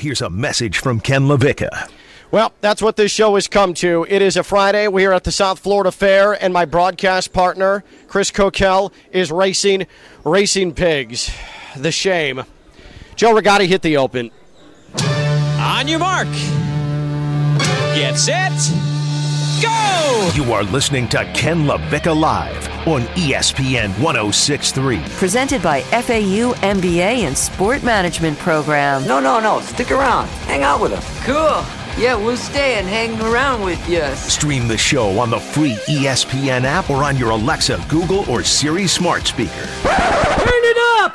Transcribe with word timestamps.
Here's 0.00 0.22
a 0.22 0.30
message 0.30 0.78
from 0.78 0.98
Ken 0.98 1.24
LaVicka. 1.24 1.90
Well, 2.30 2.54
that's 2.62 2.80
what 2.80 2.96
this 2.96 3.12
show 3.12 3.34
has 3.34 3.48
come 3.48 3.74
to. 3.74 4.06
It 4.08 4.22
is 4.22 4.38
a 4.38 4.42
Friday. 4.42 4.88
We 4.88 5.04
are 5.04 5.12
at 5.12 5.24
the 5.24 5.30
South 5.30 5.58
Florida 5.58 5.92
Fair, 5.92 6.42
and 6.42 6.54
my 6.54 6.64
broadcast 6.64 7.34
partner, 7.34 7.84
Chris 8.08 8.30
Kokell, 8.30 8.94
is 9.12 9.30
racing 9.30 9.86
Racing 10.24 10.72
Pigs. 10.72 11.30
The 11.76 11.92
shame. 11.92 12.44
Joe 13.14 13.34
Rigotti 13.34 13.66
hit 13.66 13.82
the 13.82 13.98
open. 13.98 14.30
On 15.58 15.86
your 15.86 15.98
mark. 15.98 16.28
Get 17.94 18.16
set. 18.16 18.52
Go! 19.60 20.30
You 20.34 20.50
are 20.54 20.62
listening 20.62 21.08
to 21.10 21.30
Ken 21.34 21.66
LaVicka 21.66 22.18
Live 22.18 22.69
on 22.86 23.02
ESPN 23.16 23.88
1063. 24.00 25.00
Presented 25.16 25.62
by 25.62 25.82
FAU 25.82 26.54
MBA 26.62 27.24
and 27.26 27.36
Sport 27.36 27.82
Management 27.82 28.38
Program. 28.38 29.06
No, 29.06 29.20
no, 29.20 29.40
no. 29.40 29.60
Stick 29.60 29.90
around. 29.90 30.26
Hang 30.46 30.62
out 30.62 30.80
with 30.80 30.92
us. 30.92 31.24
Cool. 31.24 31.64
Yeah, 32.00 32.14
we'll 32.14 32.36
stay 32.36 32.76
and 32.78 32.86
hang 32.86 33.20
around 33.20 33.62
with 33.62 33.86
you. 33.88 34.04
Stream 34.14 34.68
the 34.68 34.78
show 34.78 35.18
on 35.18 35.28
the 35.28 35.38
free 35.40 35.74
ESPN 35.88 36.64
app 36.64 36.88
or 36.88 37.04
on 37.04 37.16
your 37.16 37.30
Alexa, 37.30 37.84
Google, 37.88 38.28
or 38.30 38.42
Siri 38.42 38.86
smart 38.86 39.26
speaker. 39.26 39.66
Turn 39.82 40.64
it 40.64 40.76
up! 41.00 41.14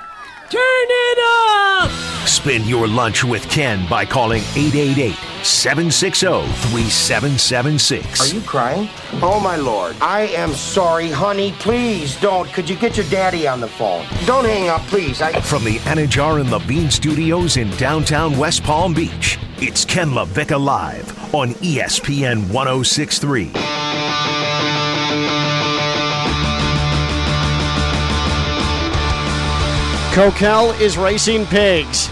Turn 0.49 0.61
it 0.61 1.17
up! 1.19 2.14
Spend 2.25 2.65
your 2.65 2.87
lunch 2.87 3.23
with 3.23 3.47
Ken 3.49 3.87
by 3.87 4.03
calling 4.03 4.41
888 4.55 5.13
760 5.43 6.25
3776. 6.25 8.19
Are 8.19 8.35
you 8.35 8.41
crying? 8.41 8.89
Oh, 9.21 9.39
my 9.39 9.55
lord. 9.55 9.95
I 10.01 10.21
am 10.21 10.53
sorry, 10.53 11.11
honey. 11.11 11.51
Please 11.59 12.19
don't. 12.19 12.51
Could 12.51 12.67
you 12.67 12.75
get 12.75 12.97
your 12.97 13.05
daddy 13.09 13.47
on 13.47 13.61
the 13.61 13.67
phone? 13.67 14.05
Don't 14.25 14.45
hang 14.45 14.69
up, 14.69 14.81
please. 14.87 15.21
I. 15.21 15.39
From 15.41 15.63
the 15.63 15.77
Anidjar 15.79 16.41
and 16.41 16.49
Levine 16.49 16.89
studios 16.89 17.57
in 17.57 17.69
downtown 17.77 18.35
West 18.37 18.63
Palm 18.63 18.95
Beach, 18.95 19.37
it's 19.57 19.85
Ken 19.85 20.09
LaVicka 20.09 20.59
Live 20.59 21.35
on 21.35 21.51
ESPN 21.55 22.49
1063. 22.51 23.51
Kokell 30.15 30.79
is 30.79 30.97
racing 30.97 31.45
pigs. 31.47 32.09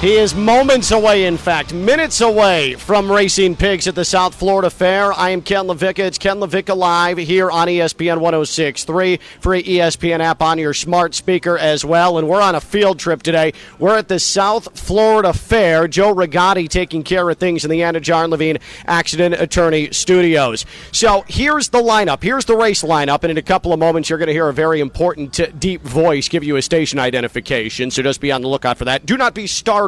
He 0.00 0.14
is 0.14 0.32
moments 0.32 0.92
away, 0.92 1.24
in 1.24 1.36
fact, 1.36 1.74
minutes 1.74 2.20
away 2.20 2.74
from 2.74 3.10
racing 3.10 3.56
pigs 3.56 3.88
at 3.88 3.96
the 3.96 4.04
South 4.04 4.32
Florida 4.32 4.70
Fair. 4.70 5.12
I 5.12 5.30
am 5.30 5.42
Ken 5.42 5.66
LaVicka. 5.66 5.98
It's 5.98 6.18
Ken 6.18 6.36
LaVicka 6.36 6.76
Live 6.76 7.18
here 7.18 7.50
on 7.50 7.66
ESPN 7.66 8.20
1063, 8.20 9.18
free 9.40 9.62
ESPN 9.64 10.20
app 10.20 10.40
on 10.40 10.56
your 10.56 10.72
smart 10.72 11.16
speaker 11.16 11.58
as 11.58 11.84
well. 11.84 12.16
And 12.16 12.28
we're 12.28 12.40
on 12.40 12.54
a 12.54 12.60
field 12.60 13.00
trip 13.00 13.24
today. 13.24 13.54
We're 13.80 13.98
at 13.98 14.06
the 14.06 14.20
South 14.20 14.78
Florida 14.78 15.32
Fair. 15.32 15.88
Joe 15.88 16.14
Rigotti 16.14 16.68
taking 16.68 17.02
care 17.02 17.28
of 17.28 17.36
things 17.38 17.64
in 17.64 17.70
the 17.72 17.80
Anidjar 17.80 18.22
and 18.22 18.30
Levine 18.30 18.58
Accident 18.86 19.34
Attorney 19.34 19.90
Studios. 19.90 20.64
So 20.92 21.24
here's 21.26 21.70
the 21.70 21.82
lineup. 21.82 22.22
Here's 22.22 22.44
the 22.44 22.56
race 22.56 22.84
lineup. 22.84 23.24
And 23.24 23.32
in 23.32 23.36
a 23.36 23.42
couple 23.42 23.72
of 23.72 23.80
moments, 23.80 24.08
you're 24.08 24.18
going 24.20 24.28
to 24.28 24.32
hear 24.32 24.48
a 24.48 24.54
very 24.54 24.78
important 24.78 25.40
uh, 25.40 25.46
deep 25.58 25.82
voice 25.82 26.28
give 26.28 26.44
you 26.44 26.54
a 26.54 26.62
station 26.62 27.00
identification. 27.00 27.90
So 27.90 28.00
just 28.04 28.20
be 28.20 28.30
on 28.30 28.42
the 28.42 28.48
lookout 28.48 28.78
for 28.78 28.84
that. 28.84 29.04
Do 29.04 29.16
not 29.16 29.34
be 29.34 29.48
startled. 29.48 29.87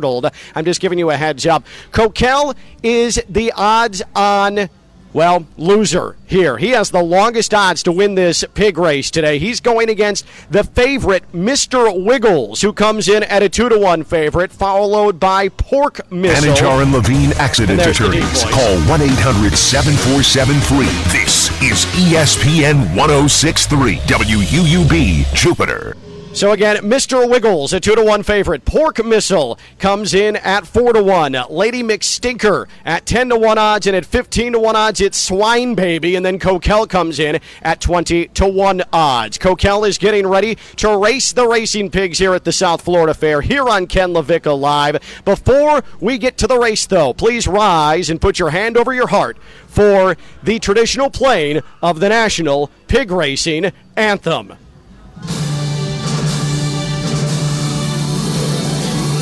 I'm 0.55 0.65
just 0.65 0.81
giving 0.81 0.99
you 0.99 1.11
a 1.11 1.17
heads 1.17 1.47
up. 1.47 1.65
Kokell 1.93 2.55
is 2.83 3.23
the 3.29 3.53
odds 3.57 4.03
on. 4.15 4.69
Well, 5.13 5.45
loser 5.57 6.15
here. 6.27 6.57
He 6.57 6.69
has 6.71 6.91
the 6.91 7.03
longest 7.03 7.53
odds 7.53 7.83
to 7.83 7.91
win 7.91 8.15
this 8.15 8.45
pig 8.55 8.79
race 8.79 9.11
today. 9.11 9.41
He's 9.41 9.59
going 9.59 9.91
against 9.91 10.25
the 10.51 10.63
favorite, 10.63 11.25
Mr. 11.33 12.05
Wiggles, 12.05 12.61
who 12.61 12.73
comes 12.73 13.09
in 13.09 13.25
at 13.25 13.43
a 13.43 13.49
2 13.49 13.71
to 13.71 13.79
1 13.79 14.05
favorite, 14.05 14.53
followed 14.53 15.19
by 15.19 15.49
Pork 15.49 16.13
Missile. 16.13 16.55
Anidjar 16.55 16.83
and 16.83 16.93
Levine 16.93 17.33
Accident 17.39 17.81
And 17.81 17.81
there's 17.81 17.99
the 17.99 18.09
deep 18.09 18.23
Attorneys. 18.23 18.45
Call 18.55 18.79
1 18.89 19.03
800 19.03 19.59
747 19.59 20.61
free. 20.61 20.87
This 21.11 21.51
is 21.61 21.87
ESPN 21.97 22.95
1063 22.95 23.97
WUUB 23.97 25.35
Jupiter. 25.35 25.97
So 26.33 26.53
again, 26.53 26.77
Mr. 26.77 27.29
Wiggles, 27.29 27.73
a 27.73 27.81
two 27.81 27.97
to 27.97 28.05
one 28.05 28.23
favorite. 28.23 28.65
Pork 28.65 29.05
Missile 29.05 29.59
comes 29.79 30.15
in 30.15 30.37
at 30.37 30.65
four 30.65 30.93
to 30.93 31.03
one. 31.03 31.37
Lady 31.51 31.83
McStinker 31.83 32.67
at 32.85 33.05
ten 33.05 33.29
to 33.31 33.37
one 33.37 33.59
odds, 33.59 33.87
and 33.89 33.97
at 33.97 34.07
fifteen 34.07 34.53
to 34.53 34.61
one 34.61 34.77
odds, 34.77 35.01
it's 35.01 35.19
Swine 35.19 35.75
Baby, 35.75 36.15
and 36.15 36.25
then 36.25 36.39
Kokell 36.39 36.89
comes 36.89 37.19
in 37.19 37.41
at 37.63 37.81
twenty 37.81 38.29
to 38.29 38.47
one 38.47 38.83
odds. 38.93 39.39
Kokell 39.39 39.87
is 39.87 39.99
getting 39.99 40.27
ready 40.27 40.57
to 40.77 40.97
race 40.97 41.33
the 41.33 41.47
racing 41.49 41.91
pigs 41.91 42.19
here 42.19 42.33
at 42.33 42.45
the 42.45 42.53
South 42.53 42.83
Florida 42.83 43.13
Fair 43.13 43.41
here 43.41 43.69
on 43.69 43.89
Ken 43.89 44.15
LaVicka 44.15 44.59
Live. 44.59 45.03
Before 45.25 45.83
we 46.01 46.17
get 46.17 46.39
to 46.39 46.47
the 46.47 46.59
race, 46.59 46.87
though, 46.87 47.13
please 47.13 47.49
rise 47.49 48.09
and 48.09 48.21
put 48.21 48.39
your 48.39 48.51
hand 48.51 48.77
over 48.77 48.95
your 48.95 49.09
heart 49.09 49.37
for 49.67 50.17
the 50.45 50.61
traditional 50.61 51.11
playing 51.11 51.61
of 51.83 51.99
the 51.99 52.09
national 52.09 52.71
pig 52.87 53.11
racing 53.11 53.73
anthem. 53.97 54.55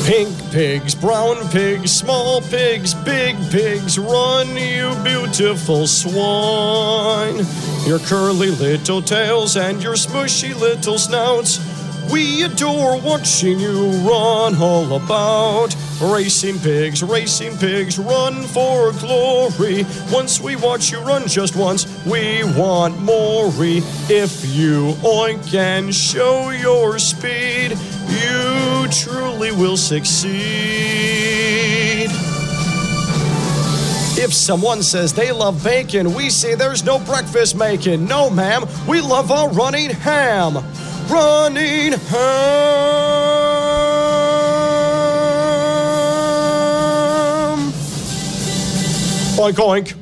Pink 0.09 0.51
pigs, 0.51 0.95
brown 0.95 1.47
pigs, 1.49 1.91
small 1.91 2.41
pigs, 2.41 2.95
big 2.95 3.35
pigs, 3.51 3.99
run, 3.99 4.57
you 4.57 4.91
beautiful 5.03 5.85
swine. 5.85 7.45
Your 7.85 7.99
curly 7.99 8.49
little 8.49 9.03
tails 9.03 9.55
and 9.55 9.83
your 9.83 9.93
smushy 9.93 10.59
little 10.59 10.97
snouts. 10.97 11.78
We 12.11 12.43
adore 12.43 12.99
watching 12.99 13.59
you 13.59 13.89
run 14.07 14.55
all 14.55 14.93
about. 14.93 15.75
Racing 16.01 16.59
pigs, 16.59 17.03
racing 17.03 17.57
pigs, 17.57 17.99
run 17.99 18.43
for 18.43 18.91
glory. 18.93 19.85
Once 20.11 20.39
we 20.39 20.55
watch 20.55 20.91
you 20.91 20.99
run 20.99 21.27
just 21.27 21.55
once, 21.55 21.85
we 22.05 22.43
want 22.55 22.99
more. 23.01 23.51
If 23.61 24.45
you 24.55 24.93
oink 25.03 25.53
and 25.53 25.93
show 25.93 26.49
your 26.49 26.97
speed, 26.97 27.77
you 28.07 28.87
truly 28.91 29.51
will 29.51 29.77
succeed. 29.77 30.29
If 34.21 34.33
someone 34.33 34.81
says 34.83 35.13
they 35.13 35.31
love 35.31 35.63
bacon, 35.63 36.13
we 36.13 36.29
say 36.29 36.55
there's 36.55 36.83
no 36.83 36.99
breakfast 36.99 37.55
making. 37.55 38.05
No, 38.05 38.29
ma'am, 38.29 38.65
we 38.87 39.01
love 39.01 39.31
our 39.31 39.49
running 39.49 39.89
ham. 39.91 40.57
Running 41.09 41.93
home. 41.93 42.99
Oink, 49.37 49.57
oink. 49.57 49.98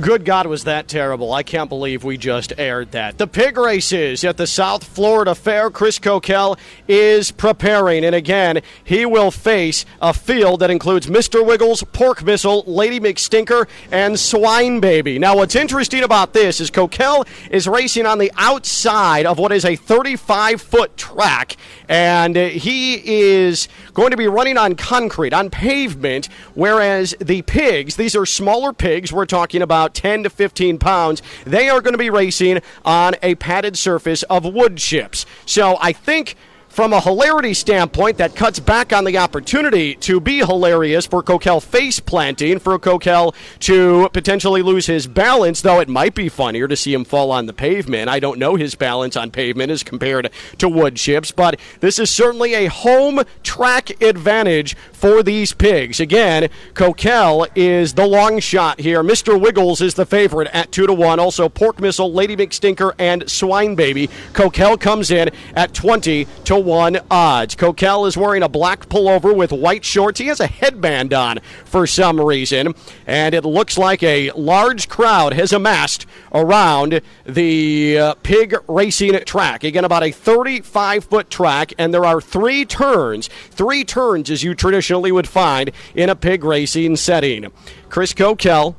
Good 0.00 0.24
God, 0.24 0.46
was 0.46 0.64
that 0.64 0.88
terrible? 0.88 1.30
I 1.34 1.42
can't 1.42 1.68
believe 1.68 2.04
we 2.04 2.16
just 2.16 2.54
aired 2.56 2.92
that. 2.92 3.18
The 3.18 3.26
pig 3.26 3.58
races 3.58 4.24
at 4.24 4.38
the 4.38 4.46
South 4.46 4.82
Florida 4.82 5.34
Fair. 5.34 5.68
Chris 5.68 5.98
Kokell 5.98 6.58
is 6.88 7.30
preparing, 7.32 8.04
and 8.04 8.14
again, 8.14 8.62
he 8.82 9.04
will 9.04 9.30
face 9.30 9.84
a 10.00 10.14
field 10.14 10.60
that 10.60 10.70
includes 10.70 11.06
Mr. 11.06 11.44
Wiggles, 11.44 11.82
Pork 11.92 12.24
Missile, 12.24 12.64
Lady 12.66 12.98
McStinker, 12.98 13.68
and 13.92 14.18
Swine 14.18 14.80
Baby. 14.80 15.18
Now, 15.18 15.36
what's 15.36 15.54
interesting 15.54 16.02
about 16.02 16.32
this 16.32 16.60
is 16.62 16.70
Kokell 16.70 17.26
is 17.50 17.68
racing 17.68 18.06
on 18.06 18.18
the 18.18 18.32
outside 18.36 19.26
of 19.26 19.38
what 19.38 19.52
is 19.52 19.66
a 19.66 19.76
35 19.76 20.62
foot 20.62 20.96
track, 20.96 21.56
and 21.90 22.36
he 22.36 22.94
is 23.04 23.68
going 23.92 24.12
to 24.12 24.16
be 24.16 24.28
running 24.28 24.56
on 24.56 24.76
concrete, 24.76 25.34
on 25.34 25.50
pavement, 25.50 26.28
whereas 26.54 27.14
the 27.20 27.42
pigs, 27.42 27.96
these 27.96 28.16
are 28.16 28.24
smaller 28.24 28.72
pigs, 28.72 29.12
we're 29.12 29.26
talking 29.26 29.60
about 29.60 29.89
10 29.94 30.24
to 30.24 30.30
15 30.30 30.78
pounds, 30.78 31.22
they 31.44 31.68
are 31.68 31.80
going 31.80 31.94
to 31.94 31.98
be 31.98 32.10
racing 32.10 32.60
on 32.84 33.14
a 33.22 33.34
padded 33.36 33.76
surface 33.76 34.22
of 34.24 34.44
wood 34.44 34.76
chips. 34.76 35.26
So 35.46 35.76
I 35.80 35.92
think. 35.92 36.36
From 36.70 36.92
a 36.92 37.00
hilarity 37.00 37.52
standpoint, 37.52 38.18
that 38.18 38.36
cuts 38.36 38.60
back 38.60 38.92
on 38.92 39.02
the 39.02 39.18
opportunity 39.18 39.96
to 39.96 40.20
be 40.20 40.38
hilarious 40.38 41.04
for 41.04 41.20
Kokell 41.20 41.60
face 41.60 41.98
planting, 41.98 42.60
for 42.60 42.78
Kokell 42.78 43.34
to 43.58 44.08
potentially 44.12 44.62
lose 44.62 44.86
his 44.86 45.08
balance, 45.08 45.62
though 45.62 45.80
it 45.80 45.88
might 45.88 46.14
be 46.14 46.28
funnier 46.28 46.68
to 46.68 46.76
see 46.76 46.94
him 46.94 47.04
fall 47.04 47.32
on 47.32 47.46
the 47.46 47.52
pavement. 47.52 48.08
I 48.08 48.20
don't 48.20 48.38
know 48.38 48.54
his 48.54 48.76
balance 48.76 49.16
on 49.16 49.32
pavement 49.32 49.72
as 49.72 49.82
compared 49.82 50.30
to 50.58 50.68
wood 50.68 50.94
chips, 50.94 51.32
but 51.32 51.58
this 51.80 51.98
is 51.98 52.08
certainly 52.08 52.54
a 52.54 52.66
home 52.66 53.24
track 53.42 54.00
advantage 54.00 54.76
for 55.00 55.22
these 55.22 55.54
pigs. 55.54 55.98
Again, 55.98 56.50
Kokell 56.74 57.48
is 57.54 57.94
the 57.94 58.06
long 58.06 58.38
shot 58.38 58.80
here. 58.80 59.02
Mr. 59.02 59.40
Wiggles 59.40 59.80
is 59.80 59.94
the 59.94 60.04
favorite 60.04 60.48
at 60.52 60.70
2 60.72 60.86
to 60.86 60.92
1. 60.92 61.18
Also, 61.18 61.48
Pork 61.48 61.80
Missile, 61.80 62.12
Lady 62.12 62.36
McStinker, 62.36 62.92
and 62.98 63.28
Swine 63.28 63.74
Baby. 63.74 64.08
Kokell 64.34 64.78
comes 64.78 65.10
in 65.10 65.30
at 65.56 65.72
20 65.72 66.26
to 66.44 66.58
1 66.58 66.98
odds. 67.10 67.56
Kokell 67.56 68.06
is 68.06 68.18
wearing 68.18 68.42
a 68.42 68.48
black 68.48 68.90
pullover 68.90 69.34
with 69.34 69.52
white 69.52 69.86
shorts. 69.86 70.20
He 70.20 70.26
has 70.26 70.38
a 70.38 70.46
headband 70.46 71.14
on 71.14 71.38
for 71.64 71.86
some 71.86 72.20
reason, 72.20 72.74
and 73.06 73.34
it 73.34 73.46
looks 73.46 73.78
like 73.78 74.02
a 74.02 74.30
large 74.32 74.90
crowd 74.90 75.32
has 75.32 75.50
amassed 75.50 76.04
around 76.34 77.00
the 77.24 77.98
uh, 77.98 78.14
pig 78.22 78.54
racing 78.68 79.18
track. 79.24 79.64
Again, 79.64 79.86
about 79.86 80.02
a 80.02 80.12
35 80.12 81.04
foot 81.06 81.30
track, 81.30 81.72
and 81.78 81.94
there 81.94 82.04
are 82.04 82.20
three 82.20 82.66
turns. 82.66 83.28
Three 83.50 83.82
turns 83.82 84.30
as 84.30 84.42
you 84.42 84.54
traditionally 84.54 84.89
traditionally 84.90 85.12
would 85.12 85.28
find 85.28 85.70
in 85.94 86.10
a 86.10 86.16
pig 86.16 86.42
racing 86.42 86.96
setting. 86.96 87.46
Chris 87.88 88.12
Kokell 88.12 88.74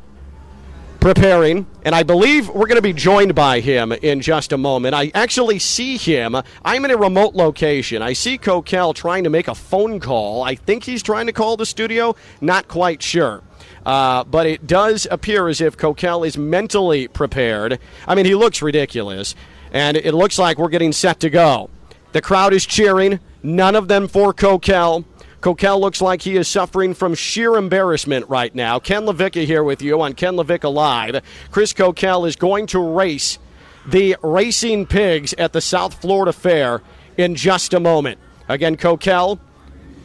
preparing, 0.99 1.65
and 1.85 1.95
I 1.95 2.03
believe 2.03 2.49
we're 2.49 2.67
going 2.67 2.75
to 2.75 2.81
be 2.81 2.93
joined 2.93 3.33
by 3.33 3.61
him 3.61 3.93
in 3.93 4.19
just 4.19 4.51
a 4.51 4.57
moment. 4.57 4.93
I 4.93 5.11
actually 5.15 5.57
see 5.57 5.95
him. 5.95 6.35
I'm 6.65 6.83
in 6.83 6.91
a 6.91 6.97
remote 6.97 7.33
location. 7.33 8.01
I 8.01 8.11
see 8.11 8.37
Kokell 8.37 8.93
trying 8.93 9.23
to 9.23 9.29
make 9.29 9.47
a 9.47 9.55
phone 9.55 10.01
call. 10.01 10.43
I 10.43 10.55
think 10.55 10.83
he's 10.83 11.01
trying 11.01 11.27
to 11.27 11.33
call 11.33 11.55
the 11.55 11.65
studio. 11.65 12.15
Not 12.41 12.67
quite 12.67 13.01
sure. 13.01 13.41
Uh, 13.85 14.25
but 14.25 14.45
it 14.45 14.67
does 14.67 15.07
appear 15.09 15.47
as 15.47 15.61
if 15.61 15.77
Kokell 15.77 16.27
is 16.27 16.37
mentally 16.37 17.07
prepared. 17.07 17.79
I 18.05 18.15
mean, 18.15 18.25
he 18.25 18.35
looks 18.35 18.61
ridiculous, 18.61 19.33
and 19.71 19.95
it 19.95 20.13
looks 20.13 20.37
like 20.37 20.57
we're 20.57 20.69
getting 20.69 20.91
set 20.91 21.21
to 21.21 21.29
go. 21.29 21.69
The 22.11 22.21
crowd 22.21 22.53
is 22.53 22.65
cheering. 22.65 23.21
None 23.41 23.75
of 23.75 23.87
them 23.87 24.07
for 24.07 24.33
Kokell. 24.33 25.05
Kokell 25.41 25.79
looks 25.79 26.01
like 26.01 26.21
he 26.21 26.35
is 26.35 26.47
suffering 26.47 26.93
from 26.93 27.15
sheer 27.15 27.55
embarrassment 27.55 28.29
right 28.29 28.53
now. 28.53 28.77
Ken 28.77 29.03
LaVicka 29.03 29.43
here 29.45 29.63
with 29.63 29.81
you 29.81 29.99
on 29.99 30.13
Ken 30.13 30.35
LaVicka 30.35 30.71
Live. 30.71 31.23
Chris 31.49 31.73
Kokell 31.73 32.27
is 32.27 32.35
going 32.35 32.67
to 32.67 32.79
race 32.79 33.39
the 33.85 34.15
Racing 34.21 34.85
Pigs 34.85 35.33
at 35.39 35.51
the 35.51 35.59
South 35.59 35.99
Florida 35.99 36.31
Fair 36.31 36.83
in 37.17 37.33
just 37.33 37.73
a 37.73 37.79
moment. 37.79 38.19
Again, 38.47 38.77
Kokell 38.77 39.39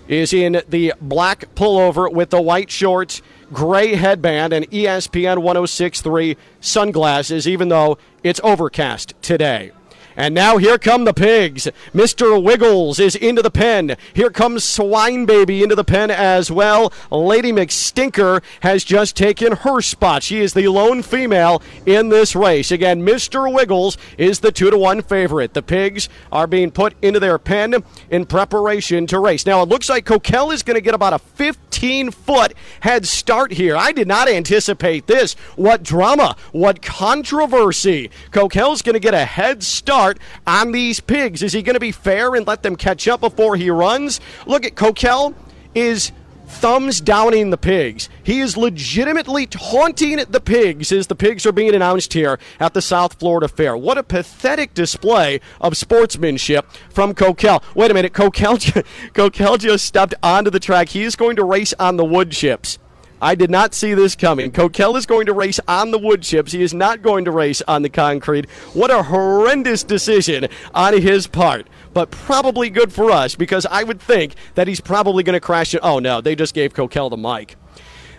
is 0.09 0.33
in 0.33 0.62
the 0.69 0.94
black 1.03 1.55
pullover 1.55 2.11
with 2.11 2.31
the 2.31 2.41
white 2.41 2.71
shorts, 2.71 3.21
gray 3.53 3.94
headband, 3.94 4.55
and 4.55 4.71
ESPN 4.71 5.43
1063 5.43 6.38
sunglasses, 6.62 7.47
even 7.47 7.69
though 7.69 7.99
it's 8.23 8.41
overcast 8.43 9.12
today. 9.21 9.73
And 10.17 10.35
now 10.35 10.57
here 10.57 10.79
come 10.79 11.05
the 11.05 11.13
pigs. 11.13 11.69
Mr. 11.95 12.43
Wiggles 12.43 12.99
is 12.99 13.15
into 13.15 13.43
the 13.43 13.51
pen. 13.51 13.97
Here 14.15 14.31
comes 14.31 14.65
Swine 14.65 15.27
Baby 15.27 15.63
into 15.63 15.75
the 15.75 15.85
pen 15.85 16.11
as 16.11 16.51
well. 16.51 16.91
Lady 17.11 17.53
McStinker 17.53 18.43
has 18.61 18.83
just 18.83 19.15
taken 19.15 19.57
her 19.57 19.83
spot. 19.83 20.23
She 20.23 20.41
is 20.41 20.55
the 20.55 20.69
lone 20.69 21.03
female 21.03 21.63
in 21.85 22.09
this 22.09 22.35
race. 22.35 22.73
Again, 22.73 23.03
Mr. 23.03 23.53
Wiggles 23.53 23.99
is 24.17 24.41
the 24.41 24.51
two 24.51 24.71
to 24.71 24.79
one 24.79 25.03
favorite. 25.03 25.53
The 25.53 25.63
pigs 25.63 26.09
are 26.33 26.47
being 26.47 26.71
put 26.71 26.95
into 27.03 27.21
their 27.21 27.39
pen 27.39 27.85
in 28.11 28.25
preparation 28.25 29.07
to 29.09 29.19
race. 29.19 29.45
Now 29.45 29.62
it 29.62 29.69
looks 29.69 29.91
like 29.91 30.07
Kokell 30.07 30.53
is 30.53 30.62
going 30.62 30.77
to 30.77 30.81
get 30.81 30.95
about 30.95 31.12
a 31.12 31.19
15 31.19 32.11
foot 32.11 32.55
head 32.81 33.07
start 33.07 33.53
here. 33.53 33.77
I 33.77 33.93
did 33.93 34.09
not 34.09 34.29
anticipate 34.29 35.07
this. 35.07 35.35
What 35.57 35.83
drama, 35.83 36.37
what 36.53 36.81
controversy. 36.81 38.11
Kokell's 38.31 38.81
going 38.81 38.95
to 38.95 39.01
get 39.01 39.12
a 39.12 39.27
head 39.27 39.62
start 39.62 40.06
on 40.47 40.73
these 40.73 41.00
pigs. 41.00 41.43
Is 41.43 41.53
he 41.53 41.62
going 41.62 41.75
to 41.75 41.81
be 41.81 41.93
fair 41.93 42.35
and 42.35 42.47
let 42.47 42.62
them 42.62 42.76
catch 42.76 43.08
up 43.08 43.20
before 43.20 43.56
he 43.56 43.70
runs? 43.70 44.20
Look 44.47 44.64
at 44.64 44.75
Kokell 44.75 45.35
is 45.75 46.12
thumbs 46.47 47.00
downing 47.00 47.50
the 47.50 47.56
pigs. 47.56 48.08
He 48.23 48.41
is 48.41 48.56
legitimately 48.56 49.47
taunting 49.47 50.17
the 50.29 50.41
pigs 50.41 50.93
as 50.93 51.06
the 51.08 51.14
pigs 51.14 51.44
are 51.44 51.53
being 51.53 51.75
announced 51.75 52.12
here 52.12 52.38
at 52.61 52.75
the 52.75 52.82
South 52.82 53.19
Florida 53.19 53.49
Fair. 53.49 53.76
What 53.76 53.99
a 53.99 54.03
pathetic 54.03 54.75
display 54.75 55.41
of 55.61 55.76
sportsmanship 55.76 56.70
from 56.91 57.14
Kokell. 57.14 57.62
Wait 57.75 57.91
a 57.91 57.94
minute, 57.94 58.12
Kokell, 58.12 58.59
Kokell 59.12 59.59
just 59.59 59.85
stepped 59.85 60.14
onto 60.23 60.50
the 60.50 60.61
track. 60.61 60.91
He 60.91 61.02
is 61.02 61.17
going 61.17 61.37
to 61.37 61.44
race 61.44 61.75
on 61.79 61.97
the 61.97 62.05
wood 62.05 62.31
chips. 62.31 62.79
I 63.21 63.35
did 63.35 63.51
not 63.51 63.75
see 63.75 63.95
this 63.95 64.15
coming. 64.15 64.51
Kokell 64.51 64.97
is 64.97 65.07
going 65.07 65.27
to 65.27 65.33
race 65.33 65.59
on 65.67 65.91
the 65.91 65.99
wood 65.99 66.23
chips. 66.23 66.53
He 66.53 66.63
is 66.63 66.75
not 66.75 67.03
going 67.03 67.25
to 67.25 67.31
race 67.31 67.63
on 67.63 67.83
the 67.83 67.89
concrete. 67.89 68.51
What 68.75 68.91
a 68.91 69.05
horrendous 69.05 69.83
decision 69.83 70.49
on 70.75 71.01
his 71.01 71.27
part. 71.27 71.67
But 71.95 72.11
probably 72.11 72.69
good 72.69 72.93
for 72.93 73.11
us 73.11 73.35
because 73.35 73.65
I 73.67 73.83
would 73.85 74.01
think 74.01 74.35
that 74.55 74.69
he's 74.69 74.81
probably 74.81 75.23
going 75.23 75.35
to 75.35 75.41
crash 75.41 75.75
it. 75.75 75.81
Oh 75.83 75.99
no, 75.99 76.21
they 76.21 76.35
just 76.35 76.55
gave 76.55 76.75
Kokell 76.75 77.09
the 77.09 77.17
mic. 77.17 77.57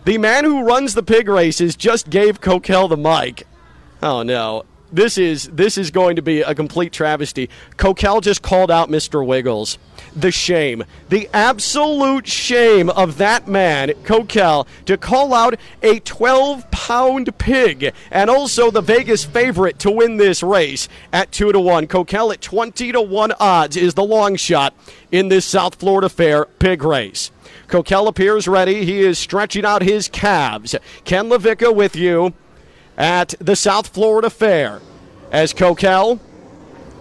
The 0.06 0.18
man 0.18 0.46
who 0.46 0.64
runs 0.64 0.94
the 0.96 1.04
pig 1.04 1.28
races 1.28 1.76
just 1.76 2.10
gave 2.10 2.42
Kokell 2.42 2.90
the 2.90 2.98
mic. 2.98 3.46
Oh 4.02 4.24
no. 4.24 4.66
This 4.92 5.18
is 5.18 5.50
this 5.50 5.78
is 5.78 5.92
going 5.92 6.16
to 6.16 6.22
be 6.22 6.42
a 6.42 6.56
complete 6.56 6.94
travesty. 6.94 7.50
Kokell 7.75 8.22
just 8.22 8.42
called 8.42 8.72
out 8.72 8.89
Mr. 8.89 9.25
Wiggles. 9.25 9.78
The 10.16 10.31
shame, 10.31 10.86
the 11.10 11.30
absolute 11.34 12.25
shame 12.25 12.89
of 12.89 13.18
that 13.18 13.48
man, 13.50 13.89
Kokell, 14.04 14.66
to 14.86 14.98
call 14.98 15.34
out 15.34 15.60
a 15.84 16.00
12 16.00 16.72
pound 16.72 17.38
pig 17.38 17.94
and 18.12 18.30
also 18.30 18.72
the 18.72 18.81
Vegas 18.81 19.25
favorite 19.25 19.78
to 19.80 19.92
win 19.92 20.16
this 20.16 20.42
race 20.42 20.88
at 21.12 21.33
2 21.33 21.51
to 21.51 21.60
1. 21.60 21.88
Kokell 21.88 22.31
at 22.31 22.40
20 22.40 22.94
to 22.94 23.01
1 23.01 23.33
odds 23.42 23.75
is 23.75 23.94
the 23.94 24.04
long 24.04 24.38
shot 24.38 24.74
in 25.12 25.28
this 25.28 25.45
South 25.45 25.75
Florida 25.75 26.07
Fair 26.07 26.45
pig 26.45 26.81
race. 26.83 27.30
Kokell 27.68 28.07
appears 28.07 28.48
ready. 28.48 28.86
He 28.86 29.01
is 29.01 29.19
stretching 29.19 29.66
out 29.66 29.81
his 29.81 30.07
calves. 30.07 30.75
Ken 31.04 31.28
LaVicka 31.28 31.75
with 31.75 31.98
you 31.98 32.33
at 32.98 33.36
the 33.40 33.56
South 33.56 33.88
Florida 33.88 34.30
Fair 34.30 34.82
as 35.32 35.54
Kokell 35.54 36.20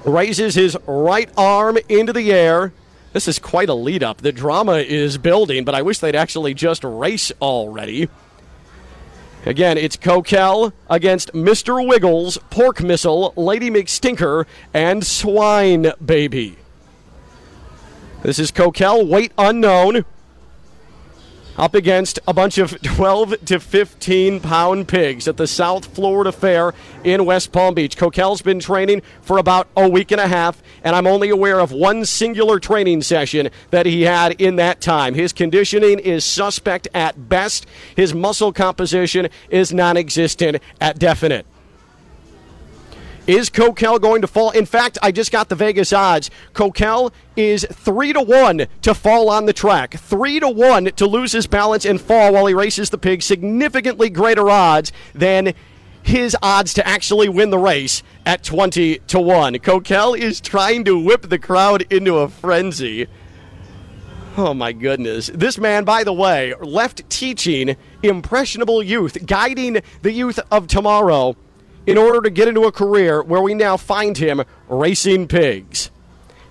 raises 0.05 0.55
his 0.55 0.77
right 0.87 1.31
arm 1.37 1.79
into 1.89 2.13
the 2.13 2.33
air. 2.33 2.73
This 3.13 3.27
is 3.27 3.39
quite 3.39 3.69
a 3.69 3.75
lead 3.75 4.03
up. 4.03 4.19
The 4.19 4.33
drama 4.33 4.75
is 4.75 5.19
building, 5.19 5.65
but 5.65 5.75
I 5.75 5.83
wish 5.83 5.99
they'd 5.99 6.15
actually 6.15 6.55
just 6.55 6.85
race 6.85 7.33
already. 7.41 8.09
Again, 9.47 9.79
it's 9.79 9.97
Kokell 9.97 10.73
against 10.91 11.33
Mr. 11.33 11.87
Wiggles, 11.87 12.37
Pork 12.51 12.83
Missile, 12.83 13.33
Lady 13.37 13.71
McStinker, 13.71 14.45
and 14.75 15.07
Swine 15.07 15.93
Baby. 16.05 16.57
This 18.23 18.41
is 18.41 18.51
Kokell, 18.51 19.09
weight 19.09 19.33
unknown 19.39 20.05
up 21.59 21.75
against 21.75 22.19
a 22.27 22.35
bunch 22.35 22.59
of 22.59 22.81
12 22.83 23.45
to 23.47 23.61
15 23.61 24.41
pound 24.41 24.89
pigs 24.89 25.27
at 25.29 25.37
the 25.37 25.47
South 25.47 25.87
Florida 25.87 26.33
Fair 26.33 26.75
in 27.05 27.25
West 27.25 27.53
Palm 27.53 27.75
Beach. 27.75 27.97
Kokell's 27.97 28.43
been 28.43 28.61
training 28.61 29.03
for 29.23 29.39
about 29.39 29.69
a 29.77 29.89
week 29.89 30.11
and 30.11 30.21
a 30.21 30.29
half, 30.29 30.63
and 30.83 30.95
I'm 30.95 31.07
only 31.07 31.31
aware 31.31 31.61
of 31.61 31.73
one 31.73 32.05
singular 32.05 32.59
training 32.59 33.03
session 33.03 33.51
that 33.71 33.87
he 33.87 34.03
had 34.03 34.41
in 34.41 34.57
that 34.57 34.81
time. 34.81 35.15
His 35.15 35.33
conditioning 35.33 35.99
is 35.99 36.25
suspect 36.25 36.89
at 36.95 37.29
best, 37.29 37.67
his 37.95 38.15
muscle 38.15 38.53
composition 38.53 39.29
is 39.51 39.73
non 39.73 39.97
existent 39.97 40.59
at 40.81 40.99
definite. 40.99 41.47
Is 43.27 43.51
Kokell 43.51 44.01
going 44.01 44.21
to 44.23 44.29
fall? 44.29 44.51
In 44.51 44.67
fact, 44.67 44.99
I 45.03 45.11
just 45.11 45.33
got 45.33 45.49
the 45.49 45.57
Vegas 45.57 45.93
odds. 45.93 46.31
Kokell 46.55 47.13
is 47.35 47.67
three 47.73 48.13
to 48.13 48.21
one 48.23 48.69
to 48.83 48.95
fall 48.95 49.29
on 49.29 49.47
the 49.47 49.53
track, 49.53 49.95
three 49.95 50.39
to 50.39 50.49
one 50.49 50.85
to 50.85 51.07
lose 51.07 51.33
his 51.33 51.49
balance 51.49 51.85
and 51.85 52.01
fall 52.01 52.33
while 52.33 52.47
he 52.47 52.55
races 52.55 52.91
the 52.91 52.99
pig. 52.99 53.23
Significantly 53.23 54.11
greater 54.11 54.49
odds 54.49 54.93
than 55.13 55.55
his 56.05 56.37
odds 56.41 56.73
to 56.75 56.87
actually 56.87 57.29
win 57.29 57.51
the 57.51 57.59
race 57.59 58.05
at 58.25 58.45
20 58.45 58.99
to 59.09 59.21
1. 59.21 59.55
Kokell 59.55 60.17
is 60.17 60.41
trying 60.41 60.85
to 60.85 60.97
whip 60.97 61.23
the 61.23 61.39
crowd 61.39 61.83
into 61.91 62.19
a 62.19 62.29
frenzy. 62.29 63.09
Oh 64.37 64.55
my 64.55 64.71
goodness. 64.71 65.33
This 65.35 65.59
man, 65.59 65.83
by 65.85 66.05
the 66.05 66.13
way, 66.13 66.55
left 66.61 67.11
teaching 67.11 67.75
impressionable 68.05 68.85
youth, 68.85 69.27
guiding 69.27 69.83
the 70.03 70.13
youth 70.13 70.39
of 70.53 70.69
tomorrow 70.69 71.35
in 71.87 71.97
order 71.97 72.21
to 72.21 72.31
get 72.31 72.49
into 72.49 72.65
a 72.65 72.73
career 72.73 73.23
where 73.23 73.41
we 73.41 73.55
now 73.55 73.77
find 73.77 74.19
him 74.19 74.43
racing 74.69 75.29
pigs. 75.29 75.91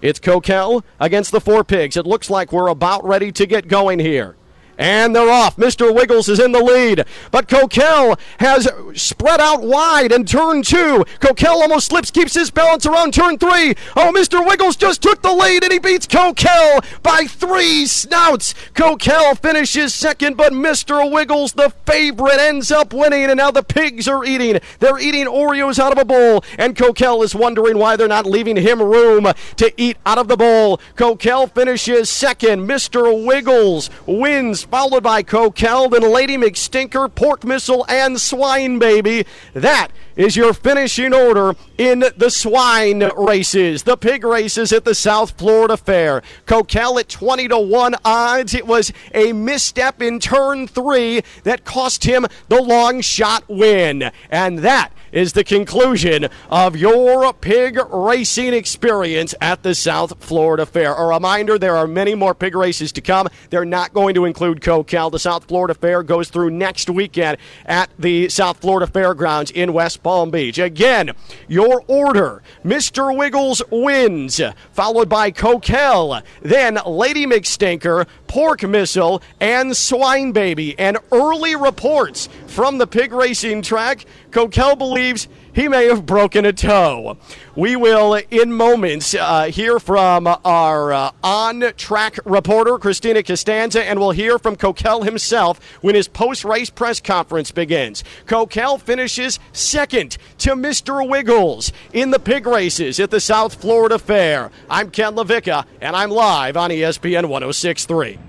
It's 0.01 0.19
Kokell 0.19 0.83
against 0.99 1.31
the 1.31 1.41
four 1.41 1.63
pigs. 1.63 1.97
It 1.97 2.05
looks 2.05 2.29
like 2.29 2.51
we're 2.51 2.67
about 2.67 3.05
ready 3.05 3.31
to 3.33 3.45
get 3.45 3.67
going 3.67 3.99
here. 3.99 4.35
And 4.77 5.15
they're 5.15 5.29
off. 5.29 5.55
Mr. 5.55 5.93
Wiggles 5.93 6.27
is 6.27 6.39
in 6.39 6.51
the 6.51 6.59
lead. 6.59 7.05
But 7.31 7.47
Kokell 7.47 8.19
has 8.39 8.67
spread 8.93 9.39
out 9.39 9.61
wide 9.61 10.11
in 10.11 10.25
turn 10.25 10.63
two. 10.63 11.05
Kokell 11.19 11.61
almost 11.61 11.87
slips, 11.87 12.11
keeps 12.11 12.33
his 12.33 12.51
balance 12.51 12.85
around 12.85 13.13
turn 13.13 13.37
three. 13.37 13.75
Oh, 13.95 14.11
Mr. 14.13 14.45
Wiggles 14.45 14.75
just 14.75 15.01
took 15.01 15.21
the 15.21 15.31
lead 15.31 15.63
and 15.63 15.71
he 15.71 15.79
beats 15.79 16.07
Kokell 16.07 16.83
by 17.01 17.25
three 17.25 17.85
snouts. 17.85 18.53
Kokell 18.73 19.37
finishes 19.39 19.93
second, 19.93 20.35
but 20.35 20.51
Mr. 20.51 21.09
Wiggles, 21.09 21.53
the 21.53 21.71
favorite, 21.85 22.39
ends 22.39 22.71
up 22.71 22.93
winning. 22.93 23.25
And 23.25 23.37
now 23.37 23.51
the 23.51 23.63
pigs 23.63 24.07
are 24.07 24.25
eating. 24.25 24.59
They're 24.79 24.99
eating 24.99 25.25
Oreos 25.25 25.79
out 25.79 25.93
of 25.93 25.97
a 25.97 26.05
bowl. 26.05 26.43
And 26.57 26.75
Kokell 26.75 27.23
is 27.23 27.33
wondering 27.33 27.77
why 27.77 27.95
they're 27.95 28.07
not 28.07 28.25
leaving 28.25 28.57
him 28.57 28.81
room 28.81 29.31
to 29.57 29.73
eat 29.77 29.97
out 30.05 30.17
of 30.17 30.27
the 30.27 30.37
bowl. 30.37 30.79
Kokell 30.95 31.49
finishes 31.51 32.09
second. 32.09 32.67
Mr. 32.67 33.25
Wiggles 33.25 33.89
wins 34.05 34.64
followed 34.65 35.03
by 35.03 35.23
Kokell, 35.23 35.89
then 35.89 36.11
Lady 36.11 36.37
McStinker, 36.37 37.13
Pork 37.13 37.43
Missile, 37.43 37.85
and 37.87 38.19
Swine 38.19 38.79
Baby. 38.79 39.25
That 39.53 39.89
is 40.15 40.35
your 40.35 40.53
finishing 40.53 41.13
order 41.13 41.55
in 41.77 42.05
the 42.15 42.29
swine 42.29 43.09
races, 43.17 43.83
the 43.83 43.97
pig 43.97 44.23
races 44.23 44.71
at 44.71 44.85
the 44.85 44.95
South 44.95 45.37
Florida 45.37 45.77
Fair. 45.77 46.21
Kokell 46.45 46.99
at 46.99 47.09
20 47.09 47.49
to 47.49 47.59
1 47.59 47.95
odds. 48.05 48.53
It 48.53 48.65
was 48.65 48.93
a 49.13 49.33
misstep 49.33 50.01
in 50.01 50.19
turn 50.19 50.67
three 50.67 51.21
that 51.43 51.65
cost 51.65 52.03
him 52.05 52.25
the 52.47 52.61
long 52.61 53.01
shot 53.01 53.43
win. 53.47 54.11
And 54.29 54.59
that 54.59 54.91
is 55.11 55.33
the 55.33 55.43
conclusion 55.43 56.27
of 56.49 56.75
your 56.75 57.31
pig 57.33 57.79
racing 57.91 58.53
experience 58.53 59.33
at 59.39 59.63
the 59.63 59.73
South 59.73 60.21
Florida 60.23 60.65
Fair. 60.65 60.93
A 60.93 61.07
reminder 61.07 61.57
there 61.57 61.77
are 61.77 61.87
many 61.87 62.15
more 62.15 62.35
pig 62.35 62.55
races 62.55 62.91
to 62.93 63.01
come. 63.01 63.27
They're 63.49 63.65
not 63.65 63.93
going 63.93 64.13
to 64.15 64.25
include 64.25 64.59
Kokell. 64.59 65.11
The 65.11 65.19
South 65.19 65.45
Florida 65.45 65.73
Fair 65.73 66.03
goes 66.03 66.29
through 66.29 66.49
next 66.51 66.89
weekend 66.89 67.37
at 67.65 67.89
the 67.97 68.29
South 68.29 68.57
Florida 68.57 68.87
Fairgrounds 68.87 69.51
in 69.51 69.73
West 69.73 70.03
Palm 70.05 70.29
Beach. 70.29 70.59
Again, 70.59 71.13
your 71.47 71.83
order 71.87 72.43
Mr. 72.63 73.17
Wiggles 73.17 73.63
wins, 73.71 74.39
followed 74.71 75.09
by 75.09 75.31
Kokell, 75.31 76.21
then 76.43 76.77
Lady 76.85 77.25
McStinker, 77.25 78.05
Pork 78.27 78.61
Missile, 78.61 79.23
and 79.39 79.75
Swine 79.75 80.31
Baby. 80.31 80.77
And 80.77 80.99
early 81.11 81.55
reports 81.55 82.29
from 82.45 82.77
the 82.77 82.85
pig 82.85 83.13
racing 83.13 83.63
track, 83.63 84.05
Kokell 84.29 84.77
believes 84.77 85.27
he 85.55 85.69
may 85.69 85.85
have 85.87 86.05
broken 86.05 86.45
a 86.45 86.53
toe. 86.53 87.17
We 87.55 87.77
will, 87.77 88.21
in 88.29 88.51
moments, 88.51 89.15
uh, 89.15 89.45
hear 89.45 89.79
from 89.79 90.27
our 90.27 90.91
uh, 90.93 91.11
on 91.23 91.73
track 91.77 92.19
reporter, 92.25 92.77
Christina 92.77 93.23
Costanza, 93.23 93.83
and 93.83 93.97
we'll 93.97 94.11
hear 94.11 94.37
from 94.37 94.57
Kokell 94.57 95.05
himself 95.05 95.59
when 95.81 95.95
his 95.95 96.09
post 96.09 96.43
race 96.43 96.69
press 96.69 96.99
conference 96.99 97.51
begins. 97.51 98.03
Kokell 98.25 98.79
finishes 98.79 99.39
second 99.53 100.17
to 100.39 100.51
Mr. 100.51 101.07
Wiggles 101.07 101.71
in 101.93 102.11
the 102.11 102.19
pig 102.19 102.45
races 102.45 102.99
at 102.99 103.09
the 103.09 103.21
South 103.21 103.55
Florida 103.55 103.97
Fair. 103.97 104.51
I'm 104.69 104.91
Ken 104.91 105.15
LaVicka, 105.15 105.65
and 105.79 105.95
I'm 105.95 106.11
live 106.11 106.57
on 106.57 106.69
ESPN 106.69 107.29
1063. 107.29 108.19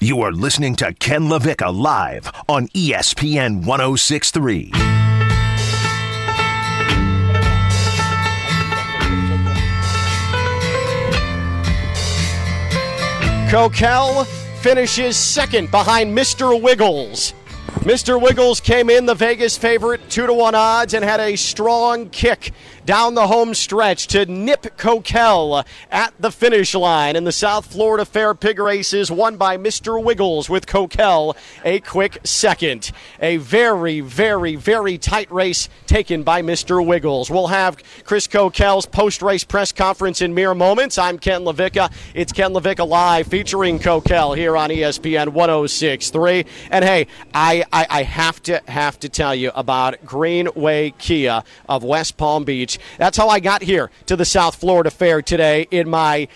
You 0.00 0.22
are 0.22 0.32
listening 0.32 0.74
to 0.76 0.92
Ken 0.94 1.22
LaVicka 1.22 1.72
live 1.72 2.32
on 2.48 2.66
ESPN 2.68 3.64
1063. 3.66 5.01
Kokell 13.52 14.24
finishes 14.62 15.14
second 15.14 15.70
behind 15.70 16.16
Mr. 16.16 16.58
Wiggles. 16.58 17.34
Mr. 17.80 18.18
Wiggles 18.18 18.60
came 18.60 18.88
in 18.88 19.04
the 19.04 19.14
Vegas 19.14 19.58
favorite, 19.58 20.00
two 20.08 20.26
to 20.26 20.32
one 20.32 20.54
odds, 20.54 20.94
and 20.94 21.04
had 21.04 21.20
a 21.20 21.36
strong 21.36 22.08
kick 22.08 22.52
down 22.84 23.14
the 23.14 23.26
home 23.26 23.54
stretch 23.54 24.06
to 24.08 24.26
nip 24.26 24.62
Kokell 24.76 25.64
at 25.90 26.14
the 26.18 26.30
finish 26.30 26.74
line. 26.74 27.16
In 27.16 27.24
the 27.24 27.32
South 27.32 27.66
Florida 27.66 28.04
Fair 28.04 28.34
Pig 28.34 28.58
Races, 28.58 29.10
won 29.10 29.36
by 29.36 29.56
Mr. 29.56 30.02
Wiggles 30.02 30.50
with 30.50 30.66
Kokell 30.66 31.36
a 31.64 31.80
quick 31.80 32.18
second. 32.24 32.90
A 33.20 33.36
very, 33.36 34.00
very, 34.00 34.56
very 34.56 34.98
tight 34.98 35.30
race 35.30 35.68
taken 35.86 36.22
by 36.22 36.42
Mr. 36.42 36.84
Wiggles. 36.84 37.30
We'll 37.30 37.48
have 37.48 37.78
Chris 38.04 38.26
Kokell's 38.26 38.86
post 38.86 39.22
race 39.22 39.44
press 39.44 39.72
conference 39.72 40.20
in 40.20 40.34
mere 40.34 40.54
moments. 40.54 40.98
I'm 40.98 41.18
Ken 41.18 41.42
LaVicka. 41.42 41.92
It's 42.14 42.32
Ken 42.32 42.52
LaVicka 42.52 42.86
Live 42.86 43.26
featuring 43.28 43.78
Kokell 43.78 44.36
here 44.36 44.56
on 44.56 44.70
ESPN 44.70 45.28
1063. 45.28 46.46
And 46.70 46.84
hey, 46.84 47.06
I, 47.32 47.64
I, 47.72 47.86
I 47.88 48.02
have 48.02 48.42
to 48.44 48.60
have 48.68 48.98
to 49.00 49.08
tell 49.08 49.34
you 49.34 49.52
about 49.54 50.04
Greenway 50.04 50.94
Kia 50.98 51.42
of 51.68 51.84
West 51.84 52.16
Palm 52.16 52.44
Beach. 52.44 52.71
That's 52.98 53.16
how 53.16 53.28
I 53.28 53.40
got 53.40 53.62
here 53.62 53.90
to 54.06 54.16
the 54.16 54.24
South 54.24 54.56
Florida 54.56 54.90
Fair 54.90 55.22
today 55.22 55.66
in 55.70 55.88
my 55.88 56.28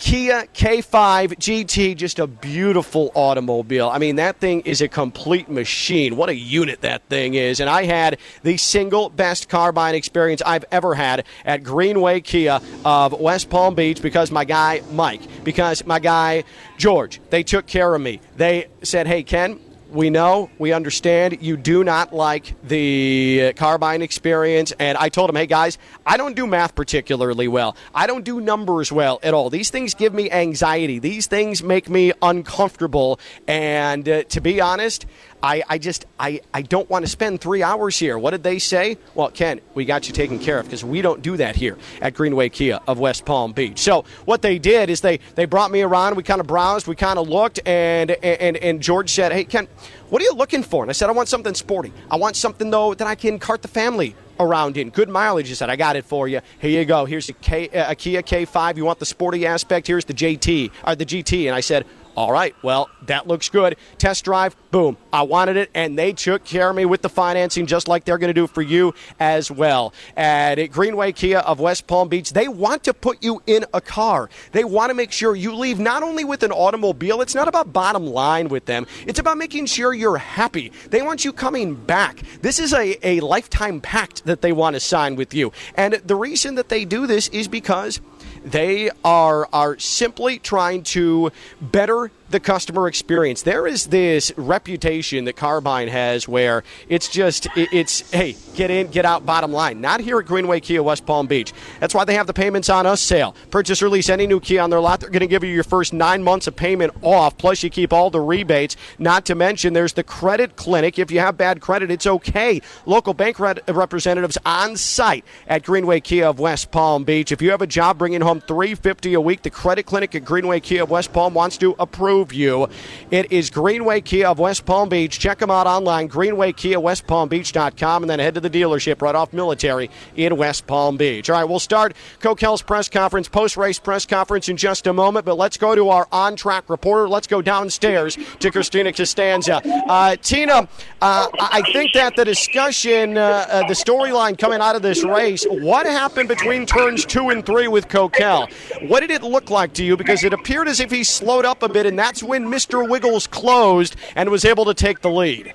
Kia 0.00 0.46
K5 0.54 1.34
GT, 1.36 1.94
just 1.94 2.18
a 2.18 2.26
beautiful 2.26 3.12
automobile. 3.14 3.90
I 3.90 3.98
mean, 3.98 4.16
that 4.16 4.38
thing 4.38 4.62
is 4.62 4.80
a 4.80 4.88
complete 4.88 5.50
machine. 5.50 6.16
What 6.16 6.30
a 6.30 6.34
unit 6.34 6.80
that 6.80 7.02
thing 7.10 7.34
is. 7.34 7.60
And 7.60 7.68
I 7.68 7.84
had 7.84 8.16
the 8.42 8.56
single 8.56 9.10
best 9.10 9.50
car 9.50 9.72
buying 9.72 9.94
experience 9.94 10.40
I've 10.40 10.64
ever 10.72 10.94
had 10.94 11.26
at 11.44 11.62
Greenway 11.62 12.22
Kia 12.22 12.60
of 12.82 13.12
West 13.20 13.50
Palm 13.50 13.74
Beach 13.74 14.00
because 14.00 14.30
my 14.30 14.46
guy 14.46 14.80
Mike, 14.90 15.20
because 15.44 15.84
my 15.84 15.98
guy 15.98 16.44
George, 16.78 17.20
they 17.28 17.42
took 17.42 17.66
care 17.66 17.94
of 17.94 18.00
me. 18.00 18.22
They 18.38 18.68
said, 18.82 19.06
hey, 19.06 19.22
Ken, 19.22 19.60
we 19.90 20.10
know, 20.10 20.50
we 20.58 20.72
understand 20.72 21.38
you 21.40 21.56
do 21.56 21.84
not 21.84 22.12
like 22.12 22.54
the 22.62 23.52
carbine 23.56 24.02
experience. 24.02 24.72
And 24.78 24.96
I 24.96 25.08
told 25.08 25.30
him, 25.30 25.36
hey 25.36 25.46
guys, 25.46 25.78
I 26.06 26.16
don't 26.16 26.36
do 26.36 26.46
math 26.46 26.74
particularly 26.74 27.48
well. 27.48 27.76
I 27.94 28.06
don't 28.06 28.24
do 28.24 28.40
numbers 28.40 28.92
well 28.92 29.20
at 29.22 29.34
all. 29.34 29.50
These 29.50 29.70
things 29.70 29.94
give 29.94 30.14
me 30.14 30.30
anxiety. 30.30 30.98
These 30.98 31.26
things 31.26 31.62
make 31.62 31.88
me 31.88 32.12
uncomfortable. 32.22 33.20
And 33.46 34.08
uh, 34.08 34.22
to 34.24 34.40
be 34.40 34.60
honest, 34.60 35.06
I, 35.42 35.62
I 35.68 35.78
just 35.78 36.06
I, 36.18 36.40
I 36.52 36.62
don't 36.62 36.88
want 36.90 37.04
to 37.04 37.10
spend 37.10 37.40
three 37.40 37.62
hours 37.62 37.98
here. 37.98 38.18
What 38.18 38.30
did 38.30 38.42
they 38.42 38.58
say? 38.58 38.98
Well, 39.14 39.30
Ken, 39.30 39.60
we 39.74 39.84
got 39.84 40.06
you 40.06 40.12
taken 40.12 40.38
care 40.38 40.58
of 40.58 40.66
because 40.66 40.84
we 40.84 41.02
don't 41.02 41.22
do 41.22 41.36
that 41.38 41.56
here 41.56 41.78
at 42.00 42.14
Greenway 42.14 42.50
Kia 42.50 42.80
of 42.86 42.98
West 42.98 43.24
Palm 43.24 43.52
Beach. 43.52 43.78
So 43.78 44.04
what 44.24 44.42
they 44.42 44.58
did 44.58 44.90
is 44.90 45.00
they 45.00 45.20
they 45.34 45.46
brought 45.46 45.70
me 45.70 45.82
around. 45.82 46.16
We 46.16 46.22
kind 46.22 46.40
of 46.40 46.46
browsed, 46.46 46.86
we 46.86 46.96
kind 46.96 47.18
of 47.18 47.28
looked, 47.28 47.60
and 47.66 48.10
and 48.10 48.56
and 48.56 48.80
George 48.82 49.10
said, 49.10 49.32
"Hey, 49.32 49.44
Ken, 49.44 49.68
what 50.10 50.20
are 50.20 50.24
you 50.24 50.34
looking 50.34 50.62
for?" 50.62 50.84
And 50.84 50.90
I 50.90 50.92
said, 50.92 51.08
"I 51.08 51.12
want 51.12 51.28
something 51.28 51.54
sporty. 51.54 51.92
I 52.10 52.16
want 52.16 52.36
something 52.36 52.70
though 52.70 52.94
that 52.94 53.06
I 53.06 53.14
can 53.14 53.38
cart 53.38 53.62
the 53.62 53.68
family." 53.68 54.14
Around 54.38 54.78
in 54.78 54.88
good 54.88 55.10
mileage, 55.10 55.48
he 55.48 55.54
said, 55.54 55.68
"I 55.68 55.76
got 55.76 55.96
it 55.96 56.06
for 56.06 56.26
you. 56.26 56.40
Here 56.60 56.70
you 56.70 56.86
go. 56.86 57.04
Here's 57.04 57.28
a, 57.28 57.34
K, 57.34 57.68
uh, 57.68 57.90
a 57.90 57.94
Kia 57.94 58.22
K5. 58.22 58.78
You 58.78 58.86
want 58.86 58.98
the 58.98 59.04
sporty 59.04 59.46
aspect? 59.46 59.86
Here's 59.86 60.06
the 60.06 60.14
JT 60.14 60.70
or 60.86 60.94
the 60.94 61.04
GT." 61.04 61.44
And 61.46 61.54
I 61.54 61.60
said, 61.60 61.84
all 62.16 62.32
right, 62.32 62.54
well, 62.62 62.90
that 63.06 63.26
looks 63.26 63.48
good. 63.48 63.76
Test 63.98 64.24
drive, 64.24 64.56
boom. 64.70 64.96
I 65.12 65.22
wanted 65.22 65.56
it, 65.56 65.70
and 65.74 65.98
they 65.98 66.12
took 66.12 66.44
care 66.44 66.70
of 66.70 66.76
me 66.76 66.84
with 66.84 67.02
the 67.02 67.08
financing, 67.08 67.66
just 67.66 67.88
like 67.88 68.04
they're 68.04 68.18
going 68.18 68.28
to 68.28 68.34
do 68.34 68.46
for 68.46 68.62
you 68.62 68.94
as 69.18 69.50
well. 69.50 69.92
At 70.16 70.56
Greenway 70.66 71.12
Kia 71.12 71.38
of 71.38 71.60
West 71.60 71.86
Palm 71.86 72.08
Beach, 72.08 72.32
they 72.32 72.48
want 72.48 72.84
to 72.84 72.94
put 72.94 73.22
you 73.22 73.42
in 73.46 73.64
a 73.72 73.80
car. 73.80 74.28
They 74.52 74.64
want 74.64 74.90
to 74.90 74.94
make 74.94 75.12
sure 75.12 75.34
you 75.34 75.54
leave 75.54 75.78
not 75.78 76.02
only 76.02 76.24
with 76.24 76.42
an 76.42 76.52
automobile, 76.52 77.20
it's 77.20 77.34
not 77.34 77.48
about 77.48 77.72
bottom 77.72 78.06
line 78.06 78.48
with 78.48 78.66
them, 78.66 78.86
it's 79.06 79.18
about 79.18 79.38
making 79.38 79.66
sure 79.66 79.94
you're 79.94 80.18
happy. 80.18 80.72
They 80.90 81.02
want 81.02 81.24
you 81.24 81.32
coming 81.32 81.74
back. 81.74 82.22
This 82.42 82.58
is 82.58 82.72
a, 82.72 82.98
a 83.06 83.20
lifetime 83.20 83.80
pact 83.80 84.24
that 84.24 84.42
they 84.42 84.52
want 84.52 84.74
to 84.74 84.80
sign 84.80 85.16
with 85.16 85.32
you. 85.34 85.52
And 85.76 85.94
the 85.94 86.16
reason 86.16 86.56
that 86.56 86.68
they 86.68 86.84
do 86.84 87.06
this 87.06 87.28
is 87.28 87.48
because 87.48 88.00
they 88.44 88.90
are 89.04 89.48
are 89.52 89.78
simply 89.78 90.38
trying 90.38 90.82
to 90.82 91.30
better 91.60 92.10
the 92.30 92.40
customer 92.40 92.86
experience. 92.86 93.42
There 93.42 93.66
is 93.66 93.86
this 93.86 94.32
reputation 94.36 95.24
that 95.24 95.36
Carbine 95.36 95.88
has 95.88 96.28
where 96.28 96.62
it's 96.88 97.08
just 97.08 97.48
it's 97.56 98.10
hey 98.12 98.36
get 98.54 98.70
in 98.70 98.88
get 98.88 99.04
out 99.04 99.26
bottom 99.26 99.52
line. 99.52 99.80
Not 99.80 100.00
here 100.00 100.18
at 100.20 100.26
Greenway 100.26 100.60
Kia 100.60 100.82
West 100.82 101.06
Palm 101.06 101.26
Beach. 101.26 101.52
That's 101.80 101.94
why 101.94 102.04
they 102.04 102.14
have 102.14 102.26
the 102.26 102.32
payments 102.32 102.68
on 102.68 102.86
us 102.86 103.00
sale. 103.00 103.34
Purchase 103.50 103.82
or 103.82 103.88
lease 103.88 104.08
any 104.08 104.26
new 104.26 104.40
Kia 104.40 104.60
on 104.60 104.70
their 104.70 104.80
lot. 104.80 105.00
They're 105.00 105.10
going 105.10 105.20
to 105.20 105.26
give 105.26 105.42
you 105.42 105.50
your 105.50 105.64
first 105.64 105.92
nine 105.92 106.22
months 106.22 106.46
of 106.46 106.54
payment 106.54 106.92
off. 107.02 107.36
Plus 107.36 107.62
you 107.62 107.70
keep 107.70 107.92
all 107.92 108.10
the 108.10 108.20
rebates. 108.20 108.76
Not 108.98 109.24
to 109.26 109.34
mention 109.34 109.72
there's 109.72 109.94
the 109.94 110.04
credit 110.04 110.56
clinic. 110.56 110.98
If 110.98 111.10
you 111.10 111.20
have 111.20 111.36
bad 111.36 111.60
credit, 111.60 111.90
it's 111.90 112.06
okay. 112.06 112.60
Local 112.86 113.14
bank 113.14 113.38
representatives 113.40 114.38
on 114.46 114.76
site 114.76 115.24
at 115.48 115.64
Greenway 115.64 116.00
Kia 116.00 116.26
of 116.26 116.38
West 116.38 116.70
Palm 116.70 117.04
Beach. 117.04 117.32
If 117.32 117.42
you 117.42 117.50
have 117.50 117.62
a 117.62 117.66
job 117.66 117.98
bringing 117.98 118.20
home 118.20 118.40
350 118.40 119.14
a 119.14 119.20
week, 119.20 119.42
the 119.42 119.50
credit 119.50 119.86
clinic 119.86 120.14
at 120.14 120.24
Greenway 120.24 120.60
Kia 120.60 120.82
of 120.82 120.90
West 120.90 121.12
Palm 121.12 121.34
wants 121.34 121.56
to 121.58 121.74
approve 121.78 122.19
you. 122.28 122.68
It 123.10 123.32
is 123.32 123.50
Greenway 123.50 124.02
Kia 124.02 124.28
of 124.28 124.38
West 124.38 124.66
Palm 124.66 124.88
Beach. 124.88 125.18
Check 125.18 125.38
them 125.38 125.50
out 125.50 125.66
online, 125.66 126.08
greenwaykiawestpalmbeach.com, 126.08 128.02
and 128.02 128.10
then 128.10 128.18
head 128.18 128.34
to 128.34 128.40
the 128.40 128.50
dealership 128.50 129.02
right 129.02 129.14
off 129.14 129.32
Military 129.32 129.90
in 130.16 130.36
West 130.36 130.66
Palm 130.66 130.96
Beach. 130.96 131.28
All 131.30 131.36
right, 131.36 131.48
we'll 131.48 131.58
start 131.58 131.94
Kokell's 132.20 132.62
press 132.62 132.88
conference, 132.88 133.28
post 133.28 133.56
race 133.56 133.78
press 133.78 134.06
conference 134.06 134.48
in 134.48 134.56
just 134.56 134.86
a 134.86 134.92
moment, 134.92 135.24
but 135.24 135.36
let's 135.36 135.56
go 135.56 135.74
to 135.74 135.88
our 135.88 136.06
on 136.12 136.36
track 136.36 136.68
reporter. 136.68 137.08
Let's 137.08 137.26
go 137.26 137.42
downstairs 137.42 138.16
to 138.38 138.50
Christina 138.50 138.92
Costanza. 138.92 139.62
Uh, 139.64 140.16
Tina, 140.16 140.68
uh, 141.00 141.26
I 141.40 141.62
think 141.72 141.92
that 141.94 142.16
the 142.16 142.24
discussion, 142.24 143.16
uh, 143.16 143.46
uh, 143.48 143.68
the 143.68 143.74
storyline 143.74 144.38
coming 144.38 144.60
out 144.60 144.76
of 144.76 144.82
this 144.82 145.04
race, 145.04 145.44
what 145.48 145.86
happened 145.86 146.28
between 146.28 146.66
turns 146.66 147.04
two 147.04 147.30
and 147.30 147.44
three 147.44 147.68
with 147.68 147.88
Kokell? 147.88 148.50
What 148.88 149.00
did 149.00 149.10
it 149.10 149.22
look 149.22 149.50
like 149.50 149.72
to 149.74 149.84
you? 149.84 149.96
Because 149.96 150.24
it 150.24 150.32
appeared 150.32 150.68
as 150.68 150.80
if 150.80 150.90
he 150.90 151.04
slowed 151.04 151.44
up 151.44 151.62
a 151.62 151.68
bit, 151.68 151.86
and 151.86 151.98
that's 152.10 152.24
when 152.24 152.46
Mr. 152.46 152.88
Wiggles 152.88 153.28
closed 153.28 153.94
and 154.16 154.30
was 154.30 154.44
able 154.44 154.64
to 154.64 154.74
take 154.74 155.00
the 155.00 155.08
lead. 155.08 155.54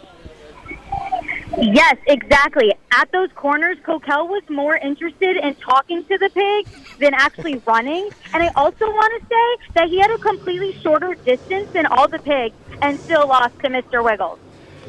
Yes, 1.57 1.97
exactly. 2.07 2.73
At 2.93 3.11
those 3.11 3.29
corners, 3.35 3.77
Kokell 3.79 4.29
was 4.29 4.41
more 4.47 4.77
interested 4.77 5.35
in 5.35 5.55
talking 5.55 6.05
to 6.05 6.17
the 6.17 6.29
pig 6.29 6.65
than 6.99 7.13
actually 7.13 7.61
running. 7.65 8.09
And 8.33 8.41
I 8.41 8.47
also 8.55 8.85
want 8.85 9.21
to 9.21 9.27
say 9.27 9.73
that 9.73 9.89
he 9.89 9.99
had 9.99 10.11
a 10.11 10.17
completely 10.17 10.71
shorter 10.79 11.15
distance 11.25 11.69
than 11.73 11.87
all 11.87 12.07
the 12.07 12.19
pigs 12.19 12.55
and 12.81 12.97
still 13.01 13.27
lost 13.27 13.59
to 13.59 13.67
Mr. 13.67 14.01
Wiggles. 14.01 14.39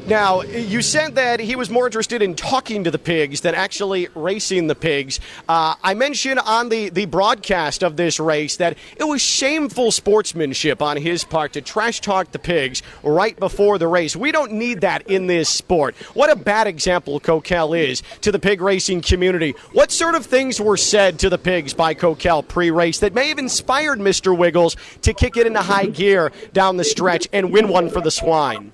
Now, 0.07 0.41
you 0.41 0.81
said 0.81 1.15
that 1.15 1.41
he 1.41 1.57
was 1.57 1.69
more 1.69 1.85
interested 1.85 2.21
in 2.21 2.33
talking 2.33 2.85
to 2.85 2.91
the 2.91 2.97
pigs 2.97 3.41
than 3.41 3.53
actually 3.53 4.07
racing 4.15 4.67
the 4.67 4.75
pigs. 4.75 5.19
Uh, 5.49 5.75
I 5.83 5.95
mentioned 5.95 6.39
on 6.39 6.69
the, 6.69 6.87
the 6.87 7.03
broadcast 7.07 7.83
of 7.83 7.97
this 7.97 8.17
race 8.17 8.55
that 8.55 8.77
it 8.95 9.03
was 9.03 9.21
shameful 9.21 9.91
sportsmanship 9.91 10.81
on 10.81 10.95
his 10.95 11.25
part 11.25 11.51
to 11.53 11.61
trash 11.61 11.99
talk 11.99 12.31
the 12.31 12.39
pigs 12.39 12.83
right 13.03 13.37
before 13.37 13.77
the 13.77 13.89
race. 13.89 14.15
We 14.15 14.31
don't 14.31 14.53
need 14.53 14.79
that 14.79 15.05
in 15.11 15.27
this 15.27 15.49
sport. 15.49 15.93
What 16.13 16.31
a 16.31 16.37
bad 16.37 16.67
example 16.67 17.19
Kokell 17.19 17.77
is 17.77 18.01
to 18.21 18.31
the 18.31 18.39
pig 18.39 18.61
racing 18.61 19.01
community. 19.01 19.55
What 19.73 19.91
sort 19.91 20.15
of 20.15 20.25
things 20.25 20.61
were 20.61 20.77
said 20.77 21.19
to 21.19 21.29
the 21.29 21.37
pigs 21.37 21.73
by 21.73 21.93
Kokell 21.93 22.47
pre 22.47 22.71
race 22.71 22.99
that 22.99 23.13
may 23.13 23.27
have 23.27 23.39
inspired 23.39 23.99
Mr. 23.99 24.35
Wiggles 24.37 24.77
to 25.01 25.13
kick 25.13 25.35
it 25.35 25.45
into 25.45 25.61
high 25.61 25.87
gear 25.87 26.31
down 26.53 26.77
the 26.77 26.85
stretch 26.85 27.27
and 27.33 27.51
win 27.51 27.67
one 27.67 27.89
for 27.89 27.99
the 27.99 28.09
swine? 28.09 28.71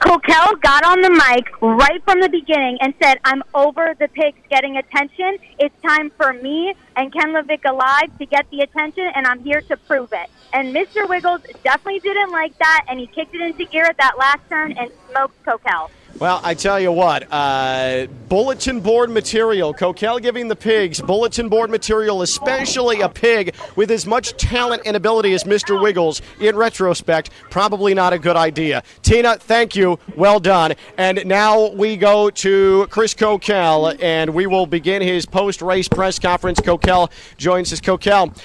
Kokell 0.00 0.60
got 0.60 0.84
on 0.84 1.00
the 1.00 1.10
mic 1.10 1.50
right 1.60 2.02
from 2.04 2.20
the 2.20 2.28
beginning 2.28 2.78
and 2.80 2.94
said, 3.02 3.18
I'm 3.24 3.42
over 3.54 3.94
the 3.98 4.08
pigs 4.08 4.38
getting 4.48 4.76
attention. 4.76 5.38
It's 5.58 5.74
time 5.82 6.10
for 6.10 6.32
me 6.32 6.74
and 6.96 7.12
Ken 7.12 7.32
LaVicka 7.32 7.76
Live 7.76 8.16
to 8.18 8.26
get 8.26 8.48
the 8.50 8.60
attention, 8.60 9.10
and 9.14 9.26
I'm 9.26 9.42
here 9.42 9.60
to 9.62 9.76
prove 9.76 10.12
it. 10.12 10.30
And 10.52 10.74
Mr. 10.74 11.08
Wiggles 11.08 11.40
definitely 11.64 12.00
didn't 12.00 12.30
like 12.30 12.56
that, 12.58 12.84
and 12.88 13.00
he 13.00 13.06
kicked 13.06 13.34
it 13.34 13.40
into 13.40 13.64
gear 13.64 13.84
at 13.84 13.96
that 13.96 14.16
last 14.18 14.48
turn 14.48 14.72
and 14.72 14.90
smoked 15.10 15.44
Kokell. 15.44 15.90
Well, 16.20 16.40
I 16.44 16.54
tell 16.54 16.78
you 16.78 16.92
what, 16.92 17.26
uh, 17.32 18.06
bulletin 18.28 18.78
board 18.78 19.10
material. 19.10 19.74
Kokell 19.74 20.22
giving 20.22 20.46
the 20.46 20.54
pigs 20.54 21.00
bulletin 21.00 21.48
board 21.48 21.70
material, 21.70 22.22
especially 22.22 23.00
a 23.00 23.08
pig 23.08 23.52
with 23.74 23.90
as 23.90 24.06
much 24.06 24.36
talent 24.36 24.82
and 24.86 24.96
ability 24.96 25.34
as 25.34 25.42
Mr. 25.42 25.80
Wiggles. 25.82 26.22
In 26.38 26.54
retrospect, 26.54 27.30
probably 27.50 27.94
not 27.94 28.12
a 28.12 28.18
good 28.18 28.36
idea. 28.36 28.84
Tina, 29.02 29.38
thank 29.38 29.74
you. 29.74 29.98
Well 30.16 30.38
done. 30.38 30.74
And 30.98 31.26
now 31.26 31.70
we 31.70 31.96
go 31.96 32.30
to 32.30 32.86
Chris 32.90 33.12
Kokell, 33.14 34.00
and 34.00 34.32
we 34.32 34.46
will 34.46 34.66
begin 34.66 35.02
his 35.02 35.26
post-race 35.26 35.88
press 35.88 36.20
conference. 36.20 36.60
Kokell 36.60 37.10
joins 37.38 37.72
us. 37.72 37.80
Kokell. 37.80 38.36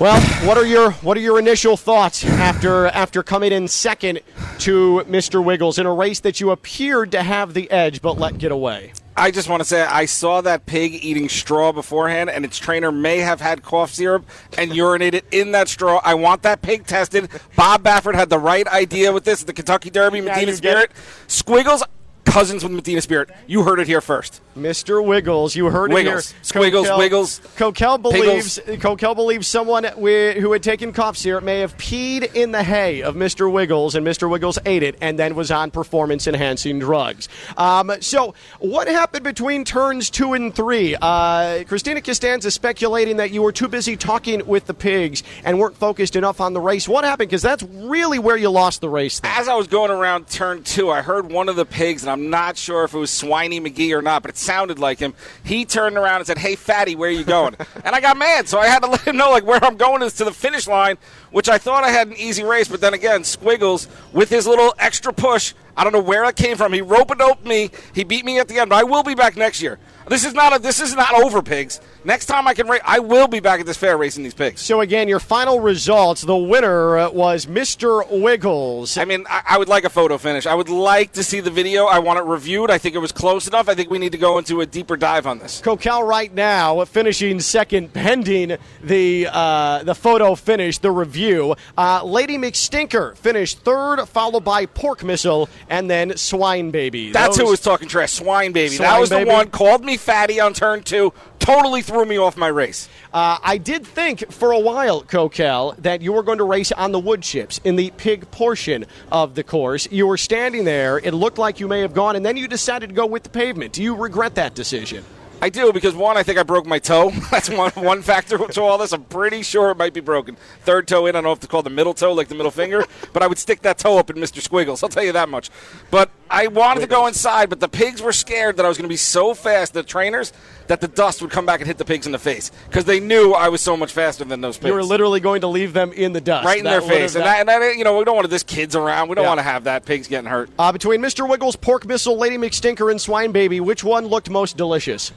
Well, 0.00 0.18
what 0.48 0.56
are 0.56 0.64
your 0.64 0.92
what 0.92 1.18
are 1.18 1.20
your 1.20 1.38
initial 1.38 1.76
thoughts 1.76 2.24
after 2.24 2.86
after 2.86 3.22
coming 3.22 3.52
in 3.52 3.68
second 3.68 4.20
to 4.60 5.04
Mr. 5.06 5.44
Wiggles 5.44 5.78
in 5.78 5.84
a 5.84 5.92
race 5.92 6.20
that 6.20 6.40
you 6.40 6.52
appeared 6.52 7.12
to 7.12 7.22
have 7.22 7.52
the 7.52 7.70
edge 7.70 8.00
but 8.00 8.18
let 8.18 8.38
get 8.38 8.50
away? 8.50 8.94
I 9.14 9.30
just 9.30 9.50
want 9.50 9.60
to 9.60 9.68
say 9.68 9.82
I 9.82 10.06
saw 10.06 10.40
that 10.40 10.64
pig 10.64 10.94
eating 11.04 11.28
straw 11.28 11.72
beforehand, 11.72 12.30
and 12.30 12.46
its 12.46 12.56
trainer 12.56 12.90
may 12.90 13.18
have 13.18 13.42
had 13.42 13.62
cough 13.62 13.92
syrup 13.92 14.24
and 14.56 14.70
urinated 14.70 15.24
in 15.32 15.52
that 15.52 15.68
straw. 15.68 16.00
I 16.02 16.14
want 16.14 16.44
that 16.44 16.62
pig 16.62 16.86
tested. 16.86 17.28
Bob 17.54 17.82
Baffert 17.82 18.14
had 18.14 18.30
the 18.30 18.38
right 18.38 18.66
idea 18.68 19.12
with 19.12 19.24
this. 19.24 19.44
The 19.44 19.52
Kentucky 19.52 19.90
Derby, 19.90 20.22
Now 20.22 20.32
Medina 20.32 20.54
Spirit, 20.54 20.92
Squiggles, 21.26 21.82
cousins 22.30 22.62
with 22.62 22.72
Medina 22.72 23.00
Spirit. 23.00 23.30
You 23.46 23.64
heard 23.64 23.80
it 23.80 23.86
here 23.86 24.00
first. 24.00 24.40
Mr. 24.56 25.04
Wiggles, 25.04 25.56
you 25.56 25.66
heard 25.66 25.92
Wiggles. 25.92 26.30
it 26.30 26.34
here. 26.34 26.42
Squiggles, 26.42 26.86
Kokell- 26.86 26.98
Wiggles, 26.98 27.40
Kokell 27.56 28.02
believes 28.02 28.58
Kokell 28.66 29.14
believes 29.14 29.46
someone 29.46 29.84
who 29.84 30.52
had 30.52 30.62
taken 30.62 30.92
cough 30.92 31.16
syrup 31.16 31.42
may 31.44 31.60
have 31.60 31.76
peed 31.76 32.34
in 32.34 32.52
the 32.52 32.62
hay 32.62 33.02
of 33.02 33.14
Mr. 33.14 33.50
Wiggles, 33.50 33.94
and 33.94 34.06
Mr. 34.06 34.28
Wiggles 34.28 34.58
ate 34.66 34.82
it 34.82 34.96
and 35.00 35.18
then 35.18 35.34
was 35.34 35.50
on 35.50 35.70
performance 35.70 36.26
enhancing 36.26 36.78
drugs. 36.78 37.28
Um, 37.56 37.92
so, 38.00 38.34
what 38.58 38.88
happened 38.88 39.24
between 39.24 39.64
turns 39.64 40.10
two 40.10 40.32
and 40.34 40.54
three? 40.54 40.96
Uh, 41.00 41.64
Christina 41.64 42.00
Costanza 42.00 42.50
speculating 42.50 43.16
that 43.18 43.30
you 43.30 43.42
were 43.42 43.52
too 43.52 43.68
busy 43.68 43.96
talking 43.96 44.46
with 44.46 44.66
the 44.66 44.74
pigs 44.74 45.22
and 45.44 45.58
weren't 45.58 45.76
focused 45.76 46.16
enough 46.16 46.40
on 46.40 46.52
the 46.52 46.60
race. 46.60 46.88
What 46.88 47.04
happened? 47.04 47.30
Because 47.30 47.42
that's 47.42 47.62
really 47.62 48.18
where 48.18 48.36
you 48.36 48.50
lost 48.50 48.80
the 48.80 48.88
race. 48.88 49.20
Then. 49.20 49.30
As 49.34 49.48
I 49.48 49.54
was 49.54 49.66
going 49.68 49.90
around 49.90 50.28
turn 50.28 50.62
two, 50.62 50.90
I 50.90 51.02
heard 51.02 51.30
one 51.30 51.48
of 51.48 51.56
the 51.56 51.64
pigs, 51.66 52.02
and 52.02 52.10
I'm 52.10 52.19
not 52.20 52.56
sure 52.56 52.84
if 52.84 52.94
it 52.94 52.98
was 52.98 53.10
Swiney 53.10 53.60
McGee 53.60 53.96
or 53.96 54.02
not, 54.02 54.22
but 54.22 54.30
it 54.30 54.36
sounded 54.36 54.78
like 54.78 54.98
him. 54.98 55.14
He 55.42 55.64
turned 55.64 55.96
around 55.96 56.16
and 56.16 56.26
said, 56.26 56.38
"Hey, 56.38 56.54
fatty, 56.56 56.94
where 56.94 57.08
are 57.08 57.12
you 57.12 57.24
going?" 57.24 57.56
and 57.84 57.96
I 57.96 58.00
got 58.00 58.16
mad, 58.16 58.48
so 58.48 58.58
I 58.58 58.66
had 58.66 58.80
to 58.80 58.88
let 58.88 59.00
him 59.00 59.16
know 59.16 59.30
like 59.30 59.44
where 59.44 59.62
I'm 59.64 59.76
going 59.76 60.02
is 60.02 60.14
to 60.14 60.24
the 60.24 60.32
finish 60.32 60.68
line, 60.68 60.98
which 61.30 61.48
I 61.48 61.58
thought 61.58 61.84
I 61.84 61.90
had 61.90 62.08
an 62.08 62.16
easy 62.16 62.44
race, 62.44 62.68
but 62.68 62.80
then 62.80 62.94
again, 62.94 63.24
Squiggles 63.24 63.88
with 64.12 64.28
his 64.28 64.46
little 64.46 64.74
extra 64.78 65.12
push. 65.12 65.54
I 65.76 65.84
don't 65.84 65.92
know 65.92 66.02
where 66.02 66.24
it 66.24 66.36
came 66.36 66.56
from. 66.56 66.72
He 66.72 66.82
rope 66.82 67.10
a 67.10 67.14
doped 67.14 67.46
me. 67.46 67.70
He 67.94 68.04
beat 68.04 68.24
me 68.24 68.38
at 68.38 68.48
the 68.48 68.58
end, 68.58 68.70
but 68.70 68.76
I 68.76 68.84
will 68.84 69.02
be 69.02 69.14
back 69.14 69.36
next 69.36 69.62
year. 69.62 69.78
This 70.08 70.24
is 70.24 70.34
not 70.34 70.54
a, 70.54 70.58
this 70.58 70.80
is 70.80 70.94
not 70.94 71.14
over, 71.14 71.42
pigs. 71.42 71.80
Next 72.02 72.26
time 72.26 72.48
I 72.48 72.54
can 72.54 72.66
race, 72.66 72.80
I 72.84 72.98
will 72.98 73.28
be 73.28 73.40
back 73.40 73.60
at 73.60 73.66
this 73.66 73.76
fair 73.76 73.96
racing 73.98 74.24
these 74.24 74.34
pigs. 74.34 74.62
So 74.62 74.80
again, 74.80 75.06
your 75.06 75.20
final 75.20 75.60
results. 75.60 76.22
The 76.22 76.36
winner 76.36 76.96
uh, 76.96 77.10
was 77.10 77.46
Mr. 77.46 78.08
Wiggles. 78.10 78.96
I 78.96 79.04
mean, 79.04 79.26
I, 79.28 79.42
I 79.50 79.58
would 79.58 79.68
like 79.68 79.84
a 79.84 79.90
photo 79.90 80.16
finish. 80.16 80.46
I 80.46 80.54
would 80.54 80.70
like 80.70 81.12
to 81.12 81.22
see 81.22 81.40
the 81.40 81.50
video. 81.50 81.84
I 81.84 81.98
want 81.98 82.18
it 82.18 82.22
reviewed. 82.22 82.70
I 82.70 82.78
think 82.78 82.94
it 82.94 82.98
was 82.98 83.12
close 83.12 83.46
enough. 83.46 83.68
I 83.68 83.74
think 83.74 83.90
we 83.90 83.98
need 83.98 84.12
to 84.12 84.18
go 84.18 84.38
into 84.38 84.60
a 84.62 84.66
deeper 84.66 84.96
dive 84.96 85.26
on 85.26 85.40
this. 85.40 85.60
Kokell 85.60 86.06
right 86.06 86.32
now 86.32 86.84
finishing 86.86 87.40
second, 87.40 87.92
pending 87.92 88.56
the 88.82 89.28
uh, 89.30 89.82
the 89.82 89.94
photo 89.94 90.34
finish, 90.34 90.78
the 90.78 90.90
review. 90.90 91.54
Uh, 91.76 92.02
Lady 92.04 92.38
McStinker 92.38 93.16
finished 93.16 93.60
third, 93.60 94.06
followed 94.06 94.44
by 94.44 94.64
Pork 94.66 95.04
Missile, 95.04 95.48
and 95.68 95.90
then 95.90 96.16
Swine 96.16 96.70
Baby. 96.70 97.12
That's 97.12 97.36
who 97.36 97.46
was 97.46 97.60
talking 97.60 97.88
trash. 97.88 98.12
Swine 98.12 98.52
baby. 98.52 98.76
Swine 98.76 98.88
that 98.88 99.00
was 99.00 99.10
baby. 99.10 99.24
the 99.24 99.30
one. 99.30 99.50
Called 99.50 99.84
me 99.84 99.96
fatty 99.96 100.40
on 100.40 100.54
turn 100.54 100.82
two. 100.82 101.12
Totally 101.38 101.80
threw 101.90 102.04
me 102.04 102.16
off 102.18 102.36
my 102.36 102.46
race. 102.46 102.88
Uh, 103.12 103.38
I 103.42 103.58
did 103.58 103.84
think 103.84 104.30
for 104.30 104.52
a 104.52 104.58
while, 104.60 105.02
Kokell, 105.02 105.76
that 105.78 106.02
you 106.02 106.12
were 106.12 106.22
going 106.22 106.38
to 106.38 106.44
race 106.44 106.70
on 106.70 106.92
the 106.92 107.00
wood 107.00 107.20
chips 107.22 107.60
in 107.64 107.74
the 107.74 107.90
pig 107.96 108.30
portion 108.30 108.86
of 109.10 109.34
the 109.34 109.42
course. 109.42 109.88
You 109.90 110.06
were 110.06 110.16
standing 110.16 110.64
there. 110.64 110.98
It 110.98 111.14
looked 111.14 111.38
like 111.38 111.58
you 111.58 111.66
may 111.66 111.80
have 111.80 111.92
gone, 111.92 112.14
and 112.14 112.24
then 112.24 112.36
you 112.36 112.46
decided 112.46 112.90
to 112.90 112.94
go 112.94 113.06
with 113.06 113.24
the 113.24 113.28
pavement. 113.28 113.72
Do 113.72 113.82
you 113.82 113.96
regret 113.96 114.36
that 114.36 114.54
decision? 114.54 115.04
I 115.42 115.48
do 115.48 115.72
because 115.72 115.94
one, 115.94 116.18
I 116.18 116.22
think 116.22 116.38
I 116.38 116.42
broke 116.42 116.66
my 116.66 116.78
toe. 116.78 117.10
That's 117.30 117.48
one 117.48 117.70
one 117.72 118.02
factor 118.02 118.36
to 118.36 118.60
all 118.60 118.76
this. 118.76 118.92
I'm 118.92 119.04
pretty 119.04 119.42
sure 119.42 119.70
it 119.70 119.78
might 119.78 119.94
be 119.94 120.00
broken. 120.00 120.36
Third 120.64 120.86
toe 120.86 121.06
in. 121.06 121.16
I 121.16 121.18
don't 121.18 121.24
know 121.24 121.32
if 121.32 121.40
to 121.40 121.46
call 121.46 121.62
the 121.62 121.70
middle 121.70 121.94
toe 121.94 122.12
like 122.12 122.28
the 122.28 122.34
middle 122.34 122.50
finger, 122.50 122.84
but 123.12 123.22
I 123.22 123.26
would 123.26 123.38
stick 123.38 123.62
that 123.62 123.78
toe 123.78 123.98
up 123.98 124.10
in 124.10 124.16
Mr. 124.16 124.42
Squiggles. 124.42 124.82
I'll 124.82 124.90
tell 124.90 125.02
you 125.02 125.12
that 125.12 125.30
much. 125.30 125.50
But 125.90 126.10
I 126.30 126.48
wanted 126.48 126.80
to 126.80 126.86
go 126.86 127.06
inside, 127.06 127.48
but 127.48 127.60
the 127.60 127.68
pigs 127.68 128.02
were 128.02 128.12
scared 128.12 128.58
that 128.58 128.66
I 128.66 128.68
was 128.68 128.76
going 128.76 128.88
to 128.88 128.92
be 128.92 128.98
so 128.98 129.32
fast, 129.32 129.72
the 129.72 129.82
trainers, 129.82 130.32
that 130.70 130.80
the 130.80 130.86
dust 130.86 131.20
would 131.20 131.32
come 131.32 131.44
back 131.44 131.58
and 131.58 131.66
hit 131.66 131.78
the 131.78 131.84
pigs 131.84 132.06
in 132.06 132.12
the 132.12 132.18
face 132.18 132.52
because 132.68 132.84
they 132.84 133.00
knew 133.00 133.32
I 133.32 133.48
was 133.48 133.60
so 133.60 133.76
much 133.76 133.92
faster 133.92 134.24
than 134.24 134.40
those 134.40 134.56
pigs. 134.56 134.68
You 134.68 134.74
were 134.74 134.84
literally 134.84 135.18
going 135.18 135.40
to 135.40 135.48
leave 135.48 135.72
them 135.72 135.92
in 135.92 136.12
the 136.12 136.20
dust. 136.20 136.46
right 136.46 136.58
in 136.58 136.64
That 136.64 136.70
their 136.70 136.88
face, 136.88 137.16
and, 137.16 137.24
that, 137.24 137.40
and 137.40 137.48
that, 137.48 137.76
you 137.76 137.82
know, 137.82 137.98
we 137.98 138.04
don't 138.04 138.14
want 138.14 138.30
this 138.30 138.44
kids 138.44 138.76
around. 138.76 139.08
We 139.08 139.16
don't 139.16 139.24
Yeah. 139.24 139.30
want 139.30 139.38
to 139.40 139.42
have 139.42 139.64
that 139.64 139.84
pigs 139.84 140.06
getting 140.06 140.30
hurt. 140.30 140.48
Uh, 140.60 140.70
between 140.70 141.00
Mr. 141.00 141.28
Wiggles, 141.28 141.56
Pork 141.56 141.86
Missile, 141.86 142.16
Lady 142.16 142.38
McStinker, 142.38 142.88
and 142.88 143.00
Swine 143.00 143.32
Baby, 143.32 143.58
which 143.58 143.82
one 143.82 144.06
looked 144.06 144.30
most 144.30 144.56
delicious? 144.56 145.10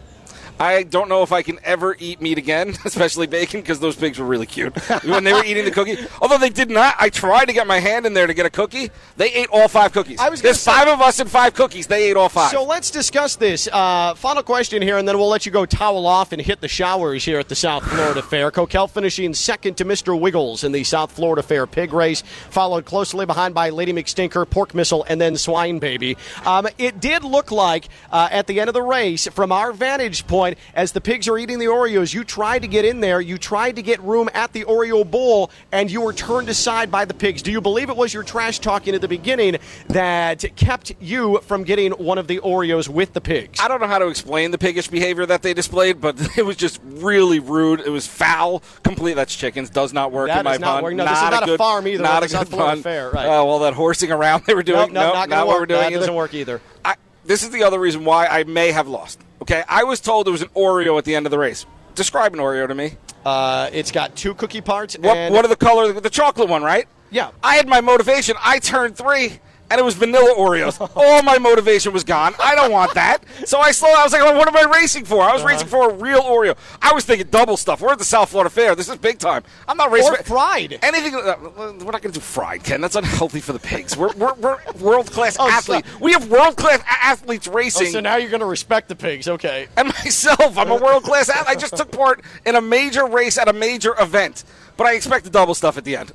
I 0.60 0.84
don't 0.84 1.10
know 1.10 1.24
if 1.24 1.32
I 1.32 1.42
can 1.42 1.60
ever 1.63 1.96
eat 2.00 2.22
meat 2.22 2.38
again, 2.38 2.76
especially 2.86 3.28
bacon, 3.28 3.62
because 3.62 3.80
those 3.80 3.96
pigs 3.96 4.20
were 4.20 4.26
really 4.26 4.46
cute 4.46 4.76
when 5.04 5.24
they 5.24 5.34
were 5.34 5.44
eating 5.44 5.66
the 5.66 5.72
cookie. 5.72 5.98
Although 6.22 6.38
they 6.38 6.50
did 6.50 6.70
not, 6.70 6.96
I 7.00 7.10
tried 7.10 7.46
to 7.46 7.54
get 7.54 7.68
my 7.68 7.80
hand 7.80 8.06
in 8.06 8.13
there 8.13 8.28
to 8.28 8.34
get 8.34 8.46
a 8.46 8.50
cookie. 8.50 8.89
They 9.18 9.32
ate 9.34 9.50
all 9.52 9.68
five 9.68 9.92
cookies. 9.94 10.20
I 10.20 10.30
was 10.30 10.42
There's 10.42 10.60
say- 10.60 10.72
five 10.72 10.88
of 10.88 11.02
us 11.02 11.20
and 11.20 11.30
five 11.30 11.54
cookies. 11.54 11.88
They 11.88 12.10
ate 12.10 12.18
all 12.18 12.30
five. 12.30 12.52
So 12.52 12.63
let's 12.63 12.92
discuss 12.92 13.36
this. 13.36 13.68
Uh, 13.72 14.13
final 14.16 14.44
question 14.44 14.82
here, 14.82 14.98
and 14.98 15.08
then 15.08 15.18
we'll 15.18 15.30
let 15.30 15.46
you 15.46 15.52
go 15.52 15.66
towel 15.66 16.06
off 16.06 16.32
and 16.32 16.42
hit 16.42 16.62
the 16.62 16.68
showers 16.68 17.26
here 17.26 17.39
at 17.39 17.50
the 17.50 17.56
South 17.56 17.84
Florida 17.84 18.22
Fair. 18.22 18.52
Kokell 18.52 18.89
finishing 18.89 19.34
second 19.34 19.76
to 19.78 19.86
Mr. 19.86 20.20
Wiggles 20.20 20.63
in 20.63 20.72
the 20.72 20.84
South 20.84 21.12
Florida 21.12 21.42
Fair 21.44 21.66
pig 21.68 21.94
race, 21.94 22.22
followed 22.50 22.86
closely 22.86 23.26
behind 23.26 23.54
by 23.54 23.70
Lady 23.70 23.94
McStinker, 23.94 24.50
Pork 24.50 24.74
Missile, 24.76 25.04
and 25.08 25.20
then 25.20 25.36
Swine 25.38 25.80
Baby. 25.80 26.18
Um, 26.46 26.68
it 26.78 27.00
did 27.00 27.24
look 27.24 27.52
like 27.52 27.88
uh, 28.12 28.30
at 28.32 28.48
the 28.48 28.60
end 28.60 28.70
of 28.70 28.74
the 28.74 28.82
race, 28.82 29.28
from 29.28 29.52
our 29.52 29.72
vantage 29.74 30.26
point, 30.28 30.42
as 30.75 30.91
the 30.91 31.01
pigs 31.01 31.27
are 31.27 31.38
eating 31.38 31.60
the 31.60 31.65
Oreos, 31.65 32.13
you 32.13 32.23
tried 32.23 32.62
to 32.63 32.67
get 32.67 32.86
in 32.86 32.99
there, 32.99 33.19
you 33.21 33.38
tried 33.38 33.75
to 33.77 33.82
get 33.82 34.01
room 34.01 34.29
at 34.34 34.53
the 34.53 34.63
Oreo 34.65 35.10
bowl, 35.10 35.51
and 35.71 35.89
you 35.89 36.01
were 36.01 36.13
turned 36.13 36.49
aside 36.49 36.91
by 36.91 37.06
the 37.06 37.13
pigs. 37.13 37.41
Do 37.41 37.51
you 37.51 37.62
believe 37.62 37.89
it 37.89 37.95
was 37.95 38.13
your 38.13 38.23
trash 38.23 38.60
talking 38.60 38.93
at 38.95 39.01
the 39.01 39.08
beginning 39.08 39.58
that 39.88 40.43
kept 40.56 40.93
you 40.99 41.39
from 41.43 41.63
getting 41.63 41.91
one 41.93 42.17
of 42.17 42.27
the 42.27 42.39
Oreos 42.39 42.88
with 42.89 43.13
the 43.13 43.21
pigs? 43.21 43.60
I 43.62 43.67
don't 43.67 43.82
know 43.82 43.88
how 43.88 43.99
to 43.99 44.08
explain 44.08 44.51
the 44.51 44.58
piggish 44.58 44.88
behavior 44.88 45.25
that 45.25 45.41
they 45.41 45.53
displayed, 45.53 46.01
but 46.01 46.15
it 46.38 46.45
was 46.45 46.56
just 46.56 46.79
really 46.84 47.39
rude. 47.39 47.79
It 47.82 47.89
was 47.89 48.08
foul. 48.08 48.62
Complete. 48.84 49.13
That's 49.13 49.36
chickens. 49.36 49.69
Does 49.69 49.93
not 49.93 50.12
work 50.12 50.27
That 50.27 50.39
in 50.39 50.43
my 50.45 50.58
not 50.58 50.82
pun. 50.84 50.95
No, 50.95 51.03
this 51.06 51.17
is 51.17 51.21
not 51.23 51.43
a 51.43 51.45
good- 51.45 51.58
farm 51.58 51.88
either. 51.88 52.03
Not 52.03 52.12
a 52.12 52.15
at 52.15 52.21
the 52.23 52.29
South 52.29 52.49
good 52.49 52.58
pun. 52.58 52.82
Fair, 52.82 53.10
right. 53.12 53.25
Oh 53.27 53.45
well, 53.45 53.60
that 53.60 53.73
horsing 53.73 54.12
around 54.12 54.43
they 54.45 54.53
were 54.56 54.63
doing. 54.63 54.77
Nope, 54.79 54.91
nope, 54.91 55.03
Nope, 55.06 55.13
not 55.15 55.29
gonna 55.29 55.45
what 55.45 55.53
work. 55.53 55.60
we're 55.62 55.65
doing 55.67 55.79
That 55.82 55.88
either. 55.91 55.99
doesn't 55.99 56.15
work 56.15 56.34
either. 56.34 56.62
I, 56.84 56.95
this 57.25 57.43
is 57.43 57.51
the 57.51 57.63
other 57.63 57.79
reason 57.79 58.03
why 58.06 58.25
I 58.27 58.43
may 58.43 58.71
have 58.71 58.88
lost. 58.88 59.19
Okay, 59.43 59.62
I 59.67 59.84
was 59.84 59.99
told 59.99 60.25
it 60.29 60.32
was 60.32 60.41
an 60.41 60.47
Oreo 60.56 60.97
at 60.97 61.03
the 61.03 61.13
end 61.15 61.25
of 61.25 61.29
the 61.29 61.38
race. 61.38 61.65
Describe 61.95 62.34
an 62.34 62.39
Oreo 62.39 62.65
to 62.65 62.73
me. 62.73 62.93
Uh, 63.25 63.69
it's 63.73 63.91
got 63.91 64.15
two 64.15 64.34
cookie 64.34 64.62
parts. 64.62 64.97
What, 64.97 65.17
and 65.17 65.36
what 65.36 65.43
are 65.43 65.49
the 65.49 65.58
color? 65.58 65.91
The 65.91 66.10
chocolate 66.10 66.47
one, 66.47 66.63
right? 66.63 66.88
Yeah. 67.12 67.32
I 67.43 67.56
had 67.56 67.67
my 67.67 67.82
motivation. 67.82 68.38
I 68.41 68.60
turned 68.60 68.95
three, 68.95 69.41
and 69.73 69.79
it 69.79 69.83
was 69.83 69.95
vanilla 69.95 70.36
Oreos. 70.38 70.79
All 70.95 71.23
my 71.23 71.39
motivation 71.39 71.91
was 71.93 72.03
gone. 72.03 72.36
I 72.39 72.53
don't 72.53 72.71
want 72.71 72.93
that. 72.93 73.23
So 73.45 73.59
I 73.59 73.71
slowed. 73.71 73.95
I 73.97 74.03
was 74.03 74.13
like, 74.13 74.21
well, 74.21 74.38
what 74.38 74.47
am 74.47 74.55
I 74.55 74.71
racing 74.71 75.05
for? 75.05 75.23
I 75.23 75.33
was 75.33 75.43
racing 75.43 75.67
for 75.67 75.89
a 75.89 75.93
real 75.95 76.21
Oreo. 76.21 76.55
I 76.81 76.93
was 76.93 77.05
thinking 77.05 77.27
double 77.31 77.57
stuff. 77.57 77.81
We're 77.81 77.91
at 77.93 77.97
the 77.97 78.05
South 78.05 78.29
Florida 78.29 78.51
Fair. 78.51 78.75
This 78.75 78.88
is 78.88 78.97
big 78.97 79.17
time. 79.17 79.41
I'm 79.67 79.75
not 79.77 79.91
racing 79.91 80.13
Or 80.13 80.17
for- 80.17 80.23
fried. 80.23 80.77
Anything. 80.83 81.15
Uh, 81.15 81.36
we're 81.57 81.91
not 81.91 82.01
going 82.01 82.01
to 82.03 82.12
do 82.12 82.19
fried, 82.19 82.63
Ken. 82.63 82.81
That's 82.81 82.95
unhealthy 82.95 83.39
for 83.39 83.53
the 83.53 83.59
pigs. 83.59 83.97
We're, 83.97 84.13
we're, 84.13 84.36
we're 84.36 84.57
world 84.79 85.12
class 85.12 85.38
Oh, 85.39 85.47
so- 85.49 85.53
athletes. 85.53 85.99
We 85.99 86.12
have 86.12 86.29
world 86.29 86.55
class 86.55 86.83
athletes 86.88 87.47
Oh, 87.47 87.53
racing. 87.53 87.88
so 87.91 87.99
now 87.99 88.17
you're 88.17 88.29
going 88.29 88.41
to 88.41 88.45
respect 88.45 88.89
the 88.89 88.95
pigs. 88.95 89.27
Okay. 89.27 89.67
and 89.75 89.88
myself. 89.88 90.57
I'm 90.57 90.69
a 90.69 90.75
world 90.77 91.03
class 91.03 91.29
athlete. 91.29 91.57
I 91.57 91.59
just 91.59 91.75
took 91.75 91.91
part 91.91 92.21
in 92.45 92.55
a 92.55 92.62
major 92.62 93.07
race 93.07 93.38
at 93.39 93.47
a 93.47 93.53
major 93.53 93.95
event, 93.99 94.43
but 94.77 94.86
I 94.86 94.93
expect 94.93 95.23
the 95.23 95.31
double 95.31 95.55
stuff 95.55 95.77
at 95.77 95.83
the 95.83 95.95
end. 95.97 96.12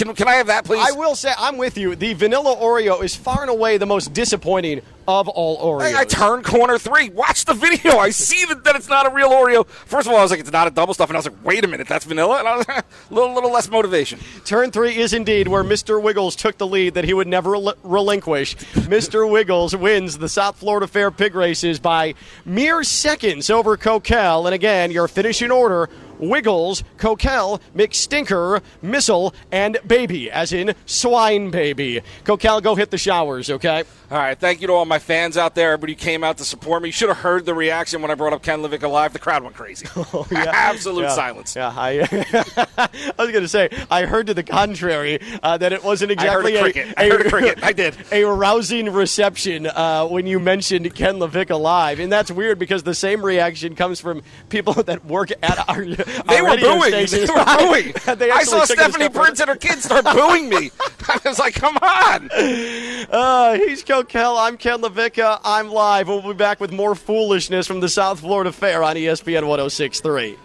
Can, 0.00 0.14
can 0.14 0.28
I 0.28 0.36
have 0.36 0.46
that, 0.46 0.64
please? 0.64 0.80
I 0.82 0.92
will 0.96 1.14
say, 1.14 1.30
I'm 1.36 1.58
with 1.58 1.76
you. 1.76 1.94
The 1.94 2.14
vanilla 2.14 2.56
Oreo 2.56 3.04
is 3.04 3.14
far 3.14 3.42
and 3.42 3.50
away 3.50 3.76
the 3.76 3.84
most 3.84 4.14
disappointing 4.14 4.80
of 5.06 5.28
all 5.28 5.58
Oreos. 5.58 5.94
I, 5.94 6.00
I 6.00 6.04
turned 6.06 6.42
corner 6.42 6.78
three. 6.78 7.10
Watch 7.10 7.44
the 7.44 7.52
video. 7.52 7.98
I 7.98 8.08
see 8.10 8.46
that, 8.46 8.64
that 8.64 8.76
it's 8.76 8.88
not 8.88 9.06
a 9.06 9.10
real 9.10 9.28
Oreo. 9.28 9.66
First 9.66 10.06
of 10.06 10.14
all, 10.14 10.18
I 10.18 10.22
was 10.22 10.30
like, 10.30 10.40
it's 10.40 10.52
not 10.52 10.66
a 10.66 10.70
double 10.70 10.94
stuff, 10.94 11.10
and 11.10 11.16
I 11.16 11.18
was 11.18 11.26
like, 11.26 11.44
wait 11.44 11.64
a 11.64 11.68
minute, 11.68 11.86
that's 11.86 12.06
vanilla. 12.06 12.38
And 12.38 12.48
I 12.48 12.56
was 12.56 12.66
a 12.68 12.84
little, 13.10 13.34
little 13.34 13.52
less 13.52 13.68
motivation. 13.68 14.20
Turn 14.46 14.70
three 14.70 14.96
is 14.96 15.12
indeed 15.12 15.48
where 15.48 15.62
Mr. 15.62 16.02
Wiggles 16.02 16.34
took 16.34 16.56
the 16.56 16.66
lead 16.66 16.94
that 16.94 17.04
he 17.04 17.12
would 17.12 17.28
never 17.28 17.50
rel- 17.50 17.74
relinquish. 17.82 18.56
Mr. 18.56 19.30
Wiggles 19.30 19.76
wins 19.76 20.16
the 20.16 20.30
South 20.30 20.56
Florida 20.56 20.86
Fair 20.86 21.10
pig 21.10 21.34
races 21.34 21.78
by 21.78 22.14
mere 22.46 22.82
seconds 22.84 23.50
over 23.50 23.76
Kokell. 23.76 24.46
And 24.46 24.54
again, 24.54 24.92
your 24.92 25.08
finishing 25.08 25.50
order 25.50 25.90
Wiggles, 26.20 26.84
Kokell, 26.98 27.60
McStinker, 27.74 28.62
Missile, 28.82 29.34
and 29.50 29.78
Baby, 29.86 30.30
as 30.30 30.52
in 30.52 30.74
Swine 30.86 31.50
Baby. 31.50 32.02
Kokell, 32.24 32.62
go 32.62 32.74
hit 32.74 32.90
the 32.90 32.98
showers, 32.98 33.50
okay? 33.50 33.84
All 34.10 34.18
right, 34.18 34.38
thank 34.38 34.60
you 34.60 34.66
to 34.66 34.72
all 34.72 34.84
my 34.84 34.98
fans 34.98 35.36
out 35.36 35.54
there. 35.54 35.72
Everybody 35.72 35.94
came 35.94 36.24
out 36.24 36.38
to 36.38 36.44
support 36.44 36.82
me. 36.82 36.88
You 36.88 36.92
should 36.92 37.08
have 37.08 37.18
heard 37.18 37.46
the 37.46 37.54
reaction 37.54 38.02
when 38.02 38.10
I 38.10 38.14
brought 38.14 38.32
up 38.32 38.42
Ken 38.42 38.60
LaVicka 38.60 38.90
Live. 38.90 39.12
The 39.12 39.18
crowd 39.20 39.42
went 39.44 39.54
crazy. 39.56 39.86
Oh, 40.12 40.26
Yeah. 40.30 40.50
Absolute 40.52 41.10
silence. 41.10 41.54
Yeah, 41.54 41.72
I, 41.76 42.00
I 43.18 43.22
was 43.22 43.30
going 43.30 43.42
to 43.42 43.48
say, 43.48 43.68
I 43.90 44.06
heard 44.06 44.26
to 44.28 44.34
the 44.34 44.42
contrary 44.42 45.20
uh, 45.42 45.56
that 45.58 45.72
it 45.72 45.84
wasn't 45.84 46.10
I 46.18 46.26
heard 46.26 46.46
exactly 46.46 46.56
a 46.56 46.62
cricket. 46.62 46.94
I 46.96 47.08
heard 47.08 47.26
a 47.26 47.30
cricket. 47.30 47.62
I 47.62 47.72
did. 47.72 47.94
a 48.10 48.24
rousing 48.24 48.92
reception 48.92 49.66
uh, 49.66 50.06
when 50.06 50.26
you 50.26 50.40
mentioned 50.40 50.92
Ken 50.94 51.16
LaVicka 51.16 51.60
Live, 51.60 52.00
and 52.00 52.10
that's 52.10 52.30
weird 52.30 52.58
because 52.58 52.82
the 52.82 52.94
same 52.94 53.24
reaction 53.24 53.74
comes 53.76 54.00
from 54.00 54.22
people 54.48 54.72
that 54.74 55.04
work 55.04 55.30
at 55.42 55.68
our, 55.68 55.84
They 56.28 56.42
were 56.42 56.56
booing. 56.56 56.82
stations. 56.82 57.28
They 57.28 57.34
were 57.34 57.44
booing. 57.58 58.18
They 58.18 58.30
I 58.30 58.42
saw 58.42 58.60
took 58.60 58.70
it 58.70 58.78
a 58.78 58.82
Stephanie 58.82 59.08
Prince 59.08 59.40
and 59.40 59.48
her 59.48 59.56
kids 59.56 59.84
start 59.84 60.04
booing 60.04 60.48
me. 60.48 60.70
I 61.08 61.20
was 61.24 61.38
like, 61.38 61.54
come 61.54 61.76
on. 61.76 62.30
Uh, 62.32 63.54
he's 63.54 63.82
Kokell. 63.84 64.36
I'm 64.38 64.56
Ken 64.56 64.80
LaVicka. 64.80 65.40
I'm 65.44 65.68
live. 65.70 66.08
We'll 66.08 66.22
be 66.22 66.32
back 66.34 66.60
with 66.60 66.72
more 66.72 66.94
foolishness 66.94 67.66
from 67.66 67.80
the 67.80 67.88
South 67.88 68.20
Florida 68.20 68.52
Fair 68.52 68.82
on 68.82 68.96
ESPN 68.96 69.46
1063. 69.46 70.36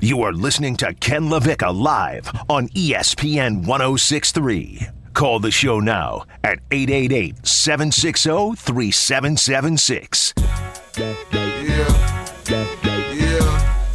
You 0.00 0.22
are 0.22 0.32
listening 0.32 0.76
to 0.78 0.92
Ken 0.94 1.24
LaVicka 1.24 1.74
live 1.74 2.30
on 2.48 2.68
ESPN 2.70 3.66
1063. 3.66 4.88
Call 5.16 5.40
the 5.40 5.50
show 5.50 5.80
now 5.80 6.26
at 6.44 6.58
888 6.70 7.46
760 7.46 8.54
3776. 8.54 10.34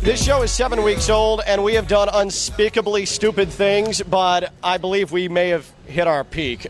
This 0.02 0.26
show 0.26 0.42
is 0.42 0.50
seven 0.50 0.82
weeks 0.82 1.12
old, 1.12 1.42
and 1.46 1.64
we 1.64 1.76
have 1.76 1.88
done 1.88 2.10
unspeakably 2.12 3.06
stupid 3.06 3.50
things, 3.52 4.02
but 4.02 4.52
I 4.64 4.80
believe 4.80 5.12
we 5.12 5.30
may 5.30 5.50
have 5.50 5.72
hit 5.86 6.08
our 6.08 6.24
peak. 6.24 6.66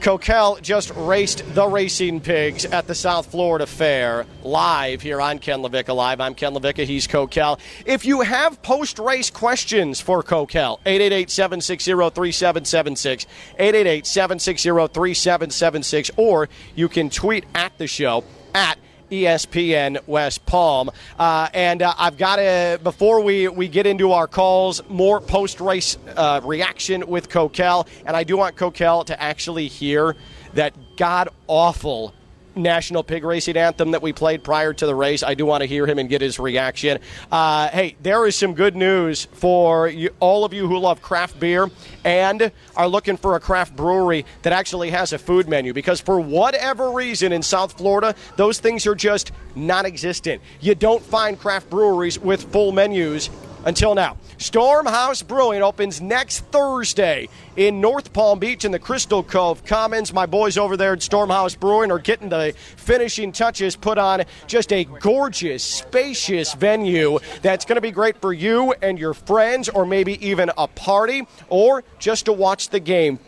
Kokell 0.00 0.62
just 0.62 0.90
raced 0.94 1.42
the 1.54 1.66
racing 1.66 2.20
pigs 2.20 2.64
at 2.64 2.86
the 2.86 2.94
South 2.94 3.26
Florida 3.26 3.66
Fair 3.66 4.26
live 4.44 5.02
here 5.02 5.20
on 5.20 5.40
Ken 5.40 5.60
LaVicka 5.60 5.94
Live. 5.94 6.20
I'm 6.20 6.36
Ken 6.36 6.54
LaVicka. 6.54 6.84
He's 6.84 7.08
Kokell. 7.08 7.58
If 7.84 8.04
you 8.04 8.20
have 8.20 8.62
post 8.62 9.00
race 9.00 9.28
questions 9.28 10.00
for 10.00 10.22
Kokell, 10.22 10.78
888 10.86 11.30
760 11.30 11.92
3776, 11.92 13.26
888 13.58 14.06
760 14.06 14.68
3776, 14.70 16.10
or 16.16 16.48
you 16.76 16.88
can 16.88 17.10
tweet 17.10 17.44
at 17.56 17.76
the 17.78 17.88
show 17.88 18.22
at 18.54 18.78
ESPN 19.10 20.06
West 20.06 20.44
Palm. 20.46 20.90
Uh, 21.18 21.48
and 21.54 21.82
uh, 21.82 21.94
I've 21.98 22.16
got 22.16 22.36
to, 22.36 22.80
before 22.82 23.22
we, 23.22 23.48
we 23.48 23.68
get 23.68 23.86
into 23.86 24.12
our 24.12 24.26
calls, 24.26 24.82
more 24.88 25.20
post 25.20 25.60
race 25.60 25.96
uh, 26.16 26.40
reaction 26.44 27.06
with 27.06 27.28
Kokell. 27.28 27.86
And 28.06 28.16
I 28.16 28.24
do 28.24 28.36
want 28.36 28.56
Kokell 28.56 29.04
to 29.06 29.22
actually 29.22 29.68
hear 29.68 30.16
that 30.54 30.74
god 30.96 31.28
awful 31.46 32.14
national 32.58 33.02
pig 33.02 33.24
racing 33.24 33.56
anthem 33.56 33.92
that 33.92 34.02
we 34.02 34.12
played 34.12 34.44
prior 34.44 34.72
to 34.72 34.86
the 34.86 34.94
race. 34.94 35.22
I 35.22 35.34
do 35.34 35.46
want 35.46 35.62
to 35.62 35.66
hear 35.66 35.86
him 35.86 35.98
and 35.98 36.08
get 36.08 36.20
his 36.20 36.38
reaction. 36.38 36.98
Uh, 37.30 37.68
hey, 37.68 37.96
there 38.02 38.26
is 38.26 38.36
some 38.36 38.54
good 38.54 38.76
news 38.76 39.26
for 39.32 39.88
you, 39.88 40.10
all 40.20 40.44
of 40.44 40.52
you 40.52 40.66
who 40.68 40.78
love 40.78 41.00
craft 41.00 41.38
beer 41.40 41.70
and 42.04 42.50
are 42.76 42.88
looking 42.88 43.16
for 43.16 43.36
a 43.36 43.40
craft 43.40 43.76
brewery 43.76 44.24
that 44.42 44.52
actually 44.52 44.90
has 44.90 45.12
a 45.12 45.18
food 45.18 45.48
menu 45.48 45.72
because 45.72 46.00
for 46.00 46.20
whatever 46.20 46.90
reason 46.90 47.32
in 47.32 47.42
South 47.42 47.76
Florida, 47.78 48.14
those 48.36 48.58
things 48.58 48.86
are 48.86 48.94
just 48.94 49.32
non 49.54 49.86
existent. 49.86 50.42
You 50.60 50.74
don't 50.74 51.02
find 51.02 51.38
craft 51.38 51.70
breweries 51.70 52.18
with 52.18 52.50
full 52.52 52.72
menus 52.72 53.30
until 53.64 53.94
now. 53.94 54.16
Stormhouse 54.38 55.26
Brewing 55.26 55.62
opens 55.62 56.00
next 56.00 56.40
Thursday 56.46 57.28
in 57.56 57.80
North 57.80 58.12
Palm 58.12 58.38
Beach 58.38 58.64
in 58.64 58.70
the 58.70 58.78
Crystal 58.78 59.22
Cove 59.22 59.64
Commons. 59.64 60.12
My 60.12 60.26
boys 60.26 60.56
over 60.56 60.76
there 60.76 60.92
at 60.92 61.00
Stormhouse 61.00 61.58
Brewing 61.58 61.90
are 61.90 61.98
getting 61.98 62.28
the 62.28 62.54
finishing 62.76 63.32
touches 63.32 63.74
put 63.74 63.98
on 63.98 64.22
just 64.46 64.72
a 64.72 64.84
gorgeous, 64.84 65.64
spacious 65.64 66.54
venue 66.54 67.18
that's 67.42 67.64
going 67.64 67.76
to 67.76 67.80
be 67.80 67.90
great 67.90 68.20
for 68.20 68.32
you 68.32 68.74
and 68.80 68.98
your 68.98 69.12
friends, 69.14 69.68
or 69.68 69.84
maybe 69.84 70.24
even 70.24 70.50
a 70.56 70.68
party, 70.68 71.26
or 71.48 71.82
just 71.98 72.26
to 72.26 72.32
watch 72.32 72.68
the 72.68 72.80
game. 72.80 73.18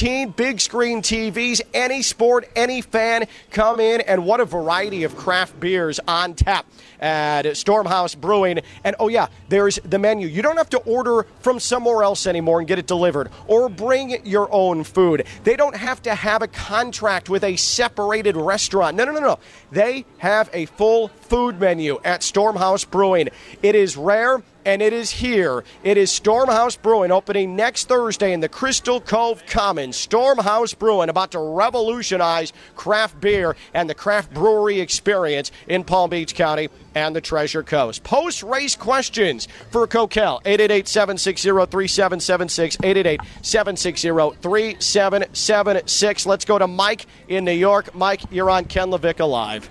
15 0.00 0.30
big 0.30 0.58
screen 0.58 1.02
TVs, 1.02 1.60
any 1.74 2.00
sport, 2.00 2.48
any 2.56 2.80
fan, 2.80 3.26
come 3.50 3.80
in, 3.80 4.00
and 4.00 4.24
what 4.24 4.40
a 4.40 4.46
variety 4.46 5.04
of 5.04 5.14
craft 5.14 5.60
beers 5.60 6.00
on 6.08 6.32
tap 6.32 6.64
at 7.00 7.44
Stormhouse 7.44 8.18
Brewing. 8.18 8.60
And 8.82 8.96
oh, 8.98 9.08
yeah, 9.08 9.26
there's 9.50 9.78
the 9.84 9.98
menu. 9.98 10.26
You 10.26 10.40
don't 10.40 10.56
have 10.56 10.70
to 10.70 10.78
order 10.78 11.26
from 11.40 11.60
somewhere 11.60 12.02
else 12.02 12.26
anymore 12.26 12.60
and 12.60 12.66
get 12.66 12.78
it 12.78 12.86
delivered 12.86 13.28
or 13.46 13.68
bring 13.68 14.24
your 14.24 14.50
own 14.50 14.84
food. 14.84 15.26
They 15.44 15.54
don't 15.54 15.76
have 15.76 16.00
to 16.04 16.14
have 16.14 16.40
a 16.40 16.48
contract 16.48 17.28
with 17.28 17.44
a 17.44 17.56
separated 17.56 18.38
restaurant. 18.38 18.96
No, 18.96 19.04
no, 19.04 19.12
no, 19.12 19.20
no. 19.20 19.38
They 19.70 20.06
have 20.16 20.48
a 20.54 20.64
full 20.64 21.08
food 21.08 21.60
menu 21.60 22.00
at 22.04 22.22
Stormhouse 22.22 22.90
Brewing. 22.90 23.28
It 23.62 23.74
is 23.74 23.98
rare 23.98 24.42
and 24.64 24.82
it 24.82 24.92
is 24.92 25.10
here. 25.10 25.64
It 25.82 25.96
is 25.96 26.10
Stormhouse 26.10 26.80
Brewing 26.80 27.10
opening 27.10 27.56
next 27.56 27.88
Thursday 27.88 28.32
in 28.32 28.40
the 28.40 28.48
Crystal 28.48 29.00
Cove 29.00 29.44
Commons. 29.46 29.96
Stormhouse 29.96 30.76
Brewing 30.78 31.08
about 31.08 31.32
to 31.32 31.38
revolutionize 31.38 32.52
craft 32.76 33.20
beer 33.20 33.56
and 33.74 33.88
the 33.88 33.94
craft 33.94 34.32
brewery 34.32 34.80
experience 34.80 35.50
in 35.68 35.84
Palm 35.84 36.10
Beach 36.10 36.34
County 36.34 36.68
and 36.94 37.14
the 37.14 37.20
Treasure 37.20 37.62
Coast. 37.62 38.02
Post 38.02 38.42
race 38.42 38.76
questions 38.76 39.48
for 39.70 39.86
Kokell 39.86 40.40
888 40.44 40.88
760 40.88 41.48
3776 41.48 42.76
888 42.82 43.20
760 43.42 44.08
3776. 44.40 46.26
Let's 46.26 46.44
go 46.44 46.58
to 46.58 46.66
Mike 46.66 47.06
in 47.28 47.44
New 47.44 47.52
York. 47.52 47.94
Mike, 47.94 48.22
you're 48.30 48.50
on 48.50 48.64
Ken 48.64 48.90
LaVicka 48.90 49.28
Live. 49.28 49.70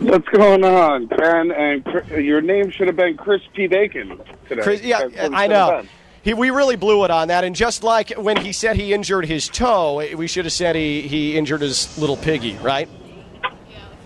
What's 0.00 0.28
going 0.28 0.64
on, 0.64 1.08
Ken? 1.08 1.50
And 1.50 1.84
Cr- 1.84 2.20
your 2.20 2.40
name 2.40 2.70
should 2.70 2.86
have 2.86 2.96
been 2.96 3.16
Chris 3.16 3.42
P. 3.54 3.66
Bacon 3.66 4.20
today. 4.48 4.62
Chris, 4.62 4.82
yeah, 4.82 5.08
I 5.32 5.46
know. 5.46 5.84
He, 6.22 6.34
we 6.34 6.50
really 6.50 6.76
blew 6.76 7.04
it 7.04 7.10
on 7.10 7.28
that, 7.28 7.44
and 7.44 7.54
just 7.54 7.84
like 7.84 8.10
when 8.16 8.36
he 8.36 8.52
said 8.52 8.76
he 8.76 8.92
injured 8.92 9.26
his 9.26 9.48
toe, 9.48 10.04
we 10.16 10.26
should 10.26 10.44
have 10.44 10.52
said 10.52 10.74
he, 10.74 11.02
he 11.02 11.36
injured 11.36 11.60
his 11.60 11.96
little 11.98 12.16
piggy, 12.16 12.56
right? 12.58 12.88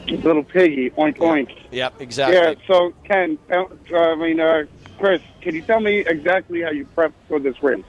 Little 0.06 0.44
piggy, 0.44 0.90
oink 0.90 1.16
oink. 1.18 1.56
Yep, 1.70 2.00
exactly. 2.00 2.36
Yeah. 2.36 2.54
So, 2.66 2.92
Ken, 3.04 3.38
I 3.50 4.14
mean, 4.16 4.38
uh, 4.38 4.64
Chris, 4.98 5.22
can 5.40 5.54
you 5.54 5.62
tell 5.62 5.80
me 5.80 6.00
exactly 6.00 6.60
how 6.62 6.70
you 6.70 6.86
prepped 6.96 7.14
for 7.26 7.38
this 7.38 7.62
race? 7.62 7.84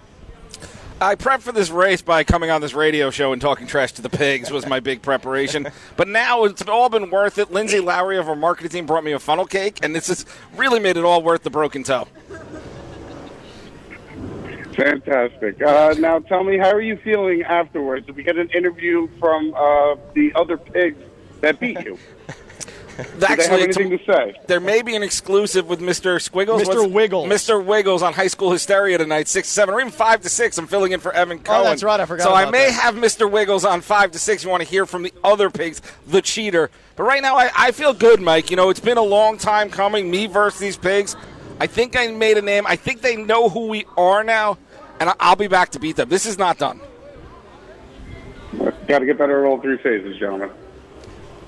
I 1.01 1.15
prepped 1.15 1.41
for 1.41 1.51
this 1.51 1.71
race 1.71 2.03
by 2.03 2.23
coming 2.23 2.51
on 2.51 2.61
this 2.61 2.75
radio 2.75 3.09
show 3.09 3.33
and 3.33 3.41
talking 3.41 3.65
trash 3.65 3.91
to 3.93 4.03
the 4.03 4.09
pigs 4.09 4.51
was 4.51 4.67
my 4.67 4.79
big 4.79 5.01
preparation. 5.01 5.67
But 5.97 6.07
now 6.07 6.45
it's 6.45 6.61
all 6.67 6.89
been 6.89 7.09
worth 7.09 7.37
it. 7.37 7.51
Lindsay 7.51 7.79
Lowry 7.79 8.17
of 8.17 8.27
our 8.27 8.35
marketing 8.35 8.71
team 8.71 8.85
brought 8.85 9.03
me 9.03 9.11
a 9.11 9.19
funnel 9.19 9.45
cake, 9.45 9.79
and 9.83 9.95
this 9.95 10.07
has 10.07 10.25
really 10.55 10.79
made 10.79 10.97
it 10.97 11.03
all 11.03 11.21
worth 11.21 11.43
the 11.43 11.49
broken 11.49 11.83
toe. 11.83 12.07
Fantastic. 14.75 15.61
Uh, 15.61 15.95
now, 15.99 16.19
tell 16.19 16.43
me, 16.43 16.57
how 16.57 16.71
are 16.71 16.81
you 16.81 16.97
feeling 16.97 17.43
afterwards? 17.43 18.05
Did 18.07 18.15
we 18.15 18.23
get 18.23 18.37
an 18.37 18.49
interview 18.49 19.07
from 19.19 19.53
uh, 19.53 19.95
the 20.13 20.31
other 20.35 20.57
pigs 20.57 21.03
that 21.41 21.59
beat 21.59 21.83
you? 21.83 21.97
they 22.97 23.03
have 23.27 23.39
Actually, 23.39 23.63
anything 23.63 23.89
to 23.89 23.99
say? 24.05 24.35
There 24.47 24.59
may 24.59 24.81
be 24.81 24.95
an 24.95 25.03
exclusive 25.03 25.67
with 25.67 25.79
Mr. 25.79 26.21
Squiggles. 26.21 26.61
Mr. 26.63 26.75
What's- 26.81 26.91
Wiggles. 26.91 27.27
Mr. 27.29 27.63
Wiggles 27.63 28.01
on 28.01 28.13
High 28.13 28.27
School 28.27 28.51
Hysteria 28.51 28.97
tonight, 28.97 29.27
6 29.27 29.47
to 29.47 29.53
7, 29.53 29.73
or 29.73 29.79
even 29.79 29.91
5 29.91 30.21
to 30.21 30.29
6. 30.29 30.57
I'm 30.57 30.67
filling 30.67 30.91
in 30.91 30.99
for 30.99 31.11
Evan 31.13 31.39
Cohen. 31.39 31.61
Oh, 31.61 31.63
that's 31.63 31.83
right, 31.83 31.99
I 31.99 32.05
forgot 32.05 32.23
So 32.23 32.33
I 32.33 32.49
may 32.49 32.67
that. 32.67 32.71
have 32.73 32.95
Mr. 32.95 33.29
Wiggles 33.29 33.65
on 33.65 33.81
5 33.81 34.11
to 34.11 34.19
6. 34.19 34.43
You 34.43 34.49
want 34.49 34.63
to 34.63 34.69
hear 34.69 34.85
from 34.85 35.03
the 35.03 35.13
other 35.23 35.49
pigs, 35.49 35.81
the 36.07 36.21
cheater. 36.21 36.69
But 36.95 37.03
right 37.03 37.21
now, 37.21 37.37
I, 37.37 37.49
I 37.55 37.71
feel 37.71 37.93
good, 37.93 38.21
Mike. 38.21 38.49
You 38.51 38.57
know, 38.57 38.69
it's 38.69 38.79
been 38.79 38.97
a 38.97 39.03
long 39.03 39.37
time 39.37 39.69
coming, 39.69 40.11
me 40.11 40.27
versus 40.27 40.59
these 40.59 40.77
pigs. 40.77 41.15
I 41.59 41.67
think 41.67 41.95
I 41.95 42.07
made 42.07 42.37
a 42.37 42.41
name. 42.41 42.65
I 42.67 42.75
think 42.75 43.01
they 43.01 43.15
know 43.15 43.47
who 43.49 43.67
we 43.67 43.85
are 43.97 44.23
now, 44.23 44.57
and 44.99 45.11
I'll 45.19 45.35
be 45.35 45.47
back 45.47 45.69
to 45.71 45.79
beat 45.79 45.95
them. 45.95 46.09
This 46.09 46.25
is 46.25 46.37
not 46.37 46.57
done. 46.57 46.79
Got 48.87 48.99
to 48.99 49.05
get 49.05 49.17
better 49.17 49.45
at 49.45 49.47
all 49.49 49.59
three 49.61 49.77
phases, 49.77 50.17
gentlemen. 50.17 50.49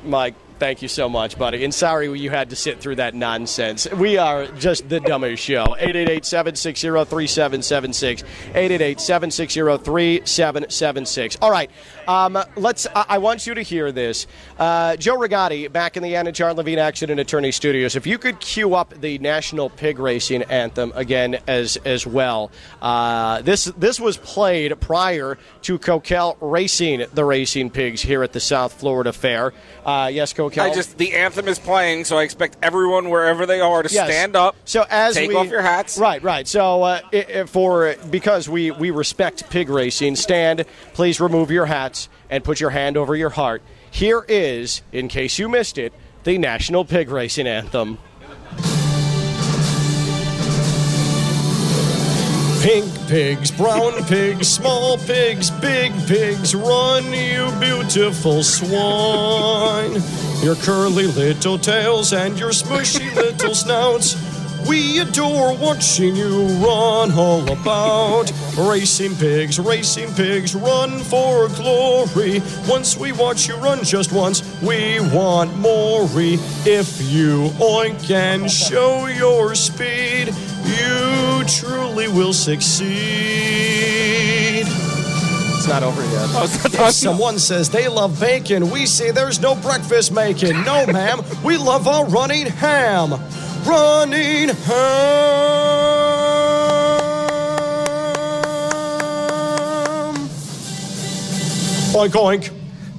Mike, 0.06 0.36
thank 0.64 0.82
you 0.82 0.88
so 0.88 1.10
much, 1.10 1.38
buddy. 1.38 1.66
And 1.66 1.74
sorry 1.74 2.08
you 2.18 2.30
had 2.30 2.52
to 2.52 2.56
sit 2.56 2.80
through 2.80 2.96
that 2.96 3.14
nonsense. 3.14 3.86
We 3.92 4.18
are 4.18 4.48
just 4.48 4.88
the 4.88 5.02
dumbest 5.02 5.44
show. 5.44 5.76
888 5.78 6.24
760 6.24 6.88
3776. 6.88 8.24
888 8.48 9.02
760 9.02 9.84
3776. 9.84 11.38
All 11.42 11.52
right, 11.52 11.70
um, 12.08 12.42
let's. 12.56 12.88
I, 12.96 13.06
I 13.10 13.18
want 13.18 13.46
you 13.46 13.56
to 13.56 13.62
hear 13.62 13.92
this. 13.92 14.26
Uh, 14.58 14.96
Joe 14.96 15.18
Rigotti, 15.18 15.70
back 15.70 15.98
in 15.98 16.04
the 16.04 16.14
Anidjar 16.14 16.48
and 16.48 16.58
Levine 16.58 16.80
Accident 16.80 17.20
Attorney 17.20 17.52
Studios, 17.52 17.98
if 17.98 18.08
you 18.08 18.18
could 18.18 18.40
cue 18.40 18.74
up 18.74 18.94
the 19.02 19.18
National 19.18 19.70
Pig 19.70 20.00
Racing 20.00 20.44
Anthem 20.44 20.94
again 20.96 21.40
as 21.46 21.76
as 21.84 22.08
well. 22.08 22.52
Uh, 22.82 23.42
this, 23.42 23.66
this 23.78 24.00
was 24.00 24.16
played 24.16 24.80
prior 24.80 25.38
to 25.64 25.78
Kokell 25.78 26.38
racing 26.40 27.06
the 27.14 27.26
racing 27.26 27.70
pigs 27.70 28.02
here 28.02 28.24
at 28.24 28.32
the 28.32 28.40
South 28.40 28.72
Florida 28.72 29.12
Fair. 29.12 29.54
Uh, 29.86 30.10
yes, 30.14 30.32
Kokell. 30.32 30.53
I 30.62 30.74
just 30.74 30.98
the 30.98 31.14
anthem 31.14 31.48
is 31.48 31.60
playing, 31.60 32.06
so 32.06 32.18
I 32.18 32.24
expect 32.24 32.58
everyone 32.62 33.10
wherever 33.10 33.46
they 33.46 33.60
are 33.62 33.84
to 33.84 33.94
Yes. 33.94 34.08
stand 34.08 34.36
up. 34.36 34.56
So 34.66 34.86
as 34.90 35.16
take 35.16 35.30
we, 35.30 35.36
off 35.36 35.48
your 35.48 35.62
hats. 35.62 35.98
Right, 35.98 36.22
right. 36.24 36.48
So 36.48 36.84
uh, 36.84 37.00
i 37.14 37.18
i- 37.42 37.44
for 37.46 37.96
because 38.10 38.48
we 38.50 38.72
we 38.72 38.92
respect 38.92 39.50
pig 39.50 39.70
racing, 39.70 40.16
stand. 40.16 40.66
Please 40.94 41.20
remove 41.20 41.52
your 41.52 41.66
hats 41.66 42.10
and 42.30 42.44
put 42.44 42.60
your 42.60 42.72
hand 42.72 42.98
over 42.98 43.16
your 43.16 43.32
heart. 43.32 43.62
Here 43.90 44.26
is, 44.28 44.82
in 44.92 45.08
case 45.08 45.38
you 45.38 45.48
missed 45.50 45.78
it, 45.78 45.94
the 46.24 46.38
national 46.38 46.86
pig 46.86 47.10
racing 47.10 47.48
anthem. 47.48 47.98
Pink 52.64 53.08
pigs, 53.10 53.52
brown 53.52 53.92
pigs, 54.06 54.48
small 54.48 54.98
pigs, 55.00 55.50
big 55.52 55.92
pigs, 56.08 56.56
run, 56.56 57.04
you 57.12 57.52
beautiful 57.60 58.42
swine. 58.42 60.02
Your 60.42 60.56
curly 60.56 61.08
little 61.08 61.60
tails 61.60 62.14
and 62.14 62.40
your 62.40 62.52
smushy 62.52 63.14
little 63.16 63.54
snouts. 63.54 64.16
We 64.68 65.00
adore 65.00 65.56
watching 65.58 66.16
you 66.16 66.46
run 66.66 67.12
all 67.12 67.44
about. 67.52 68.32
Racing 68.58 69.16
pigs, 69.16 69.60
racing 69.60 70.14
pigs, 70.14 70.56
run 70.56 71.00
for 71.00 71.50
glory. 71.50 72.42
Once 72.68 72.98
we 72.98 73.12
watch 73.12 73.48
you 73.48 73.56
run 73.56 73.84
just 73.84 74.12
once, 74.14 74.42
we 74.62 75.00
want 75.12 75.56
more. 75.58 76.08
If 76.14 77.02
you 77.12 77.50
oink 77.60 78.10
and 78.12 78.50
show 78.50 79.08
your 79.08 79.56
speed, 79.56 80.34
you 80.66 81.44
truly 81.48 82.08
will 82.08 82.34
succeed. 82.34 82.94
It's 84.66 85.68
not 85.68 85.84
over 85.84 86.02
yet. 86.04 86.30
Oh, 86.34 86.44
If 86.44 86.92
someone 86.94 87.40
says 87.40 87.70
they 87.70 87.88
love 87.88 88.20
bacon, 88.20 88.70
we 88.70 88.86
say 88.86 89.12
there's 89.12 89.40
no 89.40 89.56
breakfast 89.56 90.12
making. 90.12 90.64
No, 90.64 90.86
ma'am, 90.88 91.22
we 91.44 91.58
love 91.58 91.88
our 91.88 92.06
running 92.06 92.48
ham. 92.48 93.14
Running 93.66 94.50
ham. 94.50 95.54
Oink 101.96 102.16
oink. 102.16 102.52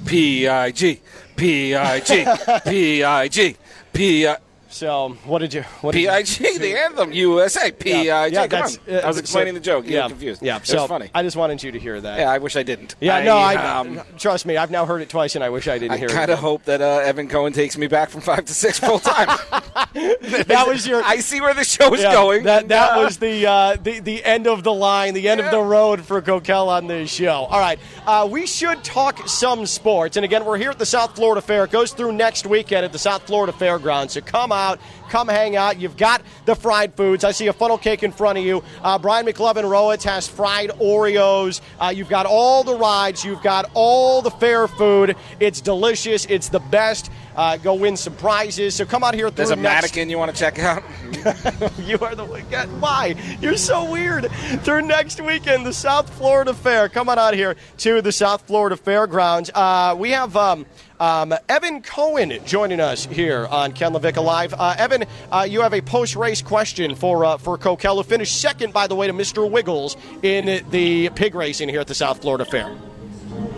P 0.05 0.47
I 0.47 0.71
G 0.71 1.01
P 1.35 1.75
I 1.75 1.99
G 1.99 2.25
P 2.65 3.03
I 3.03 3.27
G 3.27 3.55
P 3.91 4.27
I 4.27 4.37
So, 4.75 5.15
what 5.23 5.39
did 5.39 5.53
you? 5.53 5.61
What 5.79 5.93
did 5.93 5.99
P 5.99 6.03
you- 6.03 6.09
I 6.09 6.21
G 6.23 6.57
the 6.57 6.77
anthem 6.77 7.13
USA 7.13 7.71
P 7.71 8.11
I 8.11 8.27
G. 8.27 8.35
Yeah, 8.35 8.45
Come 8.47 8.63
on, 8.63 8.69
uh, 8.89 8.97
I 8.97 9.07
was 9.07 9.15
so- 9.15 9.19
explaining 9.21 9.53
the 9.53 9.61
joke. 9.61 9.85
You 9.85 9.93
yeah, 9.93 10.09
confused. 10.09 10.43
Yeah, 10.43 10.57
it 10.57 10.67
so 10.67 10.85
funny. 10.85 11.09
I 11.15 11.23
just 11.23 11.37
wanted 11.37 11.63
you 11.63 11.71
to 11.71 11.79
hear 11.79 12.01
that. 12.01 12.19
yeah, 12.19 12.29
I 12.29 12.39
wish 12.39 12.57
I 12.57 12.63
didn't. 12.63 12.95
Yeah, 12.99 13.21
no, 13.23 13.37
I, 13.37 13.55
um, 13.55 14.01
trust 14.17 14.45
me. 14.45 14.57
I've 14.57 14.71
now 14.71 14.85
heard 14.85 15.01
it 15.01 15.07
twice, 15.07 15.35
and 15.35 15.45
I 15.45 15.49
wish 15.49 15.69
I 15.69 15.77
didn't 15.77 15.93
I 15.93 15.97
hear 15.97 16.07
it. 16.07 16.11
I 16.11 16.15
kind 16.15 16.29
of 16.29 16.39
hope 16.39 16.65
that 16.65 16.81
uh, 16.81 16.97
Evan 17.05 17.29
Cohen 17.29 17.53
takes 17.53 17.77
me 17.77 17.87
back 17.87 18.09
from 18.09 18.19
five 18.19 18.43
to 18.43 18.53
six 18.53 18.77
full 18.77 18.99
time. 18.99 19.27
that 19.93 20.65
was 20.67 20.85
your. 20.85 21.01
I 21.05 21.19
see 21.19 21.39
where 21.39 21.53
the 21.53 21.63
show 21.63 21.93
is 21.93 22.01
Yeah, 22.01 22.11
going. 22.11 22.43
That 22.43 22.67
that 22.67 22.97
Uh, 22.97 23.01
was 23.05 23.15
the 23.15 23.45
uh, 23.47 23.77
the 23.81 24.01
the 24.01 24.25
end 24.25 24.45
of 24.45 24.63
the 24.65 24.73
line, 24.73 25.13
the 25.13 25.29
end 25.29 25.39
of 25.39 25.51
the 25.51 25.61
road 25.61 26.03
for 26.03 26.21
Kokell 26.21 26.67
on 26.67 26.87
this 26.87 27.09
show. 27.09 27.45
All 27.45 27.59
right, 27.61 27.79
uh, 28.05 28.27
we 28.29 28.45
should 28.45 28.83
talk 28.83 29.25
some 29.29 29.65
sports, 29.67 30.17
and 30.17 30.25
again, 30.25 30.43
we're 30.43 30.57
here 30.57 30.71
at 30.71 30.79
the 30.79 30.85
South 30.85 31.15
Florida 31.15 31.39
Fair. 31.41 31.63
It 31.63 31.71
goes 31.71 31.93
through 31.93 32.11
next 32.11 32.45
weekend 32.45 32.83
at 32.83 32.91
the 32.91 32.99
South 32.99 33.25
Florida 33.25 33.53
Fairgrounds. 33.53 34.11
So 34.15 34.19
come 34.21 34.51
out, 34.65 34.79
come 35.09 35.27
hang 35.27 35.55
out. 35.55 35.79
You've 35.79 35.97
got 35.97 36.21
the 36.45 36.55
fried 36.55 36.95
foods. 36.95 37.23
I 37.23 37.31
see 37.31 37.47
a 37.47 37.53
funnel 37.53 37.77
cake 37.77 38.03
in 38.03 38.11
front 38.11 38.37
of 38.37 38.43
you. 38.43 38.63
Uh, 38.81 38.97
Brian 38.97 39.25
McLovin 39.25 39.63
Rowitz 39.63 40.03
has 40.03 40.27
fried 40.27 40.71
Oreos. 40.71 41.61
Uh, 41.79 41.93
you've 41.95 42.09
got 42.09 42.25
all 42.25 42.63
the 42.63 42.75
rides. 42.75 43.23
You've 43.23 43.43
got 43.43 43.69
all 43.73 44.21
the 44.21 44.31
fair 44.31 44.67
food. 44.67 45.15
It's 45.39 45.61
delicious. 45.61 46.25
It's 46.25 46.49
the 46.49 46.59
best. 46.59 47.11
Uh, 47.35 47.57
go 47.57 47.73
win 47.75 47.97
some 47.97 48.15
prizes. 48.15 48.75
So 48.75 48.85
come 48.85 49.03
out 49.03 49.13
here. 49.13 49.29
There's 49.29 49.51
a 49.51 49.55
mannequin 49.55 50.09
you 50.09 50.17
want 50.17 50.33
to 50.33 50.37
check 50.37 50.59
out. 50.59 50.83
you 51.79 51.97
are 51.99 52.15
the 52.15 52.25
why? 52.79 53.15
You're 53.41 53.57
so 53.57 53.89
weird. 53.89 54.31
Through 54.63 54.83
next 54.83 55.21
weekend, 55.21 55.65
the 55.65 55.73
South 55.73 56.09
Florida 56.13 56.53
Fair. 56.53 56.89
Come 56.89 57.09
on 57.09 57.19
out 57.19 57.33
here 57.33 57.55
to 57.79 58.01
the 58.01 58.11
South 58.11 58.41
Florida 58.47 58.77
Fairgrounds. 58.77 59.49
Uh, 59.53 59.95
we 59.97 60.11
have 60.11 60.35
um, 60.35 60.65
um, 60.99 61.33
Evan 61.49 61.81
Cohen 61.81 62.39
joining 62.45 62.79
us 62.79 63.05
here 63.05 63.47
on 63.47 63.73
Ken 63.73 63.93
LaVicka 63.93 64.23
Live. 64.23 64.53
Uh, 64.53 64.75
Evan, 64.77 65.05
uh, 65.31 65.45
you 65.49 65.61
have 65.61 65.73
a 65.73 65.81
post-race 65.81 66.41
question 66.41 66.95
for 66.95 67.25
uh, 67.25 67.37
for 67.37 67.57
Kokell, 67.57 67.97
who 67.97 68.03
finished 68.03 68.39
second, 68.39 68.73
by 68.73 68.87
the 68.87 68.95
way, 68.95 69.07
to 69.07 69.13
Mr. 69.13 69.49
Wiggles 69.49 69.97
in 70.23 70.63
the 70.69 71.09
pig 71.09 71.35
racing 71.35 71.69
here 71.69 71.81
at 71.81 71.87
the 71.87 71.95
South 71.95 72.21
Florida 72.21 72.45
Fair. 72.45 72.75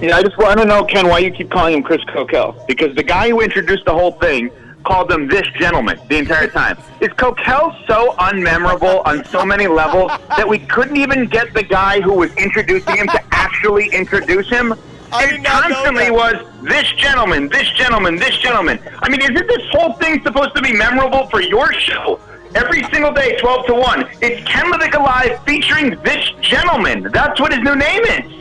Yeah, 0.01 0.15
I 0.15 0.21
just 0.21 0.39
I 0.39 0.53
don't 0.53 0.67
know, 0.67 0.83
Ken, 0.85 1.07
why 1.07 1.19
you 1.19 1.31
keep 1.31 1.49
calling 1.49 1.73
him 1.73 1.81
Chris 1.81 2.03
Kokell? 2.03 2.67
Because 2.67 2.95
the 2.95 3.03
guy 3.03 3.29
who 3.29 3.41
introduced 3.41 3.85
the 3.85 3.93
whole 3.93 4.11
thing 4.11 4.51
called 4.83 5.11
him 5.11 5.27
this 5.27 5.45
gentleman 5.59 5.99
the 6.07 6.17
entire 6.17 6.47
time. 6.47 6.77
Is 7.01 7.09
Kokell 7.09 7.75
so 7.87 8.13
unmemorable 8.19 9.05
on 9.07 9.25
so 9.25 9.43
many 9.43 9.65
levels 9.65 10.11
that 10.29 10.47
we 10.47 10.59
couldn't 10.59 10.97
even 10.97 11.25
get 11.25 11.51
the 11.53 11.63
guy 11.63 11.99
who 11.99 12.13
was 12.13 12.33
introducing 12.35 12.95
him 12.95 13.07
to 13.07 13.21
actually 13.31 13.89
introduce 13.89 14.47
him? 14.49 14.75
did 15.19 15.39
It 15.39 15.43
constantly 15.43 16.11
was 16.11 16.35
this 16.61 16.91
gentleman, 16.93 17.49
this 17.49 17.69
gentleman, 17.71 18.17
this 18.17 18.37
gentleman. 18.37 18.79
I 19.01 19.09
mean, 19.09 19.21
isn't 19.21 19.47
this 19.47 19.67
whole 19.71 19.93
thing 19.93 20.21
supposed 20.21 20.55
to 20.55 20.61
be 20.61 20.73
memorable 20.73 21.27
for 21.27 21.41
your 21.41 21.73
show? 21.73 22.19
Every 22.55 22.83
single 22.91 23.11
day, 23.11 23.35
12 23.37 23.65
to 23.67 23.73
1. 23.73 24.09
It's 24.21 24.47
Ken 24.47 24.71
LaVicka 24.71 24.99
Live 24.99 25.43
featuring 25.43 25.99
this 26.03 26.29
gentleman. 26.41 27.03
That's 27.11 27.39
what 27.39 27.51
his 27.51 27.61
new 27.61 27.75
name 27.75 28.03
is. 28.03 28.36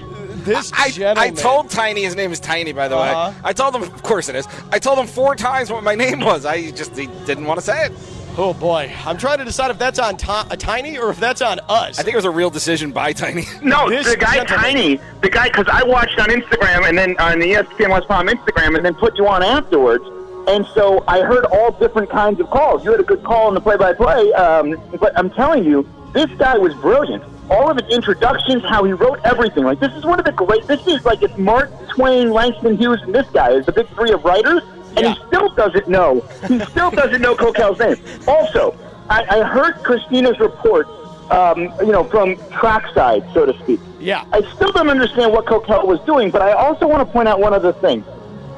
This 0.47 0.73
I, 0.75 1.15
I 1.17 1.31
told 1.31 1.69
Tiny, 1.71 2.03
his 2.05 2.17
name 2.17 2.33
is 2.33 2.41
Tiny, 2.41 2.73
by 2.73 2.89
the 2.89 2.97
Uh-huh. 2.97 3.31
way. 3.33 3.37
I 3.45 3.53
told 3.53 3.75
him, 3.75 3.83
of 3.83 4.03
course 4.03 4.29
it 4.29 4.37
is. 4.37 4.47
I 4.73 4.79
told 4.79 4.99
him 4.99 5.07
four 5.07 5.35
times 5.35 5.71
what 5.71 5.83
my 5.83 5.95
name 5.95 6.21
was. 6.21 6.47
I 6.47 6.71
just 6.71 6.97
he 6.97 7.07
didn't 7.27 7.45
want 7.47 7.59
to 7.61 7.67
say 7.67 7.87
it. 7.87 7.93
Oh 8.39 8.53
boy, 8.53 8.93
I'm 9.07 9.17
trying 9.17 9.39
to 9.39 9.45
decide 9.45 9.71
if 9.71 9.79
that's 9.79 9.99
on 9.99 10.17
to- 10.19 10.47
a 10.51 10.57
Tiny 10.57 10.99
or 10.99 11.09
if 11.11 11.19
that's 11.19 11.41
on 11.43 11.59
us. 11.69 11.99
I 11.99 12.03
think 12.03 12.13
it 12.15 12.17
was 12.17 12.27
a 12.27 12.31
real 12.31 12.51
decision 12.51 12.93
by 12.93 13.13
Tiny. 13.13 13.45
No, 13.63 13.89
This 13.89 14.09
the 14.11 14.17
guy 14.17 14.35
gentleman- 14.37 14.65
Tiny, 14.65 15.01
the 15.23 15.31
guy, 15.31 15.49
because 15.49 15.67
I 15.73 15.83
watched 15.85 16.19
on 16.19 16.29
Instagram 16.29 16.89
and 16.89 16.97
then 16.99 17.17
on 17.19 17.39
the 17.39 17.47
ESPN 17.53 17.91
West 17.91 18.09
Palm 18.09 18.29
Instagram 18.29 18.77
and 18.77 18.85
then 18.85 18.95
put 18.95 19.17
you 19.17 19.27
on 19.27 19.43
afterwards. 19.43 20.05
And 20.49 20.65
so 20.75 21.03
I 21.09 21.23
heard 21.23 21.45
all 21.47 21.73
different 21.73 22.09
kinds 22.11 22.39
of 22.39 22.49
calls. 22.51 22.85
You 22.85 22.93
had 22.93 23.01
a 23.01 23.05
good 23.05 23.25
call 23.25 23.49
in 23.49 23.55
the 23.55 23.61
play-by-play, 23.61 24.33
um, 24.35 24.77
but 25.01 25.19
I'm 25.19 25.31
telling 25.31 25.65
you, 25.65 25.89
this 26.13 26.31
guy 26.39 26.57
was 26.57 26.73
brilliant. 26.75 27.25
All 27.51 27.71
of 27.71 27.77
his 27.77 27.89
introductions, 27.95 28.65
how 28.65 28.83
he 28.85 28.93
wrote 28.93 29.21
everything. 29.25 29.65
Like 29.65 29.79
this 29.81 29.93
is 29.95 30.05
one 30.05 30.19
of 30.19 30.25
the 30.25 30.33
great. 30.33 30.67
This 30.67 30.85
is 30.87 31.05
like 31.05 31.23
it's 31.23 31.37
Mark 31.39 31.71
Twain, 31.91 32.31
Langston 32.31 32.77
Hughes, 32.77 33.01
and 33.03 33.15
this 33.15 33.29
guy 33.31 33.51
is 33.53 33.67
the 33.67 33.73
big 33.73 33.89
three 33.91 34.11
of 34.13 34.25
writers, 34.25 34.63
and 34.97 35.01
Yeah. 35.01 35.15
he 35.15 35.21
still 35.29 35.49
doesn't 35.55 35.89
know. 35.89 36.21
He 36.49 36.59
still 36.61 36.91
doesn't 36.91 37.21
know 37.21 37.35
Kokell's 37.37 37.79
name. 37.79 37.97
Also, 38.27 38.75
I, 39.09 39.25
I 39.41 39.43
heard 39.45 39.75
Christina's 39.85 40.39
report. 40.41 40.89
Um, 41.29 41.73
you 41.81 41.91
know, 41.91 42.05
from 42.05 42.37
trackside, 42.53 43.25
so 43.35 43.45
to 43.47 43.59
speak. 43.65 43.81
Yeah. 43.99 44.25
I 44.33 44.43
still 44.55 44.71
don't 44.71 44.89
understand 44.89 45.33
what 45.33 45.45
Kokell 45.47 45.85
was 45.85 45.99
doing, 46.07 46.31
but 46.31 46.41
I 46.41 46.53
also 46.53 46.87
want 46.87 47.05
to 47.05 47.13
point 47.13 47.27
out 47.27 47.41
one 47.41 47.53
other 47.53 47.73
thing. 47.73 48.05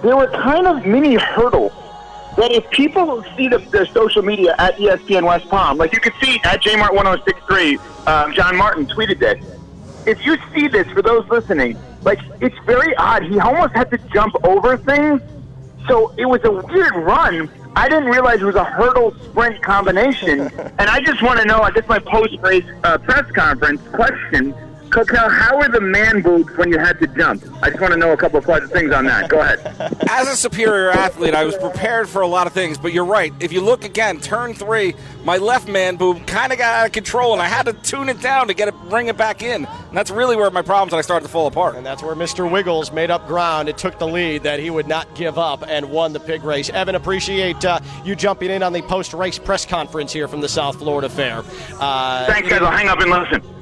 There 0.02 0.14
were 0.14 0.26
kind 0.26 0.66
of 0.66 0.84
mini 0.84 1.14
hurdles 1.14 1.72
that 2.38 2.52
if 2.52 2.70
people 2.70 3.24
see 3.36 3.48
the, 3.48 3.58
their 3.58 3.86
social 3.86 4.22
media 4.22 4.54
at 4.58 4.76
ESPN 4.76 5.24
West 5.24 5.48
Palm, 5.48 5.76
like 5.76 5.92
you 5.92 6.00
could 6.00 6.14
see 6.22 6.40
at 6.44 6.62
JMart1063, 6.62 8.06
um, 8.06 8.32
John 8.32 8.56
Martin 8.56 8.86
tweeted 8.86 9.18
this. 9.18 9.44
If 10.06 10.24
you 10.24 10.38
see 10.54 10.68
this, 10.68 10.86
for 10.92 11.02
those 11.02 11.28
listening, 11.28 11.76
like 12.02 12.20
it's 12.40 12.56
very 12.64 12.94
odd. 12.94 13.24
He 13.24 13.40
almost 13.40 13.74
had 13.74 13.90
to 13.90 13.98
jump 14.12 14.36
over 14.44 14.76
things, 14.76 15.20
so 15.88 16.14
it 16.16 16.26
was 16.26 16.42
a 16.44 16.52
weird 16.52 16.94
run. 16.94 17.50
I 17.74 17.88
didn't 17.88 18.08
realize 18.08 18.40
it 18.40 18.44
was 18.44 18.54
a 18.54 18.64
hurdle 18.64 19.14
sprint 19.24 19.60
combination. 19.60 20.40
and 20.78 20.80
I 20.88 21.00
just 21.00 21.20
want 21.22 21.40
to 21.40 21.44
know, 21.44 21.60
I 21.60 21.72
guess 21.72 21.88
my 21.88 21.98
post 21.98 22.36
race 22.40 22.64
uh, 22.84 22.98
press 22.98 23.28
conference 23.32 23.82
question 23.88 24.54
Kokell, 24.90 25.30
how 25.30 25.58
were 25.58 25.68
the 25.68 25.80
man 25.80 26.22
boobs 26.22 26.56
when 26.56 26.70
you 26.70 26.78
had 26.78 26.98
to 27.00 27.06
jump? 27.08 27.44
I 27.62 27.68
just 27.68 27.80
want 27.80 27.92
to 27.92 27.98
know 27.98 28.12
a 28.12 28.16
couple 28.16 28.38
of 28.38 28.70
things 28.70 28.92
on 28.92 29.04
that. 29.04 29.28
Go 29.28 29.40
ahead. 29.40 29.60
As 30.08 30.28
a 30.28 30.36
superior 30.36 30.90
athlete, 30.90 31.34
I 31.34 31.44
was 31.44 31.56
prepared 31.56 32.08
for 32.08 32.22
a 32.22 32.26
lot 32.26 32.46
of 32.46 32.52
things, 32.52 32.78
but 32.78 32.92
you're 32.92 33.04
right. 33.04 33.32
If 33.40 33.52
you 33.52 33.60
look 33.60 33.84
again, 33.84 34.18
turn 34.20 34.54
three, 34.54 34.94
my 35.24 35.36
left 35.36 35.68
man 35.68 35.96
boob 35.96 36.26
kind 36.26 36.52
of 36.52 36.58
got 36.58 36.74
out 36.74 36.86
of 36.86 36.92
control, 36.92 37.34
and 37.34 37.42
I 37.42 37.48
had 37.48 37.66
to 37.66 37.74
tune 37.74 38.08
it 38.08 38.20
down 38.22 38.48
to 38.48 38.54
get 38.54 38.68
it, 38.68 38.74
bring 38.88 39.08
it 39.08 39.16
back 39.16 39.42
in. 39.42 39.66
And 39.66 39.96
that's 39.96 40.10
really 40.10 40.36
where 40.36 40.50
my 40.50 40.62
problems 40.62 40.94
I 40.94 41.02
started 41.02 41.26
to 41.26 41.30
fall 41.30 41.46
apart. 41.46 41.76
And 41.76 41.84
that's 41.84 42.02
where 42.02 42.14
Mr. 42.14 42.50
Wiggles 42.50 42.90
made 42.90 43.10
up 43.10 43.26
ground. 43.26 43.68
It 43.68 43.76
took 43.76 43.98
the 43.98 44.08
lead 44.08 44.42
that 44.44 44.58
he 44.58 44.70
would 44.70 44.88
not 44.88 45.14
give 45.14 45.38
up 45.38 45.64
and 45.68 45.90
won 45.90 46.12
the 46.12 46.20
pig 46.20 46.44
race. 46.44 46.70
Evan, 46.70 46.94
appreciate 46.94 47.64
uh, 47.64 47.80
you 48.04 48.16
jumping 48.16 48.50
in 48.50 48.62
on 48.62 48.72
the 48.72 48.82
post 48.82 49.12
race 49.12 49.38
press 49.38 49.66
conference 49.66 50.12
here 50.12 50.28
from 50.28 50.40
the 50.40 50.48
South 50.48 50.78
Florida 50.78 51.08
Fair. 51.08 51.42
Uh, 51.78 52.26
Thanks, 52.26 52.48
guys. 52.48 52.62
I'll 52.62 52.70
hang 52.70 52.88
up 52.88 53.00
and 53.00 53.10
listen. 53.10 53.58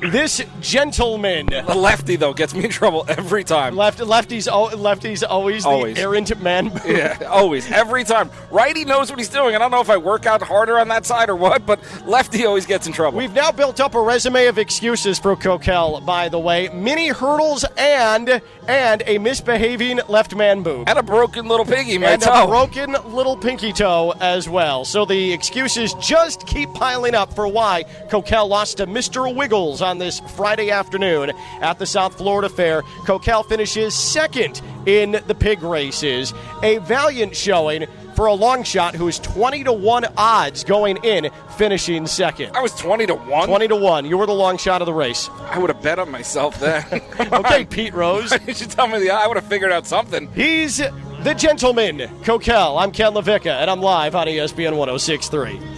This 0.00 0.42
gentleman, 0.60 1.46
the 1.46 1.74
lefty 1.74 2.16
though, 2.16 2.32
gets 2.32 2.54
me 2.54 2.64
in 2.64 2.70
trouble 2.70 3.04
every 3.08 3.44
time. 3.44 3.76
Left, 3.76 4.00
lefty's, 4.00 4.46
lefty's 4.48 5.22
always, 5.22 5.64
always. 5.64 5.96
the 5.96 6.02
errant 6.02 6.40
man. 6.40 6.72
yeah, 6.86 7.18
always, 7.28 7.70
every 7.70 8.04
time. 8.04 8.30
Righty 8.50 8.84
knows 8.84 9.10
what 9.10 9.18
he's 9.18 9.28
doing. 9.28 9.54
I 9.54 9.58
don't 9.58 9.70
know 9.70 9.80
if 9.80 9.90
I 9.90 9.96
work 9.96 10.26
out 10.26 10.42
harder 10.42 10.78
on 10.78 10.88
that 10.88 11.04
side 11.04 11.28
or 11.28 11.36
what, 11.36 11.66
but 11.66 11.80
lefty 12.06 12.44
always 12.46 12.66
gets 12.66 12.86
in 12.86 12.92
trouble. 12.92 13.18
We've 13.18 13.32
now 13.32 13.50
built 13.52 13.80
up 13.80 13.94
a 13.94 14.00
resume 14.00 14.46
of 14.46 14.58
excuses 14.58 15.18
for 15.18 15.34
Kokell. 15.36 16.04
By 16.04 16.28
the 16.28 16.38
way, 16.38 16.68
mini 16.68 17.08
hurdles 17.08 17.64
and 17.76 18.40
and 18.68 19.02
a 19.06 19.18
misbehaving 19.18 20.00
left 20.08 20.34
man 20.34 20.62
boob 20.62 20.88
and 20.88 20.98
a 20.98 21.02
broken 21.02 21.46
little 21.48 21.64
piggy, 21.64 21.98
my 21.98 22.08
and 22.08 22.22
toe. 22.22 22.44
a 22.44 22.46
broken 22.46 22.92
little 23.06 23.36
pinky 23.36 23.72
toe 23.72 24.14
as 24.20 24.48
well. 24.48 24.84
So 24.84 25.04
the 25.04 25.32
excuses 25.32 25.94
just 25.94 26.46
keep 26.46 26.72
piling 26.74 27.14
up 27.14 27.34
for 27.34 27.48
why 27.48 27.84
Kokell 28.10 28.48
lost 28.48 28.76
to 28.78 28.86
Mr. 28.86 29.07
Wiggles 29.16 29.80
on 29.80 29.98
this 29.98 30.20
Friday 30.36 30.70
afternoon 30.70 31.32
at 31.60 31.78
the 31.78 31.86
South 31.86 32.16
Florida 32.16 32.48
Fair. 32.48 32.82
Kokell 33.06 33.48
finishes 33.48 33.94
second 33.94 34.60
in 34.86 35.20
the 35.26 35.34
pig 35.34 35.62
races. 35.62 36.34
A 36.62 36.78
valiant 36.78 37.34
showing 37.34 37.86
for 38.14 38.26
a 38.26 38.34
long 38.34 38.64
shot 38.64 38.94
who 38.94 39.08
is 39.08 39.18
20 39.20 39.64
to 39.64 39.72
1 39.72 40.04
odds 40.16 40.64
going 40.64 40.98
in, 41.04 41.30
finishing 41.56 42.06
second. 42.06 42.54
I 42.54 42.60
was 42.60 42.74
20 42.74 43.06
to 43.06 43.14
1? 43.14 43.48
20 43.48 43.68
to 43.68 43.76
1. 43.76 44.06
You 44.06 44.18
were 44.18 44.26
the 44.26 44.32
long 44.32 44.58
shot 44.58 44.82
of 44.82 44.86
the 44.86 44.92
race. 44.92 45.30
I 45.40 45.58
would 45.58 45.70
have 45.70 45.82
bet 45.82 45.98
on 45.98 46.10
myself 46.10 46.58
then. 46.60 46.84
okay, 47.32 47.64
Pete 47.64 47.94
Rose. 47.94 48.32
you 48.46 48.54
should 48.54 48.70
tell 48.70 48.88
me 48.88 48.98
the 48.98 49.10
I 49.10 49.26
would 49.26 49.36
have 49.36 49.46
figured 49.46 49.72
out 49.72 49.86
something. 49.86 50.30
He's 50.32 50.78
the 50.78 51.34
gentleman, 51.36 51.98
Kokell. 52.22 52.80
I'm 52.80 52.92
Ken 52.92 53.12
LaVicka, 53.12 53.52
and 53.52 53.70
I'm 53.70 53.80
live 53.80 54.14
on 54.14 54.26
ESPN 54.26 54.76
1063. 54.76 55.77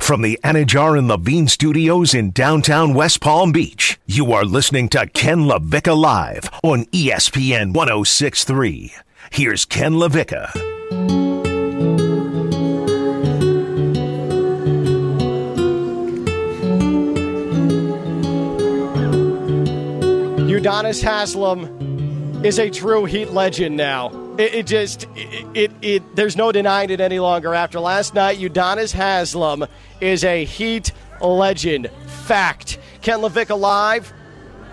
From 0.00 0.22
the 0.22 0.38
Anidjar 0.42 0.98
and 0.98 1.08
Levine 1.08 1.48
studios 1.48 2.14
in 2.14 2.30
downtown 2.30 2.94
West 2.94 3.20
Palm 3.20 3.52
Beach, 3.52 3.98
you 4.06 4.32
are 4.32 4.44
listening 4.44 4.88
to 4.90 5.06
Ken 5.06 5.40
LaVicka 5.40 5.96
Live 5.96 6.50
on 6.62 6.86
ESPN 6.86 7.72
1063. 7.72 8.94
Here's 9.30 9.64
Ken 9.64 9.92
LaVicka. 9.92 10.50
Udonis 20.48 21.02
Haslem 21.02 21.81
is 22.44 22.58
a 22.58 22.70
true 22.70 23.04
Heat 23.04 23.30
legend 23.30 23.76
now. 23.76 24.08
It, 24.38 24.54
it 24.54 24.66
just 24.66 25.06
it, 25.14 25.46
it, 25.54 25.70
it 25.82 26.16
there's 26.16 26.36
no 26.36 26.52
denying 26.52 26.90
it 26.90 27.00
any 27.00 27.20
longer. 27.20 27.54
After 27.54 27.78
last 27.80 28.14
night, 28.14 28.38
Udonis 28.38 28.92
Haslem 28.92 29.66
is 30.00 30.24
a 30.24 30.44
Heat 30.44 30.92
legend. 31.20 31.90
Fact. 32.24 32.78
Ken 33.00 33.20
LaVicka 33.20 33.58
Live 33.58 34.12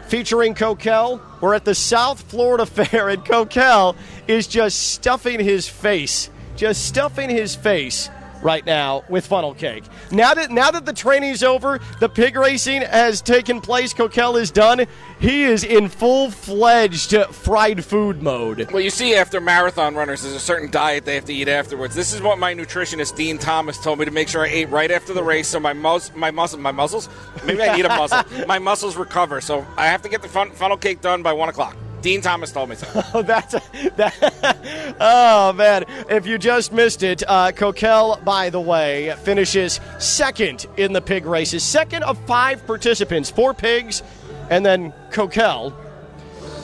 featuring 0.08 0.56
Kokell. 0.56 1.22
We're 1.42 1.54
at 1.54 1.66
the 1.66 1.76
South 1.76 2.22
Florida 2.24 2.66
Fair, 2.68 3.10
and 3.10 3.24
Kokell 3.24 3.96
is 4.28 4.48
just 4.48 4.92
stuffing 4.92 5.40
his 5.40 5.68
face, 5.68 6.30
just 6.56 6.86
stuffing 6.86 7.30
his 7.30 7.56
face 7.56 8.10
right 8.42 8.66
now 8.66 9.04
with 9.10 9.26
funnel 9.26 9.54
cake. 9.54 9.84
Now 10.12 10.34
that 10.34 10.52
now 10.52 10.72
that 10.72 10.86
the 10.86 10.94
training's 10.94 11.44
over, 11.44 11.80
the 12.00 12.10
pig 12.10 12.36
racing 12.36 12.82
has 12.82 13.22
taken 13.22 13.62
place, 13.62 13.94
Kokell 13.94 14.40
is 14.40 14.52
done. 14.52 14.86
He 15.20 15.44
is 15.44 15.64
in 15.64 15.90
full 15.90 16.32
fledged 16.32 17.16
fried 17.32 17.84
food 17.84 18.24
mode. 18.24 18.72
Well, 18.72 18.82
you 18.82 18.90
see, 18.90 19.16
after 19.16 19.42
marathon 19.42 19.96
runners, 19.96 20.22
there's 20.24 20.36
a 20.36 20.40
certain 20.40 20.72
diet 20.72 21.06
they 21.06 21.16
have 21.16 21.26
to 21.26 21.34
eat 21.34 21.48
afterwards. 21.48 21.96
This 21.96 22.14
is 22.14 22.22
what 22.22 22.40
my 22.40 22.54
nutritionist 22.54 23.16
Dean 23.16 23.38
Thomas 23.38 23.78
told 23.82 24.00
me 24.00 24.06
to 24.06 24.12
make 24.12 24.28
sure 24.30 24.46
I 24.46 24.50
ate 24.50 24.70
right 24.70 24.92
after 24.92 25.14
the 25.14 25.24
race, 25.24 25.48
so 25.48 25.60
my 25.60 25.74
mus- 25.74 26.14
my 26.16 26.32
muscle 26.32 26.60
my 26.60 26.72
muscles 26.72 27.10
maybe 27.46 27.62
I 27.62 27.76
need 27.76 27.86
a 27.86 27.90
muscle 27.90 28.24
my 28.48 28.60
muscles 28.60 28.96
recover. 28.96 29.42
So 29.42 29.66
I 29.78 29.88
have 29.88 30.02
to 30.04 30.10
get 30.10 30.22
the 30.22 30.30
fun- 30.30 30.52
funnel 30.52 30.78
cake 30.78 31.02
done 31.02 31.24
by 31.24 31.34
one 31.34 31.50
o'clock. 31.50 31.76
Dean 32.02 32.22
Thomas 32.22 32.52
told 32.52 32.70
me 32.70 32.76
so. 32.76 32.88
Oh, 33.14 33.22
that's 33.22 33.54
a, 33.56 33.62
that. 33.96 34.96
oh 35.00 35.54
man! 35.54 35.86
If 36.10 36.28
you 36.28 36.38
just 36.38 36.72
missed 36.72 37.02
it, 37.04 37.24
uh, 37.28 37.52
Kokell, 37.52 38.24
by 38.24 38.50
the 38.50 38.60
way, 38.60 39.16
finishes 39.24 39.80
second 39.98 40.68
in 40.78 40.94
the 40.94 41.02
pig 41.02 41.26
races. 41.26 41.64
Second 41.64 42.04
of 42.04 42.18
five 42.26 42.66
participants, 42.68 43.30
four 43.30 43.54
pigs, 43.54 44.04
and 44.50 44.66
then 44.66 44.94
Kokell. 45.12 45.74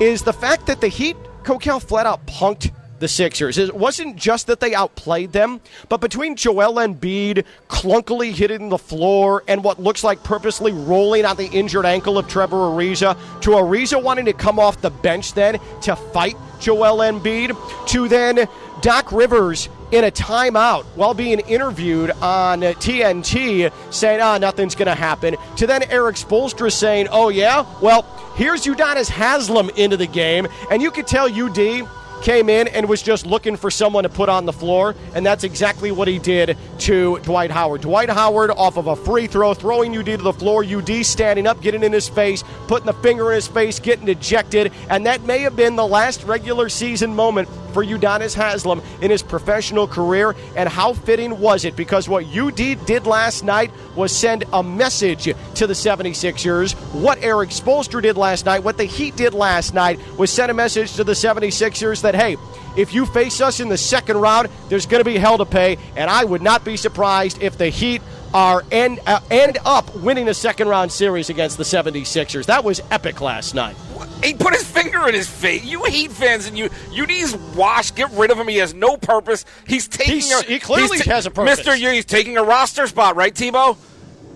is 0.00 0.22
the 0.22 0.32
fact 0.32 0.66
that 0.66 0.80
the 0.80 0.88
Heat, 0.88 1.16
Kokell 1.42 1.82
flat 1.82 2.06
out 2.06 2.26
punked 2.26 2.72
the 2.98 3.08
Sixers. 3.08 3.58
It 3.58 3.74
wasn't 3.74 4.16
just 4.16 4.46
that 4.46 4.60
they 4.60 4.74
outplayed 4.74 5.32
them, 5.32 5.60
but 5.88 6.00
between 6.00 6.36
Joel 6.36 6.74
Embiid 6.74 7.44
clunkily 7.68 8.32
hitting 8.32 8.68
the 8.68 8.78
floor 8.78 9.42
and 9.48 9.62
what 9.62 9.80
looks 9.80 10.04
like 10.04 10.22
purposely 10.22 10.72
rolling 10.72 11.24
on 11.24 11.36
the 11.36 11.46
injured 11.46 11.86
ankle 11.86 12.18
of 12.18 12.28
Trevor 12.28 12.56
Ariza, 12.56 13.16
to 13.42 13.50
Ariza 13.50 14.02
wanting 14.02 14.24
to 14.26 14.32
come 14.32 14.58
off 14.58 14.80
the 14.80 14.90
bench 14.90 15.34
then 15.34 15.58
to 15.82 15.96
fight 15.96 16.36
Joel 16.60 16.98
Embiid, 16.98 17.56
to 17.88 18.08
then 18.08 18.48
Doc 18.82 19.12
Rivers 19.12 19.68
in 19.92 20.04
a 20.04 20.10
timeout 20.10 20.84
while 20.96 21.14
being 21.14 21.40
interviewed 21.40 22.10
on 22.22 22.60
TNT 22.60 23.72
saying, 23.92 24.20
ah, 24.20 24.38
nothing's 24.38 24.74
going 24.74 24.86
to 24.86 24.94
happen, 24.94 25.36
to 25.56 25.66
then 25.66 25.82
Erik 25.84 26.16
Spoelstra 26.16 26.72
saying, 26.72 27.08
oh, 27.10 27.28
yeah? 27.28 27.64
Well, 27.80 28.02
here's 28.36 28.64
Udonis 28.64 29.08
Haslem 29.08 29.70
into 29.76 29.96
the 29.96 30.06
game, 30.06 30.48
and 30.70 30.82
you 30.82 30.90
could 30.90 31.06
tell 31.06 31.26
UD 31.26 31.88
came 32.22 32.48
in 32.48 32.68
and 32.68 32.88
was 32.88 33.02
just 33.02 33.26
looking 33.26 33.56
for 33.56 33.70
someone 33.70 34.04
to 34.04 34.08
put 34.08 34.28
on 34.28 34.46
the 34.46 34.52
floor, 34.52 34.94
and 35.14 35.24
that's 35.24 35.44
exactly 35.44 35.90
what 35.92 36.08
he 36.08 36.18
did 36.18 36.56
to 36.78 37.18
Dwight 37.20 37.50
Howard. 37.50 37.82
Dwight 37.82 38.10
Howard 38.10 38.50
off 38.50 38.76
of 38.76 38.86
a 38.86 38.96
free 38.96 39.26
throw, 39.26 39.54
throwing 39.54 39.96
UD 39.96 40.06
to 40.06 40.16
the 40.16 40.32
floor, 40.32 40.64
UD 40.64 41.04
standing 41.04 41.46
up, 41.46 41.60
getting 41.60 41.82
in 41.82 41.92
his 41.92 42.08
face, 42.08 42.42
putting 42.66 42.86
the 42.86 42.94
finger 42.94 43.30
in 43.30 43.36
his 43.36 43.48
face, 43.48 43.78
getting 43.78 44.08
ejected, 44.08 44.72
and 44.90 45.06
that 45.06 45.22
may 45.22 45.40
have 45.40 45.56
been 45.56 45.76
the 45.76 45.86
last 45.86 46.24
regular 46.24 46.68
season 46.68 47.14
moment 47.14 47.48
for 47.76 47.84
Udonis 47.84 48.34
Haslem 48.34 48.80
in 49.02 49.10
his 49.10 49.22
professional 49.22 49.86
career, 49.86 50.34
and 50.56 50.66
how 50.66 50.94
fitting 50.94 51.38
was 51.38 51.66
it? 51.66 51.76
Because 51.76 52.08
what 52.08 52.24
UD 52.24 52.56
did 52.86 53.06
last 53.06 53.44
night 53.44 53.70
was 53.94 54.16
send 54.16 54.44
a 54.54 54.62
message 54.62 55.24
to 55.56 55.66
the 55.66 55.74
76ers. 55.74 56.72
What 56.94 57.22
Erik 57.22 57.50
Spoelstra 57.50 58.00
did 58.00 58.16
last 58.16 58.46
night, 58.46 58.64
what 58.64 58.78
the 58.78 58.86
Heat 58.86 59.14
did 59.14 59.34
last 59.34 59.74
night, 59.74 60.00
was 60.16 60.30
send 60.30 60.50
a 60.50 60.54
message 60.54 60.94
to 60.94 61.04
the 61.04 61.12
76ers 61.12 62.00
that, 62.00 62.14
hey, 62.14 62.38
if 62.78 62.94
you 62.94 63.04
face 63.04 63.42
us 63.42 63.60
in 63.60 63.68
the 63.68 63.76
second 63.76 64.16
round, 64.22 64.48
there's 64.70 64.86
going 64.86 65.00
to 65.00 65.04
be 65.04 65.18
hell 65.18 65.36
to 65.36 65.44
pay, 65.44 65.76
and 65.96 66.08
I 66.08 66.24
would 66.24 66.40
not 66.40 66.64
be 66.64 66.78
surprised 66.78 67.42
if 67.42 67.58
the 67.58 67.68
Heat 67.68 68.00
are 68.32 68.64
end, 68.72 69.00
uh, 69.06 69.20
end 69.30 69.58
up 69.66 69.94
winning 69.96 70.28
a 70.28 70.34
second 70.34 70.68
round 70.68 70.90
series 70.90 71.28
against 71.28 71.58
the 71.58 71.64
76ers. 71.64 72.46
That 72.46 72.64
was 72.64 72.80
epic 72.90 73.20
last 73.20 73.54
night. 73.54 73.76
He 74.22 74.34
put 74.34 74.52
his 74.52 74.64
finger 74.64 75.08
in 75.08 75.14
his 75.14 75.28
face. 75.28 75.64
You 75.64 75.84
Heat 75.84 76.10
fans 76.10 76.46
and 76.46 76.58
you 76.58 76.68
you 76.90 77.06
need 77.06 77.26
to 77.28 77.38
wash. 77.54 77.92
Get 77.92 78.10
rid 78.12 78.30
of 78.30 78.38
him. 78.38 78.48
He 78.48 78.56
has 78.56 78.74
no 78.74 78.96
purpose. 78.96 79.44
He's 79.66 79.86
taking. 79.86 80.16
He's, 80.16 80.32
a, 80.32 80.42
he 80.42 80.58
clearly 80.58 80.98
ta- 80.98 81.12
has 81.12 81.26
a 81.26 81.30
purpose. 81.30 81.58
Mister, 81.58 81.76
he's 81.76 82.04
taking 82.04 82.36
a 82.36 82.42
roster 82.42 82.86
spot, 82.86 83.14
right, 83.16 83.34
Tebow? 83.34 83.76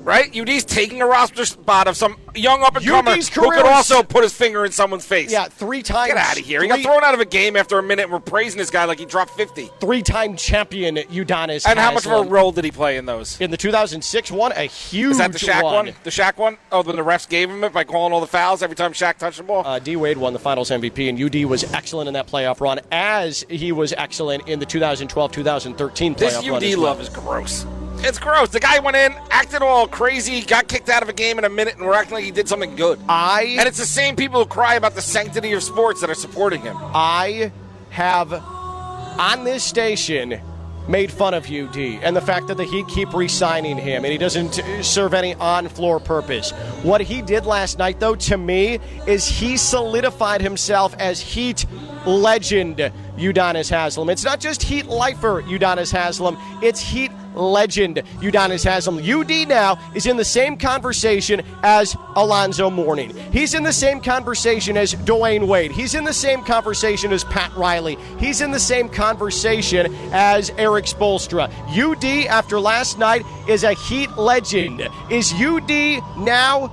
Right? 0.02 0.34
UD's 0.36 0.64
taking 0.64 1.02
a 1.02 1.06
roster 1.06 1.44
spot 1.44 1.86
of 1.86 1.96
some 1.96 2.16
young 2.34 2.62
up 2.62 2.76
and 2.76 2.86
comer 2.86 3.16
who 3.16 3.50
could 3.50 3.66
also 3.66 4.02
put 4.02 4.22
his 4.22 4.32
finger 4.32 4.64
in 4.64 4.72
someone's 4.72 5.04
face. 5.04 5.30
Yeah, 5.30 5.44
three 5.46 5.82
times. 5.82 6.08
Get 6.08 6.16
out 6.16 6.38
of 6.38 6.44
here. 6.44 6.62
He 6.62 6.68
got 6.68 6.80
thrown 6.80 7.04
out 7.04 7.14
of 7.14 7.20
a 7.20 7.24
game 7.24 7.56
after 7.56 7.78
a 7.78 7.82
minute, 7.82 8.04
and 8.04 8.12
we're 8.12 8.20
praising 8.20 8.58
this 8.58 8.70
guy 8.70 8.84
like 8.84 8.98
he 8.98 9.04
dropped 9.04 9.32
50. 9.32 9.68
Three-time 9.80 10.36
champion 10.36 10.96
Udonis. 10.96 11.66
And 11.68 11.78
how 11.78 11.92
much 11.92 12.06
of 12.06 12.12
a 12.12 12.28
role 12.28 12.50
did 12.52 12.64
he 12.64 12.70
play 12.70 12.96
in 12.96 13.06
those? 13.06 13.40
in 13.40 13.50
the 13.50 13.56
2006 13.56 14.30
one? 14.30 14.52
A 14.52 14.62
huge 14.64 15.12
Is 15.12 15.18
that 15.18 15.32
the 15.32 15.38
Shaq 15.38 15.62
one. 15.62 15.86
one? 15.86 15.94
The 16.04 16.10
Shaq 16.10 16.36
one? 16.36 16.56
Oh, 16.72 16.82
when 16.82 16.96
the 16.96 17.02
refs 17.04 17.28
gave 17.28 17.50
him 17.50 17.62
it 17.64 17.72
by 17.72 17.84
calling 17.84 18.12
all 18.12 18.20
the 18.20 18.26
fouls 18.26 18.62
every 18.62 18.76
time 18.76 18.92
Shaq 18.92 19.18
touched 19.18 19.38
the 19.38 19.42
ball? 19.44 19.66
Uh, 19.66 19.78
D 19.78 19.96
Wade 19.96 20.16
won 20.18 20.32
the 20.32 20.38
Finals 20.38 20.70
MVP, 20.70 21.08
and 21.08 21.20
UD 21.22 21.44
was 21.48 21.64
excellent 21.74 22.08
in 22.08 22.14
that 22.14 22.26
playoff 22.26 22.60
run, 22.60 22.80
as 22.90 23.44
he 23.48 23.72
was 23.72 23.92
excellent 23.94 24.48
in 24.48 24.58
the 24.58 24.66
2012-2013 24.66 26.14
playoff 26.14 26.16
This 26.16 26.34
run. 26.36 26.56
UD 26.56 26.62
as 26.64 26.76
well. 26.76 26.84
love 26.86 27.00
is 27.00 27.08
gross. 27.08 27.66
It's 28.02 28.18
gross. 28.18 28.48
The 28.48 28.60
guy 28.60 28.78
went 28.78 28.96
in, 28.96 29.14
acted 29.30 29.60
all 29.60 29.86
crazy, 29.86 30.40
got 30.40 30.68
kicked 30.68 30.88
out 30.88 31.02
of 31.02 31.10
a 31.10 31.12
game 31.12 31.38
in 31.38 31.44
a 31.44 31.50
minute, 31.50 31.76
and 31.76 31.84
we're 31.84 31.92
acting 31.92 32.14
like 32.14 32.24
he 32.24 32.30
did 32.30 32.48
something 32.48 32.74
good. 32.74 32.98
I 33.08 33.56
And 33.58 33.68
it's 33.68 33.78
the 33.78 33.84
same 33.84 34.16
people 34.16 34.40
who 34.40 34.46
cry 34.46 34.76
about 34.76 34.94
the 34.94 35.02
sanctity 35.02 35.52
of 35.52 35.62
sports 35.62 36.00
that 36.00 36.08
are 36.08 36.14
supporting 36.14 36.62
him. 36.62 36.78
I 36.78 37.52
have 37.90 38.32
on 38.32 39.44
this 39.44 39.62
station 39.62 40.40
made 40.88 41.12
fun 41.12 41.34
of 41.34 41.50
UD 41.50 41.76
and 41.76 42.16
the 42.16 42.22
fact 42.22 42.48
that 42.48 42.56
the 42.56 42.64
Heat 42.64 42.88
keep 42.88 43.12
re-signing 43.12 43.76
him 43.76 44.04
and 44.04 44.10
he 44.10 44.18
doesn't 44.18 44.62
serve 44.82 45.12
any 45.12 45.34
on-floor 45.34 46.00
purpose. 46.00 46.52
What 46.82 47.02
he 47.02 47.20
did 47.20 47.44
last 47.44 47.78
night, 47.78 48.00
though, 48.00 48.16
to 48.16 48.38
me, 48.38 48.80
is 49.06 49.28
he 49.28 49.58
solidified 49.58 50.40
himself 50.40 50.94
as 50.98 51.20
Heat 51.20 51.66
legend 52.06 52.90
Udonis 53.20 53.70
Haslem. 53.70 54.10
It's 54.10 54.24
not 54.24 54.40
just 54.40 54.62
Heat 54.62 54.86
lifer 54.86 55.42
Udonis 55.42 55.92
Haslem, 55.92 56.36
it's 56.62 56.80
Heat 56.80 57.12
legend 57.34 57.96
Udonis 58.20 58.64
Haslem. 58.64 58.98
UD 58.98 59.48
now 59.48 59.78
is 59.94 60.06
in 60.06 60.16
the 60.16 60.24
same 60.24 60.56
conversation 60.56 61.42
as 61.62 61.96
Alonzo 62.16 62.70
Mourning. 62.70 63.14
He's 63.32 63.54
in 63.54 63.62
the 63.62 63.72
same 63.72 64.00
conversation 64.00 64.76
as 64.76 64.94
Dwyane 64.94 65.46
Wade. 65.46 65.70
He's 65.70 65.94
in 65.94 66.04
the 66.04 66.12
same 66.12 66.42
conversation 66.42 67.12
as 67.12 67.24
Pat 67.24 67.54
Riley. 67.56 67.96
He's 68.18 68.40
in 68.40 68.50
the 68.50 68.60
same 68.60 68.88
conversation 68.88 69.94
as 70.12 70.50
Erik 70.50 70.86
Spoelstra. 70.86 71.50
UD, 71.68 72.26
after 72.26 72.58
last 72.58 72.98
night, 72.98 73.24
is 73.48 73.64
a 73.64 73.74
Heat 73.74 74.10
legend. 74.16 74.88
Is 75.10 75.32
UD 75.32 75.70
now 76.18 76.72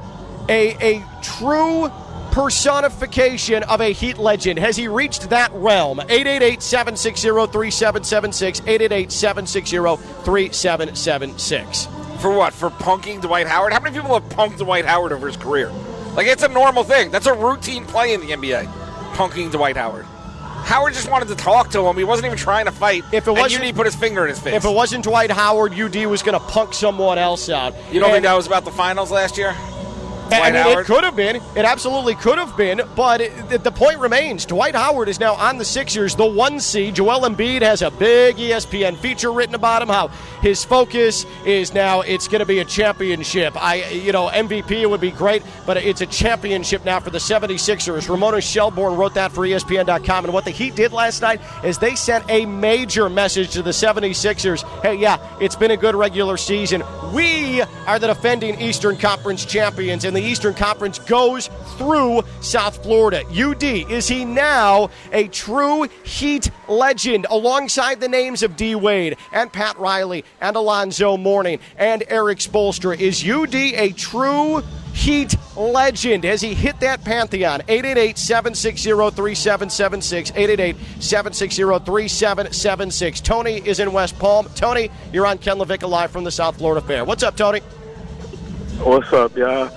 a, 0.50 0.76
a 0.82 1.06
true 1.22 1.92
personification 2.38 3.64
of 3.64 3.82
a 3.82 3.92
Heat 3.92 4.20
legend. 4.20 4.60
Has 4.60 4.78
he 4.78 4.88
reached 4.88 5.32
that 5.32 5.52
realm? 5.54 6.00
888 6.00 6.62
760 6.62 7.30
3776. 7.30 8.60
888 8.62 9.12
760 9.12 9.78
3776. 10.24 11.88
For 12.22 12.30
what? 12.32 12.54
For 12.54 12.70
punking 12.70 13.22
Dwight 13.22 13.48
Howard? 13.48 13.74
How 13.74 13.80
many 13.80 13.96
people 14.00 14.14
have 14.14 14.30
punked 14.30 14.60
Dwight 14.60 14.86
Howard 14.86 15.14
over 15.14 15.26
his 15.26 15.36
career? 15.36 15.72
Like, 16.16 16.28
it's 16.28 16.44
a 16.44 16.48
normal 16.48 16.84
thing. 16.84 17.10
That's 17.10 17.26
a 17.26 17.34
routine 17.34 17.86
play 17.86 18.14
in 18.14 18.22
the 18.22 18.28
NBA, 18.28 18.66
punking 19.16 19.52
Dwight 19.52 19.76
Howard. 19.76 20.06
Howard 20.06 20.94
just 20.94 21.10
wanted 21.10 21.30
to 21.30 21.36
talk 21.36 21.72
to 21.72 21.88
him. 21.88 21.98
He 21.98 22.04
wasn't 22.04 22.28
even 22.28 22.38
trying 22.38 22.66
to 22.66 22.72
fight. 22.72 23.04
If 23.12 23.26
it 23.28 23.32
wasn't- 23.32 23.64
UD 23.64 23.74
put 23.76 23.88
his 23.88 23.96
finger 23.96 24.22
in 24.24 24.30
his 24.30 24.38
face. 24.40 24.54
If 24.54 24.64
it 24.64 24.74
wasn't 24.74 25.06
Dwight 25.06 25.32
Howard, 25.32 25.74
UD 25.74 26.06
was 26.06 26.22
going 26.22 26.40
to 26.40 26.46
punk 26.46 26.76
someone 26.76 27.18
else 27.18 27.50
out. 27.50 27.74
you 27.92 28.00
don't 28.00 28.10
And- 28.10 28.16
think 28.18 28.26
that 28.26 28.34
was 28.36 28.46
about 28.46 28.64
the 28.64 28.72
finals 28.72 29.10
last 29.10 29.40
year? 29.40 29.56
I 30.32 30.52
mean, 30.52 30.62
Howard? 30.62 30.80
it 30.80 30.86
could 30.86 31.04
have 31.04 31.16
been. 31.16 31.38
It 31.38 31.66
absolutely 31.66 32.16
could 32.16 32.38
have 32.38 32.56
been. 32.58 32.82
But 32.96 33.22
it, 33.22 33.64
the 33.64 33.72
point 33.72 34.00
remains: 34.00 34.46
Dwight 34.46 34.76
Howard 34.76 35.10
is 35.10 35.20
now 35.20 35.34
on 35.36 35.58
the 35.58 35.66
Sixers, 35.66 36.16
the 36.16 36.26
one 36.26 36.60
seed. 36.60 36.96
Joel 36.96 37.22
Embiid 37.22 37.62
has 37.62 37.82
a 37.82 37.92
big 37.92 38.38
ESPN 38.38 38.98
feature 38.98 39.32
written 39.32 39.56
about 39.56 39.82
him. 39.82 39.90
How 39.90 40.10
his 40.42 40.64
focus 40.64 41.26
is 41.46 41.74
now 41.74 42.02
it's 42.02 42.28
going 42.28 42.40
to 42.40 42.46
be 42.46 42.60
a 42.60 42.66
championship. 42.66 43.56
I, 43.62 43.86
you 43.90 44.12
know, 44.12 44.28
MVP 44.28 44.90
would 44.90 45.02
be 45.02 45.12
great, 45.12 45.44
but 45.66 45.78
it's 45.78 46.02
a 46.02 46.06
championship 46.06 46.86
now 46.86 47.00
for 47.00 47.10
the 47.10 47.18
76ers. 47.18 48.10
Ramona 48.10 48.42
Shelburne 48.42 48.96
wrote 48.96 49.14
that 49.16 49.32
for 49.32 49.46
ESPN.com. 49.48 50.26
And 50.26 50.34
what 50.34 50.46
the 50.46 50.52
Heat 50.52 50.76
did 50.76 50.92
last 50.92 51.22
night 51.22 51.42
is 51.64 51.78
they 51.78 51.96
sent 51.96 52.26
a 52.30 52.46
major 52.46 53.10
message 53.10 53.52
to 53.52 53.62
the 53.62 53.72
76ers. 53.72 54.64
Hey, 54.82 54.96
yeah, 54.96 55.18
it's 55.40 55.56
been 55.56 55.72
a 55.72 55.78
good 55.78 55.96
regular 55.96 56.38
season. 56.38 56.84
We 57.14 57.62
are 57.62 58.00
the 58.00 58.08
defending 58.08 58.60
Eastern 58.60 58.98
Conference 58.98 59.46
champions, 59.46 60.04
and 60.04 60.17
the 60.18 60.24
Eastern 60.24 60.56
Conference 60.56 60.98
goes 60.98 61.48
through 61.78 62.24
South 62.42 62.82
Florida. 62.82 63.24
UD, 63.28 63.64
is 63.64 64.08
he 64.08 64.26
now 64.26 64.90
a 65.12 65.28
true 65.28 65.88
Heat 66.04 66.50
legend 66.68 67.28
alongside 67.30 68.00
the 68.00 68.08
names 68.08 68.42
of 68.42 68.56
D 68.56 68.74
Wade 68.74 69.16
and 69.32 69.54
Pat 69.54 69.78
Riley 69.78 70.26
and 70.42 70.56
Alonzo 70.56 71.18
Mourning 71.18 71.60
and 71.78 72.04
Erik 72.08 72.40
Spoelstra? 72.40 73.00
Is 73.00 73.28
UD 73.30 73.54
a 73.54 73.92
true 73.92 74.64
Heat 74.94 75.36
legend 75.56 76.26
as 76.26 76.42
he 76.42 76.56
hit 76.56 76.80
that 76.80 77.04
pantheon. 77.04 77.62
888 77.68 78.18
760 78.18 78.90
3776. 78.90 80.32
888 80.32 80.76
760 81.00 81.62
3776. 81.62 83.22
Tony 83.22 83.58
is 83.58 83.80
in 83.80 83.94
West 83.94 84.18
Palm. 84.18 84.48
Tony, 84.56 84.90
you're 85.14 85.28
on 85.28 85.38
Ken 85.38 85.58
LaVicka 85.58 85.88
live 85.88 86.10
from 86.10 86.24
the 86.24 86.32
South 86.32 86.58
Florida 86.58 86.86
Fair. 86.86 87.06
What's 87.06 87.22
up, 87.22 87.38
Tony? 87.38 87.60
What's 88.80 89.14
up, 89.14 89.38
y'all? 89.38 89.70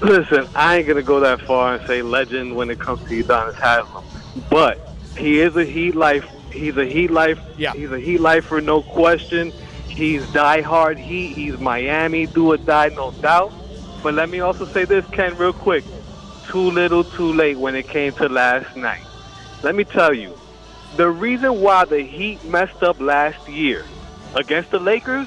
Listen, 0.00 0.46
I 0.54 0.76
ain't 0.76 0.86
gonna 0.86 1.02
go 1.02 1.20
that 1.20 1.40
far 1.40 1.74
and 1.74 1.86
say 1.86 2.02
legend 2.02 2.54
when 2.54 2.70
it 2.70 2.78
comes 2.78 3.00
to 3.08 3.22
Udonis 3.22 3.54
Haslem, 3.54 4.04
but 4.50 4.78
he 5.16 5.40
is 5.40 5.56
a 5.56 5.64
Heat 5.64 5.94
life. 5.94 6.28
He's 6.52 6.76
a 6.76 6.84
Heat 6.84 7.10
life. 7.10 7.38
Yeah. 7.56 7.72
He's 7.72 7.90
a 7.90 7.98
Heat 7.98 8.20
lifer, 8.20 8.60
no 8.60 8.82
question. 8.82 9.52
He's 9.88 10.22
diehard 10.26 10.98
Heat. 10.98 11.34
He's 11.34 11.58
Miami, 11.58 12.26
do 12.26 12.52
or 12.52 12.58
die, 12.58 12.90
no 12.90 13.12
doubt. 13.12 13.52
But 14.02 14.14
let 14.14 14.28
me 14.28 14.40
also 14.40 14.66
say 14.66 14.84
this, 14.84 15.06
Ken, 15.06 15.36
real 15.36 15.54
quick. 15.54 15.84
Too 16.48 16.70
little, 16.70 17.02
too 17.02 17.32
late 17.32 17.56
when 17.56 17.74
it 17.74 17.88
came 17.88 18.12
to 18.14 18.28
last 18.28 18.76
night. 18.76 19.04
Let 19.62 19.74
me 19.74 19.84
tell 19.84 20.12
you, 20.12 20.38
the 20.96 21.08
reason 21.08 21.60
why 21.60 21.86
the 21.86 22.00
Heat 22.00 22.44
messed 22.44 22.82
up 22.82 23.00
last 23.00 23.48
year 23.48 23.84
against 24.34 24.70
the 24.70 24.78
Lakers 24.78 25.26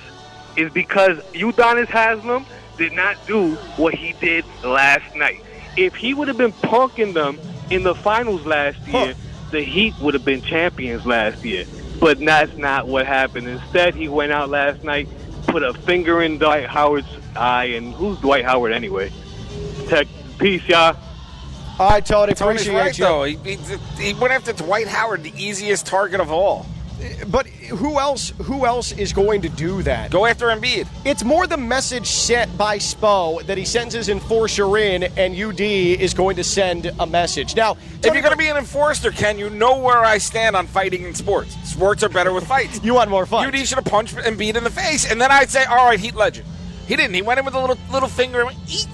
is 0.56 0.72
because 0.72 1.18
Udonis 1.34 1.88
Haslem 1.88 2.46
did 2.80 2.94
not 2.94 3.16
do 3.28 3.56
what 3.76 3.94
he 3.94 4.14
did 4.14 4.46
last 4.64 5.16
night. 5.16 5.42
If 5.78 5.94
he 5.96 6.16
would 6.16 6.28
have 6.28 6.38
been 6.38 6.54
punking 6.54 7.14
them 7.14 7.38
in 7.70 7.84
the 7.84 7.94
finals 7.94 8.46
last 8.46 8.80
year, 8.88 9.14
the 9.52 9.62
Heat 9.62 9.94
would 10.00 10.14
have 10.16 10.26
been 10.26 10.42
champions 10.42 11.06
last 11.06 11.44
year. 11.46 11.66
But 12.00 12.20
that's 12.20 12.56
not 12.58 12.88
what 12.88 13.06
happened. 13.06 13.48
Instead, 13.48 13.94
he 13.94 14.08
went 14.08 14.32
out 14.32 14.50
last 14.50 14.84
night, 14.84 15.08
put 15.48 15.62
a 15.62 15.74
finger 15.74 16.24
in 16.24 16.38
Dwight 16.38 16.66
Howard's 16.66 17.08
eye, 17.36 17.66
and 17.66 17.94
who's 17.94 18.18
Dwight 18.20 18.46
Howard 18.46 18.72
anyway? 18.72 19.12
Tech, 19.88 20.08
peace, 20.40 20.66
y'all. 20.68 20.96
All 21.78 21.90
right, 21.90 22.06
Tony, 22.06 22.34
Tony's 22.34 22.62
appreciate 22.68 22.74
right, 22.76 22.98
you. 22.98 23.06
though. 23.06 23.24
He, 23.24 23.56
he, 23.56 24.04
he 24.04 24.14
went 24.14 24.34
after 24.34 24.54
Dwight 24.54 24.88
Howard, 24.88 25.24
the 25.24 25.34
easiest 25.36 25.86
target 25.86 26.20
of 26.20 26.32
all. 26.32 26.66
But 27.28 27.48
who 27.48 28.00
else? 28.00 28.34
Who 28.44 28.66
else 28.66 28.92
is 28.92 29.14
going 29.14 29.42
to 29.44 29.50
do 29.50 29.82
that? 29.84 30.12
Go 30.12 30.26
after 30.26 30.48
Embiid. 30.48 30.88
It's 31.06 31.24
more 31.24 31.48
the 31.48 31.58
message 31.58 32.08
sent 32.08 32.58
by 32.58 32.78
Spo 32.78 33.46
that 33.46 33.58
he 33.58 33.66
sends 33.66 33.94
his 33.94 34.10
enforcer 34.10 34.78
in, 34.78 35.04
and 35.04 35.36
UD 35.36 35.62
is 35.62 36.14
going 36.14 36.36
to 36.38 36.44
send 36.44 36.92
a 37.00 37.06
message. 37.06 37.56
Now, 37.56 37.78
If 38.04 38.14
you're 38.14 38.22
going 38.22 38.32
to 38.32 38.38
be 38.38 38.48
an 38.48 38.58
enforcer, 38.58 39.12
Ken, 39.12 39.40
you 39.40 39.50
know 39.50 39.78
where 39.80 40.00
I 40.00 40.18
stand 40.18 40.56
on 40.56 40.68
fighting 40.68 41.04
in 41.04 41.14
sports. 41.14 41.56
Sports 41.64 42.04
are 42.04 42.10
better 42.10 42.34
with 42.34 42.48
fights. 42.48 42.80
you 42.84 42.94
want 42.96 43.10
more 43.10 43.26
fun? 43.26 43.48
UD 43.48 43.58
should 43.68 43.78
have 43.78 43.86
punched 43.86 44.16
Embiid 44.16 44.56
in 44.56 44.64
the 44.64 44.70
face, 44.70 45.10
and 45.10 45.22
then 45.22 45.32
I'd 45.32 45.50
say, 45.50 45.64
all 45.66 45.86
right, 45.88 46.00
Heat 46.00 46.16
legend. 46.16 46.48
He 46.88 46.96
didn't. 46.96 47.14
He 47.14 47.22
went 47.22 47.40
in 47.40 47.46
with 47.46 47.54
a 47.54 47.60
little 47.60 47.78
little 47.92 48.10
finger 48.10 48.40
and 48.40 48.48
went, 48.48 48.60
eek, 48.68 48.88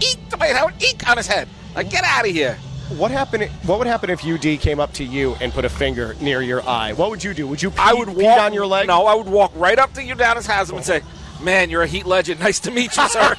eek, 0.00 0.18
Dwight 0.28 0.54
Howard, 0.54 0.74
eek, 0.82 1.08
on 1.08 1.16
his 1.16 1.26
head. 1.26 1.48
Like, 1.74 1.88
get 1.90 2.04
out 2.04 2.26
of 2.28 2.30
here. 2.30 2.58
What 2.96 3.10
happened? 3.10 3.44
What 3.66 3.78
would 3.78 3.86
happen 3.86 4.08
if 4.08 4.24
UD 4.24 4.60
came 4.60 4.80
up 4.80 4.92
to 4.94 5.04
you 5.04 5.36
and 5.40 5.52
put 5.52 5.64
a 5.66 5.68
finger 5.68 6.16
near 6.20 6.40
your 6.40 6.66
eye? 6.66 6.94
What 6.94 7.10
would 7.10 7.22
you 7.22 7.34
do? 7.34 7.46
Would 7.46 7.62
you 7.62 7.70
pee, 7.70 7.76
I 7.78 7.92
would 7.92 8.08
walk 8.08 8.40
on 8.40 8.54
your 8.54 8.66
leg? 8.66 8.86
No, 8.86 9.06
I 9.06 9.14
would 9.14 9.26
walk 9.26 9.52
right 9.54 9.78
up 9.78 9.92
to 9.94 10.00
Udonis 10.00 10.46
Haslem 10.46 10.78
and 10.78 10.86
say, 10.86 11.02
"Man, 11.42 11.68
you're 11.68 11.82
a 11.82 11.86
Heat 11.86 12.06
legend. 12.06 12.40
Nice 12.48 12.60
to 12.60 12.70
meet 12.70 12.96
you, 12.96 13.08
sir." 13.08 13.36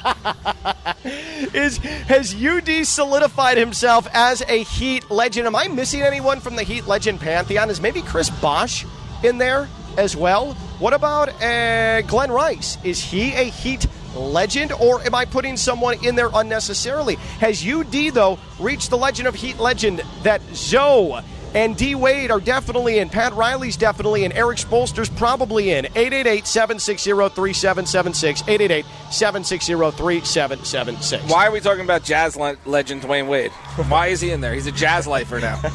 Is 1.52 1.78
has 1.78 2.34
UD 2.34 2.86
solidified 2.86 3.58
himself 3.58 4.06
as 4.14 4.42
a 4.42 4.62
Heat 4.62 5.10
legend? 5.10 5.48
Am 5.48 5.56
I 5.56 5.66
missing 5.66 6.02
anyone 6.02 6.38
from 6.38 6.54
the 6.54 6.62
Heat 6.62 6.86
legend 6.86 7.20
pantheon? 7.20 7.70
Is 7.70 7.80
maybe 7.80 8.02
Chris 8.02 8.30
Bosh 8.30 8.86
in 9.24 9.38
there 9.38 9.68
as 9.96 10.16
well? 10.16 10.54
What 10.78 10.92
about 10.94 11.28
uh, 11.42 12.02
Glen 12.02 12.30
Rice? 12.30 12.78
Is 12.84 13.02
he 13.02 13.32
a 13.34 13.44
Heat 13.44 13.80
legend, 13.80 13.99
or 14.14 15.02
am 15.02 15.14
I 15.14 15.24
putting 15.24 15.56
someone 15.56 16.04
in 16.04 16.14
there 16.14 16.30
unnecessarily? 16.32 17.16
Has 17.40 17.66
UD 17.66 18.12
though 18.14 18.38
reached 18.58 18.90
the 18.90 18.98
legend 18.98 19.28
of 19.28 19.34
Heat 19.34 19.58
legend 19.58 20.02
that 20.22 20.40
Zo? 20.54 21.20
And 21.52 21.76
D 21.76 21.96
Wade 21.96 22.30
are 22.30 22.38
definitely 22.38 23.00
in. 23.00 23.08
Pat 23.08 23.32
Riley's 23.32 23.76
definitely 23.76 24.22
in. 24.24 24.30
Erik 24.30 24.58
Spoelstra's 24.58 25.08
probably 25.08 25.72
in. 25.72 25.86
888 25.86 26.46
760 26.46 27.10
3776. 27.10 28.42
888 28.42 28.84
760 29.10 29.72
3776. 29.96 31.24
Why 31.32 31.48
are 31.48 31.50
we 31.50 31.58
talking 31.58 31.82
about 31.82 32.04
jazz 32.04 32.36
le- 32.36 32.56
legend 32.66 33.02
Dwyane 33.02 33.26
Wade? 33.26 33.50
Why 33.88 34.08
is 34.08 34.20
he 34.20 34.30
in 34.30 34.40
there? 34.40 34.54
He's 34.54 34.68
a 34.68 34.72
jazz 34.72 35.06
lifer 35.08 35.40
now. 35.40 35.60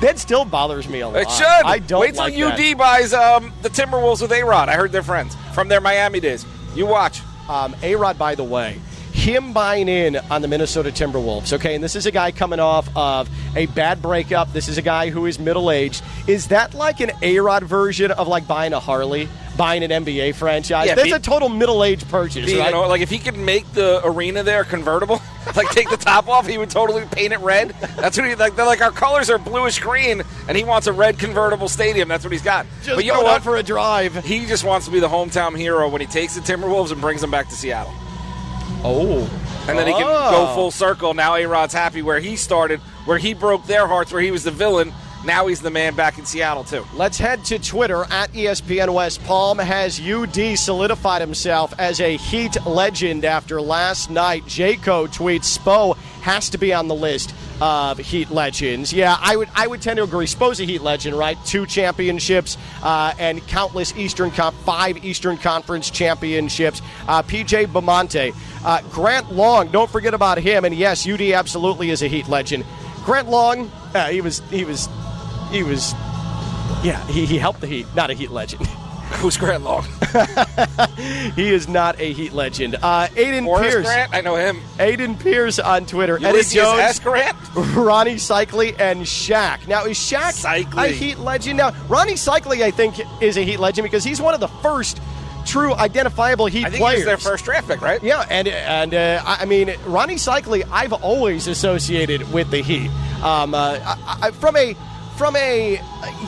That 0.00 0.18
still 0.18 0.44
bothers 0.44 0.88
me 0.88 1.00
a 1.00 1.08
lot. 1.08 1.22
It 1.22 1.30
should. 1.30 1.44
I 1.46 1.78
don't 1.78 2.00
Wait 2.00 2.14
till 2.14 2.24
like 2.24 2.34
UD 2.34 2.58
that. 2.58 2.78
buys 2.78 3.12
um, 3.14 3.52
the 3.62 3.68
Timberwolves 3.70 4.20
with 4.22 4.32
A 4.32 4.42
Rod. 4.42 4.68
I 4.68 4.74
heard 4.74 4.92
they're 4.92 5.02
friends 5.02 5.36
from 5.54 5.68
their 5.68 5.80
Miami 5.80 6.20
days. 6.20 6.44
You 6.74 6.86
watch. 6.86 7.22
Um, 7.48 7.74
A 7.82 7.96
Rod, 7.96 8.18
by 8.18 8.34
the 8.34 8.44
way, 8.44 8.80
him 9.12 9.52
buying 9.52 9.88
in 9.88 10.16
on 10.16 10.40
the 10.40 10.48
Minnesota 10.48 10.90
Timberwolves, 10.90 11.52
okay, 11.52 11.74
and 11.74 11.82
this 11.82 11.96
is 11.96 12.06
a 12.06 12.10
guy 12.10 12.30
coming 12.30 12.60
off 12.60 12.88
of 12.96 13.28
a 13.56 13.66
bad 13.66 14.00
breakup. 14.00 14.52
This 14.52 14.68
is 14.68 14.78
a 14.78 14.82
guy 14.82 15.10
who 15.10 15.26
is 15.26 15.38
middle 15.38 15.70
aged. 15.70 16.02
Is 16.26 16.48
that 16.48 16.74
like 16.74 17.00
an 17.00 17.10
A 17.22 17.38
Rod 17.40 17.64
version 17.64 18.12
of 18.12 18.28
like 18.28 18.46
buying 18.46 18.72
a 18.72 18.80
Harley, 18.80 19.28
buying 19.56 19.82
an 19.82 19.90
NBA 19.90 20.34
franchise? 20.34 20.86
Yeah, 20.86 20.94
That's 20.94 21.08
be- 21.08 21.14
a 21.14 21.18
total 21.18 21.48
middle 21.48 21.84
aged 21.84 22.08
purchase, 22.08 22.46
Being 22.46 22.58
right? 22.58 22.72
an- 22.72 22.88
like 22.88 23.00
if 23.00 23.10
he 23.10 23.18
could 23.18 23.36
make 23.36 23.70
the 23.72 24.00
arena 24.04 24.42
there 24.42 24.64
convertible, 24.64 25.20
like 25.56 25.68
take 25.70 25.90
the 25.90 25.96
top 25.96 26.28
off, 26.28 26.46
he 26.46 26.58
would 26.58 26.70
totally 26.70 27.04
paint 27.06 27.32
it 27.32 27.40
red. 27.40 27.70
That's 27.96 28.16
what 28.16 28.28
he 28.28 28.34
like. 28.34 28.56
They're 28.56 28.66
like 28.66 28.80
our 28.80 28.92
colors 28.92 29.30
are 29.30 29.38
bluish 29.38 29.78
green, 29.78 30.22
and 30.48 30.56
he 30.56 30.64
wants 30.64 30.86
a 30.86 30.92
red 30.92 31.18
convertible 31.18 31.68
stadium. 31.68 32.08
That's 32.08 32.24
what 32.24 32.32
he's 32.32 32.42
got. 32.42 32.66
Just 32.82 32.96
but 32.96 33.04
you 33.04 33.12
know 33.12 33.22
what? 33.22 33.42
for 33.42 33.56
a 33.56 33.62
drive. 33.62 34.24
He 34.24 34.46
just 34.46 34.64
wants 34.64 34.86
to 34.86 34.92
be 34.92 35.00
the 35.00 35.08
hometown 35.08 35.56
hero 35.56 35.88
when 35.88 36.00
he 36.00 36.06
takes 36.06 36.34
the 36.34 36.40
Timberwolves 36.40 36.92
and 36.92 37.00
brings 37.00 37.20
them 37.20 37.30
back 37.30 37.48
to 37.48 37.54
Seattle. 37.54 37.92
Oh. 38.82 39.28
And 39.68 39.78
then 39.78 39.86
he 39.86 39.92
can 39.92 40.02
go 40.02 40.12
ah. 40.12 40.54
full 40.54 40.70
circle. 40.70 41.14
Now 41.14 41.36
A 41.36 41.44
Rod's 41.46 41.74
happy 41.74 42.02
where 42.02 42.18
he 42.18 42.36
started, 42.36 42.80
where 43.04 43.18
he 43.18 43.34
broke 43.34 43.66
their 43.66 43.86
hearts, 43.86 44.12
where 44.12 44.22
he 44.22 44.30
was 44.30 44.44
the 44.44 44.50
villain. 44.50 44.92
Now 45.24 45.48
he's 45.48 45.60
the 45.60 45.70
man 45.70 45.94
back 45.94 46.18
in 46.18 46.24
Seattle 46.24 46.64
too. 46.64 46.86
Let's 46.94 47.18
head 47.18 47.44
to 47.46 47.58
Twitter 47.58 48.04
at 48.10 48.32
ESPN 48.32 48.92
West 48.94 49.22
Palm. 49.24 49.58
Has 49.58 50.00
UD 50.00 50.58
solidified 50.58 51.20
himself 51.20 51.74
as 51.78 52.00
a 52.00 52.16
Heat 52.16 52.56
legend 52.64 53.26
after 53.26 53.60
last 53.60 54.10
night? 54.10 54.44
Jayco 54.46 55.08
tweets 55.08 55.58
Spo 55.58 55.96
has 56.22 56.48
to 56.50 56.58
be 56.58 56.72
on 56.72 56.88
the 56.88 56.94
list 56.94 57.34
of 57.60 57.98
Heat 57.98 58.30
legends. 58.30 58.94
Yeah, 58.94 59.16
I 59.20 59.36
would 59.36 59.50
I 59.54 59.66
would 59.66 59.82
tend 59.82 59.98
to 59.98 60.04
agree. 60.04 60.24
Spo's 60.24 60.58
a 60.58 60.64
Heat 60.64 60.80
legend, 60.80 61.14
right? 61.16 61.36
Two 61.44 61.66
championships 61.66 62.56
uh, 62.82 63.12
and 63.18 63.46
countless 63.46 63.94
Eastern 63.96 64.30
Con- 64.30 64.54
five 64.64 65.04
Eastern 65.04 65.36
Conference 65.36 65.90
championships. 65.90 66.80
Uh, 67.06 67.22
PJ 67.22 67.66
Bamonte, 67.66 68.34
uh, 68.64 68.80
Grant 68.90 69.32
Long. 69.32 69.68
Don't 69.68 69.90
forget 69.90 70.14
about 70.14 70.38
him. 70.38 70.64
And 70.64 70.74
yes, 70.74 71.06
UD 71.06 71.20
absolutely 71.20 71.90
is 71.90 72.02
a 72.02 72.08
Heat 72.08 72.26
legend. 72.28 72.64
Grant 73.04 73.28
Long, 73.28 73.70
uh, 73.94 74.08
he 74.08 74.22
was 74.22 74.40
he 74.50 74.64
was 74.64 74.88
he 75.50 75.62
was 75.62 75.94
yeah, 76.82 77.06
he, 77.08 77.26
he 77.26 77.38
helped 77.38 77.60
the 77.60 77.66
Heat, 77.66 77.86
not 77.94 78.10
a 78.10 78.14
Heat 78.14 78.30
legend. 78.30 78.66
Who's 79.18 79.36
Grant 79.36 79.64
Long? 79.64 79.84
he 81.36 81.50
is 81.50 81.68
not 81.68 82.00
a 82.00 82.12
Heat 82.12 82.32
legend. 82.32 82.76
Uh, 82.76 83.08
Aiden 83.08 83.44
Forrest 83.44 83.70
Pierce. 83.70 83.86
Grant? 83.86 84.14
I 84.14 84.20
know 84.22 84.36
him. 84.36 84.60
Aiden 84.78 85.20
Pierce 85.20 85.58
on 85.58 85.84
Twitter. 85.84 86.16
Ulysses 86.18 86.56
Eddie 86.56 86.64
Jones, 86.64 86.80
S. 86.80 86.98
Grant? 87.00 87.36
Rony 87.76 88.14
Seikaly, 88.14 88.78
and 88.80 89.02
Shaq. 89.02 89.66
Now, 89.68 89.84
is 89.84 89.98
Shaq 89.98 90.42
Seikaly. 90.42 90.84
a 90.84 90.88
Heat 90.88 91.18
legend? 91.18 91.58
Now, 91.58 91.70
Rony 91.88 92.12
Seikaly, 92.12 92.62
I 92.62 92.70
think, 92.70 93.00
is 93.20 93.36
a 93.36 93.42
Heat 93.42 93.58
legend 93.58 93.84
because 93.84 94.04
he's 94.04 94.22
one 94.22 94.32
of 94.32 94.40
the 94.40 94.48
first 94.48 95.00
true 95.44 95.74
identifiable 95.74 96.46
Heat 96.46 96.64
I 96.64 96.70
think 96.70 96.80
players. 96.80 97.04
their 97.04 97.18
first 97.18 97.44
draft 97.44 97.68
pick, 97.68 97.82
right? 97.82 98.02
Yeah, 98.02 98.24
and 98.30 98.46
and 98.48 98.94
uh, 98.94 99.22
I 99.26 99.38
I 99.40 99.44
mean 99.46 99.68
Rony 99.68 100.14
Seikaly, 100.14 100.66
I've 100.70 100.92
always 100.92 101.46
associated 101.46 102.32
with 102.32 102.50
the 102.50 102.62
Heat. 102.62 102.90
Um, 103.22 103.54
uh, 103.54 103.78
I, 103.82 104.18
I, 104.22 104.30
from 104.30 104.56
a 104.56 104.76
from 105.20 105.36
a 105.36 105.72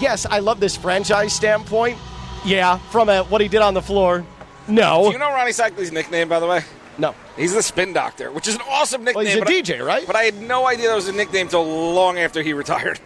yes, 0.02 0.26
I 0.26 0.40
love 0.40 0.60
this 0.60 0.76
franchise 0.76 1.32
standpoint. 1.32 1.96
Yeah, 2.44 2.76
from 2.90 3.08
a 3.08 3.22
what 3.24 3.40
he 3.40 3.48
did 3.48 3.62
on 3.62 3.72
the 3.72 3.80
floor. 3.80 4.22
No, 4.68 5.04
Do 5.06 5.12
you 5.12 5.18
know 5.18 5.30
Rony 5.30 5.54
Seikaly's 5.54 5.90
nickname, 5.90 6.28
by 6.28 6.38
the 6.40 6.46
way? 6.46 6.60
no. 6.98 7.14
He's 7.34 7.54
the 7.54 7.62
Spin 7.62 7.94
Doctor, 7.94 8.30
which 8.30 8.46
is 8.46 8.56
an 8.56 8.60
awesome 8.68 9.02
nickname. 9.02 9.24
Well, 9.24 9.24
he's 9.24 9.36
a 9.36 9.38
but 9.38 9.48
I- 9.48 9.62
DJ, 9.62 9.80
right? 9.84 10.06
But 10.06 10.14
I 10.14 10.24
had 10.24 10.42
no 10.42 10.66
idea 10.66 10.88
that 10.90 10.94
was 10.94 11.08
a 11.08 11.12
nickname 11.12 11.46
until 11.46 11.64
long 11.64 12.18
after 12.18 12.42
he 12.42 12.52
retired. 12.52 13.00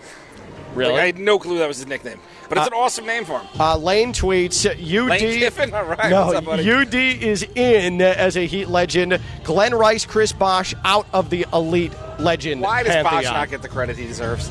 Really? 0.75 0.93
Like, 0.93 1.03
I 1.03 1.07
had 1.07 1.19
no 1.21 1.39
clue 1.39 1.59
that 1.59 1.69
was 1.69 1.77
his 1.77 1.87
nickname. 1.87 2.19
But 2.49 2.59
it's 2.59 2.67
an 2.67 2.73
awesome 2.75 3.07
name 3.07 3.25
for 3.25 3.39
him. 3.39 3.47
Uh, 3.59 3.77
Lane 3.79 4.13
tweets 4.13 4.67
UD. 4.69 5.09
Lane 5.09 5.39
Kiffin? 5.39 5.73
All 5.73 5.85
right. 5.85 6.11
No, 6.11 6.27
What's 6.27 6.39
up, 6.39 6.45
buddy? 6.45 6.69
UD 6.71 6.95
is 6.95 7.45
in 7.55 8.03
as 8.03 8.37
a 8.37 8.45
Heat 8.45 8.67
legend. 8.67 9.21
Glen 9.45 9.73
Rice, 9.73 10.05
Chris 10.05 10.33
Bosh 10.33 10.75
out 10.85 11.07
of 11.13 11.31
the 11.31 11.47
elite 11.53 11.93
legend. 12.19 12.61
Why 12.61 12.83
does 12.83 12.93
pantheon. 12.93 13.23
Bosh 13.23 13.33
not 13.33 13.51
get 13.51 13.63
the 13.63 13.69
credit 13.69 13.97
he 13.97 14.07
deserves? 14.07 14.51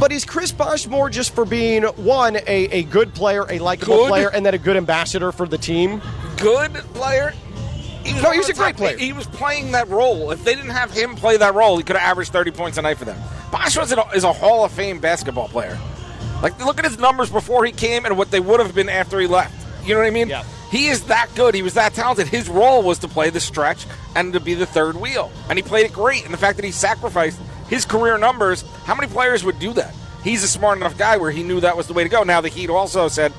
But 0.00 0.12
is 0.12 0.24
Chris 0.24 0.52
Bosh 0.52 0.86
more 0.86 1.08
just 1.08 1.34
for 1.34 1.44
being 1.44 1.82
one 1.84 2.36
a, 2.36 2.42
a 2.46 2.82
good 2.84 3.14
player, 3.14 3.46
a 3.48 3.58
likable 3.58 3.96
Good? 3.96 4.08
player, 4.08 4.28
and 4.28 4.44
then 4.44 4.52
a 4.54 4.58
good 4.58 4.76
ambassador 4.76 5.32
for 5.32 5.46
the 5.48 5.56
team? 5.56 6.02
Good 6.36 6.74
player? 6.92 7.32
No, 7.32 7.40
he 8.02 8.12
was 8.12 8.22
No, 8.22 8.28
one 8.28 8.36
he's 8.36 8.48
a 8.50 8.54
great 8.54 8.76
player. 8.76 8.98
He 8.98 9.12
was 9.12 9.26
playing 9.26 9.72
that 9.72 9.88
role. 9.88 10.30
If 10.30 10.44
they 10.44 10.54
didn't 10.54 10.70
have 10.72 10.90
him 10.90 11.14
play 11.14 11.38
that 11.38 11.54
role, 11.54 11.78
he 11.78 11.82
could 11.82 11.96
have 11.96 12.06
averaged 12.06 12.32
30 12.32 12.50
points 12.50 12.76
a 12.76 12.82
night 12.82 12.98
for 12.98 13.06
them. 13.06 13.18
Bosh 13.50 13.76
was 13.78 13.92
a, 13.92 14.06
is 14.14 14.24
a 14.24 14.32
Hall 14.32 14.64
of 14.64 14.72
Fame 14.72 15.00
basketball 15.00 15.48
player. 15.48 15.78
Like, 16.42 16.58
look 16.62 16.78
at 16.78 16.84
his 16.84 16.98
numbers 16.98 17.30
before 17.30 17.64
he 17.64 17.72
came 17.72 18.04
and 18.04 18.18
what 18.18 18.30
they 18.30 18.40
would 18.40 18.60
have 18.60 18.74
been 18.74 18.90
after 18.90 19.18
he 19.20 19.26
left. 19.26 19.54
You 19.86 19.94
know 19.94 20.00
what 20.00 20.06
I 20.06 20.10
mean? 20.10 20.28
Yeah. 20.28 20.44
He 20.70 20.88
is 20.88 21.04
that 21.04 21.28
good. 21.34 21.54
He 21.54 21.62
was 21.62 21.74
that 21.74 21.94
talented. 21.94 22.26
His 22.26 22.48
role 22.48 22.82
was 22.82 22.98
to 22.98 23.08
play 23.08 23.30
the 23.30 23.40
stretch 23.40 23.86
and 24.16 24.32
to 24.32 24.40
be 24.40 24.54
the 24.54 24.66
third 24.66 24.96
wheel. 24.96 25.30
And 25.48 25.58
he 25.58 25.62
played 25.62 25.86
it 25.86 25.92
great. 25.92 26.24
And 26.24 26.34
the 26.34 26.38
fact 26.38 26.56
that 26.56 26.64
he 26.64 26.72
sacrificed 26.72 27.40
his 27.68 27.84
career 27.84 28.18
numbers, 28.18 28.62
how 28.84 28.94
many 28.94 29.06
players 29.10 29.44
would 29.44 29.58
do 29.58 29.72
that? 29.74 29.94
He's 30.22 30.42
a 30.42 30.48
smart 30.48 30.78
enough 30.78 30.96
guy 30.96 31.16
where 31.16 31.30
he 31.30 31.42
knew 31.42 31.60
that 31.60 31.76
was 31.76 31.86
the 31.86 31.92
way 31.92 32.02
to 32.02 32.08
go. 32.08 32.22
Now, 32.22 32.40
the 32.40 32.48
Heat 32.48 32.70
also 32.70 33.08
said, 33.08 33.32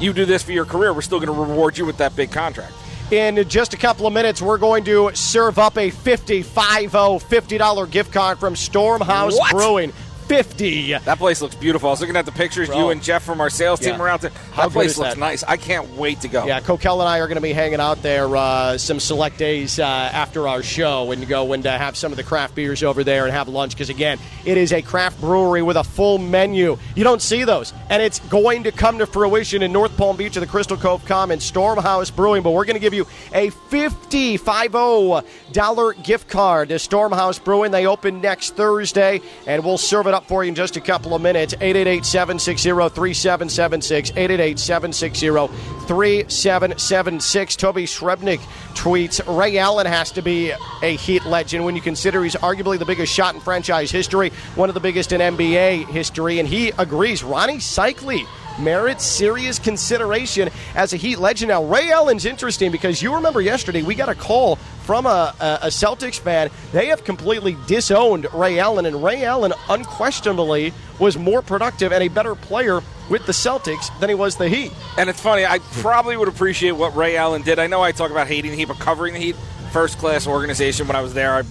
you 0.00 0.12
do 0.12 0.24
this 0.24 0.42
for 0.42 0.52
your 0.52 0.64
career, 0.64 0.92
we're 0.92 1.02
still 1.02 1.20
going 1.20 1.34
to 1.34 1.40
reward 1.44 1.78
you 1.78 1.86
with 1.86 1.96
that 1.98 2.14
big 2.14 2.30
contract. 2.30 2.72
In 3.10 3.48
just 3.48 3.74
a 3.74 3.76
couple 3.76 4.06
of 4.06 4.12
minutes, 4.12 4.42
we're 4.42 4.58
going 4.58 4.84
to 4.84 5.10
serve 5.14 5.58
up 5.58 5.76
a 5.78 5.90
50 5.90 6.42
$50 6.42 7.90
gift 7.90 8.12
card 8.12 8.38
from 8.38 8.54
Stormhouse 8.54 9.38
What? 9.38 9.52
Brewing. 9.52 9.92
50 10.28 10.92
That 11.04 11.18
place 11.18 11.40
looks 11.42 11.54
beautiful. 11.54 11.88
I 11.88 11.92
was 11.92 12.00
looking 12.00 12.16
at 12.16 12.24
the 12.26 12.32
pictures, 12.32 12.68
Bro. 12.68 12.78
you 12.78 12.90
and 12.90 13.02
Jeff 13.02 13.22
from 13.22 13.40
our 13.40 13.50
sales 13.50 13.80
team 13.80 13.90
Yeah. 13.90 14.00
are 14.00 14.08
out 14.08 14.20
there. 14.22 14.30
That 14.56 14.64
good 14.64 14.72
place 14.72 14.98
looks 14.98 15.10
that? 15.14 15.18
nice. 15.20 15.42
I 15.42 15.56
can't 15.56 15.90
wait 15.96 16.20
to 16.22 16.28
go. 16.28 16.46
Yeah, 16.46 16.60
Kokell 16.60 17.00
and 17.00 17.08
I 17.08 17.18
are 17.18 17.26
going 17.26 17.36
to 17.36 17.42
be 17.42 17.52
hanging 17.52 17.80
out 17.80 18.02
there 18.02 18.34
uh, 18.36 18.78
some 18.78 19.00
select 19.00 19.38
days 19.38 19.78
uh, 19.78 19.82
after 19.84 20.48
our 20.48 20.62
show 20.62 21.10
and 21.12 21.26
go 21.28 21.52
and 21.52 21.66
uh, 21.66 21.76
have 21.76 21.96
some 21.96 22.12
of 22.12 22.16
the 22.16 22.22
craft 22.24 22.54
beers 22.54 22.82
over 22.82 23.04
there 23.04 23.24
and 23.24 23.32
have 23.32 23.48
lunch 23.48 23.72
because, 23.74 23.90
again, 23.90 24.18
it 24.44 24.56
is 24.56 24.72
a 24.72 24.82
craft 24.82 25.20
brewery 25.20 25.62
with 25.62 25.76
a 25.76 25.84
full 25.84 26.18
menu. 26.18 26.78
You 26.94 27.04
don't 27.04 27.22
see 27.22 27.44
those. 27.44 27.72
And 27.90 28.02
it's 28.02 28.18
going 28.20 28.64
to 28.64 28.72
come 28.72 28.98
to 28.98 29.06
fruition 29.06 29.62
in 29.62 29.72
North 29.72 29.96
Palm 29.96 30.16
Beach 30.16 30.36
at 30.36 30.40
the 30.40 30.46
Crystal 30.46 30.76
Cove 30.76 31.04
Commons, 31.04 31.50
Stormhouse 31.50 32.14
Brewing. 32.14 32.42
But 32.42 32.52
we're 32.52 32.64
going 32.64 32.74
to 32.76 32.80
give 32.80 32.94
you 32.94 33.06
a 33.32 33.50
$50 33.50 34.38
$50 34.38 36.02
gift 36.04 36.28
card 36.28 36.68
to 36.70 36.76
Stormhouse 36.76 37.42
Brewing. 37.42 37.70
They 37.70 37.86
open 37.86 38.20
next 38.20 38.56
Thursday, 38.56 39.20
and 39.46 39.64
we'll 39.64 39.78
serve 39.78 40.06
it 40.06 40.13
it 40.14 40.16
up 40.16 40.28
for 40.28 40.44
you 40.44 40.48
in 40.48 40.54
just 40.54 40.76
a 40.76 40.80
couple 40.80 41.14
of 41.14 41.22
minutes. 41.22 41.54
888 41.54 42.04
760 42.04 42.70
3776. 42.70 44.10
888 44.10 44.58
760 44.58 45.86
3776. 45.86 47.56
Toby 47.56 47.84
Srebnick 47.84 48.38
tweets 48.74 49.20
Ray 49.38 49.58
Allen 49.58 49.86
has 49.86 50.12
to 50.12 50.22
be 50.22 50.52
a 50.82 50.96
Heat 50.96 51.24
legend 51.26 51.64
when 51.64 51.74
you 51.74 51.82
consider 51.82 52.22
he's 52.22 52.36
arguably 52.36 52.78
the 52.78 52.84
biggest 52.84 53.12
shot 53.12 53.34
in 53.34 53.40
franchise 53.40 53.90
history, 53.90 54.30
one 54.54 54.68
of 54.68 54.74
the 54.74 54.80
biggest 54.80 55.12
in 55.12 55.20
NBA 55.20 55.86
history, 55.88 56.38
and 56.38 56.48
he 56.48 56.70
agrees. 56.78 57.22
Rony 57.22 57.56
Seikaly 57.56 58.26
merits 58.58 59.04
serious 59.04 59.58
consideration 59.58 60.50
as 60.74 60.92
a 60.92 60.96
Heat 60.96 61.18
legend. 61.18 61.50
Now, 61.50 61.64
Ray 61.64 61.90
Allen's 61.90 62.24
interesting 62.24 62.70
because 62.70 63.02
you 63.02 63.14
remember 63.14 63.40
yesterday 63.40 63.82
we 63.82 63.94
got 63.94 64.08
a 64.08 64.14
call 64.14 64.56
from 64.84 65.06
a, 65.06 65.34
a, 65.62 65.68
Celtics 65.68 66.18
fan. 66.18 66.50
They 66.72 66.86
have 66.86 67.04
completely 67.04 67.56
disowned 67.66 68.26
Ray 68.34 68.58
Allen, 68.58 68.86
and 68.86 69.02
Ray 69.02 69.24
Allen 69.24 69.52
unquestionably 69.68 70.72
was 70.98 71.16
more 71.16 71.42
productive 71.42 71.92
and 71.92 72.02
a 72.02 72.08
better 72.08 72.34
player 72.34 72.80
with 73.10 73.26
the 73.26 73.32
Celtics 73.32 73.98
than 74.00 74.08
he 74.08 74.14
was 74.14 74.36
the 74.36 74.48
Heat. 74.48 74.72
And 74.98 75.08
it's 75.08 75.20
funny, 75.20 75.44
I 75.44 75.58
probably 75.80 76.16
would 76.16 76.28
appreciate 76.28 76.72
what 76.72 76.94
Ray 76.94 77.16
Allen 77.16 77.42
did. 77.42 77.58
I 77.58 77.66
know 77.66 77.82
I 77.82 77.92
talk 77.92 78.10
about 78.10 78.26
hating 78.26 78.50
the 78.50 78.56
Heat, 78.56 78.68
but 78.68 78.78
covering 78.78 79.14
the 79.14 79.20
Heat, 79.20 79.36
first 79.72 79.98
class 79.98 80.26
organization 80.26 80.86
when 80.86 80.96
I 80.96 81.00
was 81.00 81.14
there, 81.14 81.32
I've, 81.32 81.48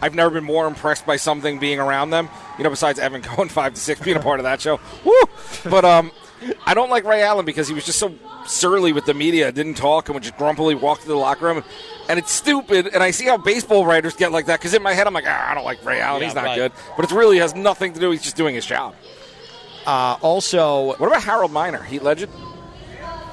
I've 0.00 0.14
never 0.14 0.30
been 0.30 0.44
more 0.44 0.66
impressed 0.66 1.04
by 1.04 1.16
something 1.16 1.58
being 1.58 1.78
around 1.78 2.10
them. 2.10 2.28
You 2.56 2.64
know, 2.64 2.70
besides 2.70 2.98
Evan 2.98 3.22
Cohen, 3.22 3.48
5 3.50 3.74
to 3.74 3.80
6, 3.80 4.00
being 4.00 4.16
a 4.16 4.20
part 4.20 4.40
of 4.40 4.44
that 4.44 4.60
show. 4.60 4.80
Woo! 5.04 5.14
But 5.64 5.84
um, 5.84 6.10
I 6.66 6.74
don't 6.74 6.90
like 6.90 7.04
Ray 7.04 7.22
Allen 7.22 7.44
because 7.44 7.68
he 7.68 7.74
was 7.74 7.84
just 7.84 7.98
so 7.98 8.14
surly 8.46 8.92
with 8.92 9.04
the 9.04 9.14
media, 9.14 9.52
didn't 9.52 9.74
talk, 9.74 10.08
and 10.08 10.14
would 10.14 10.22
just 10.22 10.36
grumpily 10.36 10.74
walk 10.74 11.00
to 11.02 11.08
the 11.08 11.16
locker 11.16 11.46
room. 11.46 11.64
And 12.08 12.18
it's 12.18 12.32
stupid, 12.32 12.88
and 12.88 13.02
I 13.02 13.10
see 13.10 13.26
how 13.26 13.36
baseball 13.36 13.86
writers 13.86 14.14
get 14.16 14.32
like 14.32 14.46
that 14.46 14.58
because 14.60 14.74
in 14.74 14.82
my 14.82 14.94
head 14.94 15.06
I'm 15.06 15.14
like, 15.14 15.24
ah, 15.26 15.50
I 15.50 15.54
don't 15.54 15.64
like 15.64 15.84
Ray 15.84 16.00
Allen, 16.00 16.22
Yeah, 16.22 16.28
he's 16.28 16.34
not 16.34 16.44
right. 16.44 16.56
good. 16.56 16.72
But 16.96 17.10
it 17.10 17.14
really 17.14 17.38
has 17.38 17.54
nothing 17.54 17.92
to 17.92 18.00
do, 18.00 18.10
he's 18.10 18.22
just 18.22 18.36
doing 18.36 18.54
his 18.54 18.66
job. 18.66 18.94
Uh, 19.86 20.16
also, 20.20 20.96
what 20.96 21.06
about 21.06 21.22
Harold 21.22 21.52
Miner, 21.52 21.82
Heat 21.82 22.02
legend? 22.02 22.32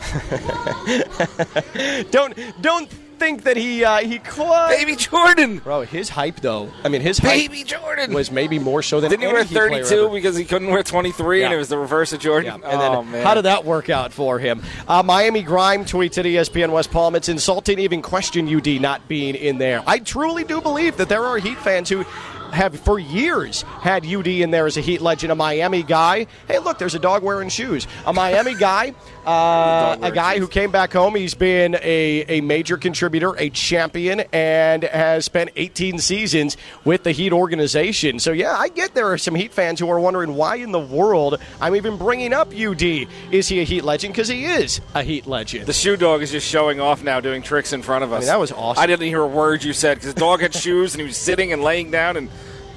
don't 2.11 2.37
don't 2.61 2.89
think 3.19 3.43
that 3.43 3.57
he 3.57 3.83
uh, 3.83 3.97
he 3.99 4.19
quite 4.19 4.69
Baby 4.77 4.95
Jordan, 4.95 5.57
bro. 5.59 5.81
His 5.81 6.09
hype 6.09 6.39
though, 6.41 6.71
I 6.83 6.89
mean, 6.89 7.01
his 7.01 7.17
hype 7.17 7.31
Baby 7.31 7.63
Jordan 7.63 8.13
was 8.13 8.31
maybe 8.31 8.59
more 8.59 8.81
so 8.81 9.01
than 9.01 9.09
Didn't 9.09 9.27
he 9.27 9.33
wear 9.33 9.43
Heat 9.43 9.53
player 9.53 9.69
32 9.83 9.95
ever. 10.05 10.13
because 10.13 10.35
he 10.37 10.45
couldn't 10.45 10.69
wear 10.69 10.83
23 10.83 11.43
and 11.43 11.51
Yeah. 11.51 11.55
it 11.55 11.59
was 11.59 11.69
the 11.69 11.77
reverse 11.77 12.13
of 12.13 12.19
Jordan? 12.19 12.51
And 12.53 12.63
then, 12.63 12.91
oh, 12.91 13.03
man. 13.03 13.25
how 13.25 13.33
did 13.33 13.43
that 13.45 13.65
work 13.65 13.89
out 13.89 14.13
for 14.13 14.39
him? 14.39 14.61
Uh, 14.87 15.03
Miami 15.03 15.41
Grime 15.41 15.85
tweets 15.85 16.17
at 16.17 16.25
ESPN 16.25 16.69
West 16.71 16.91
Palm. 16.91 17.15
It's 17.15 17.29
insulting 17.29 17.77
to 17.77 17.83
even 17.83 18.01
question 18.01 18.47
UD 18.53 18.79
not 18.81 19.07
being 19.07 19.35
in 19.35 19.57
there. 19.57 19.83
I 19.87 19.99
truly 19.99 20.43
do 20.43 20.61
believe 20.61 20.97
that 20.97 21.09
there 21.09 21.23
are 21.23 21.37
Heat 21.37 21.57
fans 21.59 21.89
who 21.89 22.05
have 22.51 22.79
for 22.79 22.99
years 22.99 23.63
had 23.81 24.05
UD 24.05 24.27
in 24.27 24.51
there 24.51 24.65
as 24.65 24.77
a 24.77 24.81
Heat 24.81 25.01
legend, 25.01 25.31
a 25.31 25.35
Miami 25.35 25.83
guy. 25.83 26.27
Hey, 26.47 26.59
look, 26.59 26.77
there's 26.77 26.95
a 26.95 26.99
dog 26.99 27.23
wearing 27.23 27.49
shoes. 27.49 27.87
A 28.05 28.13
Miami 28.13 28.53
guy, 28.59 28.93
uh, 29.25 29.97
a 30.01 30.11
guy 30.11 30.39
who 30.39 30.47
came 30.47 30.71
back 30.71 30.93
home. 30.93 31.15
He's 31.15 31.33
been 31.33 31.75
a, 31.75 32.25
a 32.27 32.41
major 32.41 32.77
contributor, 32.77 33.35
a 33.37 33.49
champion, 33.49 34.21
and 34.31 34.83
has 34.83 35.25
spent 35.25 35.49
18 35.55 35.99
seasons 35.99 36.57
with 36.85 37.03
the 37.03 37.11
Heat 37.11 37.33
organization. 37.33 38.19
So, 38.19 38.31
yeah, 38.31 38.55
I 38.57 38.69
get 38.69 38.93
there 38.93 39.11
are 39.11 39.17
some 39.17 39.35
Heat 39.35 39.53
fans 39.53 39.79
who 39.79 39.89
are 39.89 39.99
wondering 39.99 40.35
why 40.35 40.55
in 40.55 40.71
the 40.71 40.79
world 40.79 41.39
I'm 41.59 41.75
even 41.75 41.97
bringing 41.97 42.33
up 42.33 42.53
UD. 42.53 43.07
Is 43.31 43.47
he 43.47 43.59
a 43.61 43.63
Heat 43.63 43.83
legend? 43.83 44.13
Because 44.13 44.27
he 44.27 44.45
is 44.45 44.81
a 44.93 45.03
Heat 45.03 45.27
legend. 45.27 45.65
The 45.65 45.73
shoe 45.73 45.97
dog 45.97 46.21
is 46.21 46.31
just 46.31 46.47
showing 46.47 46.79
off 46.79 47.03
now, 47.03 47.19
doing 47.19 47.41
tricks 47.41 47.73
in 47.73 47.81
front 47.81 48.03
of 48.03 48.13
us. 48.13 48.21
mean, 48.21 48.27
that 48.27 48.39
was 48.39 48.51
awesome. 48.51 48.81
I 48.81 48.87
didn't 48.87 49.07
hear 49.07 49.21
a 49.21 49.27
word 49.27 49.63
you 49.63 49.73
said 49.73 49.95
because 49.95 50.13
the 50.13 50.19
dog 50.19 50.41
had 50.41 50.53
shoes 50.55 50.93
and 50.93 51.01
he 51.01 51.07
was 51.07 51.17
sitting 51.17 51.53
and 51.53 51.63
laying 51.63 51.91
down 51.91 52.17
and 52.17 52.29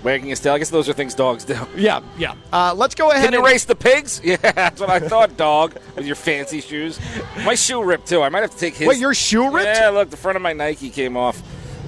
wagging 0.03 0.28
his 0.30 0.40
tail. 0.40 0.55
I 0.55 0.59
guess 0.59 0.70
those 0.70 0.88
are 0.88 0.92
things 0.92 1.14
dogs 1.14 1.44
do. 1.44 1.59
Yeah, 1.76 2.01
yeah. 2.18 2.34
Uh, 2.53 2.74
let's 2.76 2.94
go 2.94 3.11
ahead 3.11 3.24
Can 3.24 3.32
you 3.32 3.38
and 3.40 3.46
race 3.46 3.64
the 3.64 3.74
pigs? 3.74 4.20
Yeah, 4.30 4.36
that's 4.36 4.80
what 4.80 4.90
I 4.90 5.01
thought, 5.01 5.36
dog, 5.36 5.76
with 5.96 6.07
your 6.07 6.16
fancy 6.16 6.61
shoes. 6.61 6.98
My 7.44 7.55
shoe 7.55 7.82
ripped, 7.82 8.07
too. 8.09 8.22
I 8.22 8.28
might 8.28 8.40
have 8.42 8.51
to 8.51 8.59
take 8.59 8.74
his. 8.74 8.88
Wait, 8.88 8.98
your 8.98 9.14
shoe 9.14 9.51
ripped? 9.51 9.66
Yeah, 9.66 9.88
look, 9.90 10.11
the 10.11 10.16
front 10.16 10.36
of 10.36 10.42
my 10.42 10.53
Nike 10.53 10.90
came 10.90 11.16
off. 11.16 11.42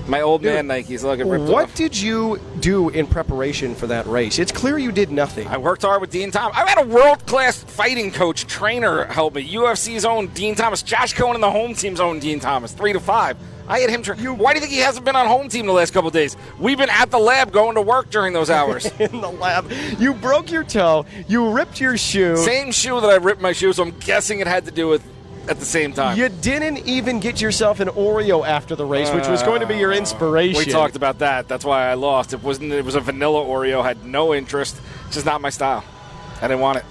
My 0.08 0.20
old 0.20 0.42
man 0.42 0.66
Nikes. 0.66 1.04
Look, 1.04 1.20
it 1.20 1.26
ripped 1.26 1.44
What 1.44 1.64
off. 1.64 1.74
did 1.76 1.96
you 1.96 2.40
do 2.58 2.88
in 2.88 3.06
preparation 3.06 3.74
for 3.76 3.86
that 3.86 4.04
race? 4.06 4.40
It's 4.40 4.50
clear 4.50 4.76
you 4.76 4.90
did 4.90 5.12
nothing. 5.12 5.46
I 5.46 5.58
worked 5.58 5.82
hard 5.82 6.00
with 6.00 6.10
Dean 6.10 6.32
Thomas. 6.32 6.56
I 6.56 6.68
had 6.68 6.78
a 6.84 6.86
world 6.88 7.24
class 7.26 7.62
fighting 7.62 8.10
coach, 8.10 8.46
trainer 8.46 9.04
help 9.04 9.34
me. 9.34 9.48
UFC's 9.54 10.04
own 10.04 10.26
Dean 10.28 10.56
Thomas. 10.56 10.82
Josh 10.82 11.12
Cohen 11.14 11.34
and 11.34 11.42
the 11.42 11.50
home 11.50 11.74
team's 11.74 12.00
own 12.00 12.18
Dean 12.18 12.40
Thomas. 12.40 12.72
Three 12.72 12.92
to 12.92 12.98
five. 13.00 13.36
I 13.68 13.78
had 13.80 13.90
him. 13.90 14.02
Tra- 14.02 14.16
Why 14.16 14.52
do 14.52 14.58
you 14.58 14.60
think 14.60 14.72
he 14.72 14.80
hasn't 14.80 15.04
been 15.04 15.16
on 15.16 15.26
home 15.26 15.48
team 15.48 15.66
the 15.66 15.72
last 15.72 15.92
couple 15.92 16.10
days? 16.10 16.36
We've 16.58 16.78
been 16.78 16.90
at 16.90 17.10
the 17.10 17.18
lab 17.18 17.52
going 17.52 17.76
to 17.76 17.82
work 17.82 18.10
during 18.10 18.32
those 18.32 18.50
hours. 18.50 18.86
in 19.00 19.20
the 19.20 19.30
lab. 19.30 19.70
You 19.98 20.14
broke 20.14 20.50
your 20.50 20.64
toe. 20.64 21.06
You 21.28 21.50
ripped 21.50 21.80
your 21.80 21.96
shoe. 21.96 22.36
Same 22.36 22.72
shoe 22.72 23.00
that 23.00 23.10
I 23.10 23.16
ripped 23.16 23.40
my 23.40 23.52
shoe, 23.52 23.72
so 23.72 23.82
I'm 23.84 23.98
guessing 24.00 24.40
it 24.40 24.46
had 24.46 24.64
to 24.66 24.70
do 24.70 24.88
with 24.88 25.02
at 25.48 25.58
the 25.58 25.64
same 25.64 25.92
time. 25.92 26.16
You 26.18 26.28
didn't 26.28 26.86
even 26.86 27.20
get 27.20 27.40
yourself 27.40 27.80
an 27.80 27.88
Oreo 27.88 28.46
after 28.46 28.76
the 28.76 28.84
race, 28.84 29.10
which 29.10 29.26
was 29.26 29.42
uh, 29.42 29.46
going 29.46 29.60
to 29.60 29.66
be 29.66 29.76
your 29.76 29.92
inspiration. 29.92 30.58
We 30.58 30.66
talked 30.66 30.96
about 30.96 31.18
that. 31.20 31.48
That's 31.48 31.64
why 31.64 31.88
I 31.88 31.94
lost. 31.94 32.32
It 32.32 32.42
wasn't. 32.42 32.72
It 32.72 32.84
was 32.84 32.94
a 32.94 33.00
vanilla 33.00 33.44
Oreo. 33.44 33.82
Had 33.84 34.04
no 34.04 34.34
interest. 34.34 34.80
It's 35.06 35.14
just 35.14 35.26
not 35.26 35.40
my 35.40 35.50
style. 35.50 35.84
I 36.40 36.48
didn't 36.48 36.60
want 36.60 36.78
it. 36.78 36.84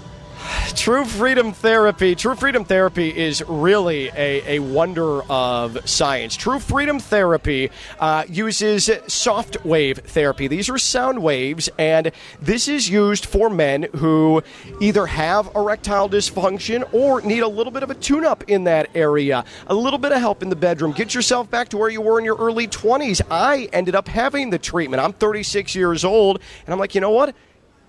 True 0.74 1.04
Freedom 1.04 1.52
Therapy. 1.52 2.14
True 2.14 2.34
Freedom 2.34 2.64
Therapy 2.64 3.16
is 3.16 3.42
really 3.46 4.08
a, 4.16 4.56
a 4.56 4.58
wonder 4.58 5.22
of 5.30 5.88
science. 5.88 6.34
True 6.34 6.58
Freedom 6.58 6.98
Therapy 6.98 7.70
uh, 8.00 8.24
uses 8.28 8.90
soft 9.06 9.64
wave 9.64 9.98
therapy. 9.98 10.48
These 10.48 10.68
are 10.68 10.78
sound 10.78 11.22
waves, 11.22 11.68
and 11.78 12.10
this 12.40 12.66
is 12.66 12.88
used 12.88 13.26
for 13.26 13.48
men 13.48 13.84
who 13.96 14.42
either 14.80 15.06
have 15.06 15.50
erectile 15.54 16.08
dysfunction 16.08 16.92
or 16.92 17.20
need 17.22 17.40
a 17.40 17.48
little 17.48 17.72
bit 17.72 17.82
of 17.82 17.90
a 17.90 17.94
tune 17.94 18.24
up 18.24 18.42
in 18.48 18.64
that 18.64 18.88
area, 18.94 19.44
a 19.68 19.74
little 19.74 19.98
bit 19.98 20.10
of 20.10 20.18
help 20.18 20.42
in 20.42 20.48
the 20.48 20.56
bedroom. 20.56 20.92
Get 20.92 21.14
yourself 21.14 21.48
back 21.50 21.68
to 21.68 21.76
where 21.76 21.90
you 21.90 22.00
were 22.00 22.18
in 22.18 22.24
your 22.24 22.36
early 22.36 22.66
20s. 22.66 23.20
I 23.30 23.68
ended 23.72 23.94
up 23.94 24.08
having 24.08 24.50
the 24.50 24.58
treatment. 24.58 25.00
I'm 25.00 25.12
36 25.12 25.74
years 25.74 26.04
old, 26.04 26.40
and 26.66 26.72
I'm 26.72 26.80
like, 26.80 26.94
you 26.94 27.00
know 27.00 27.10
what? 27.10 27.36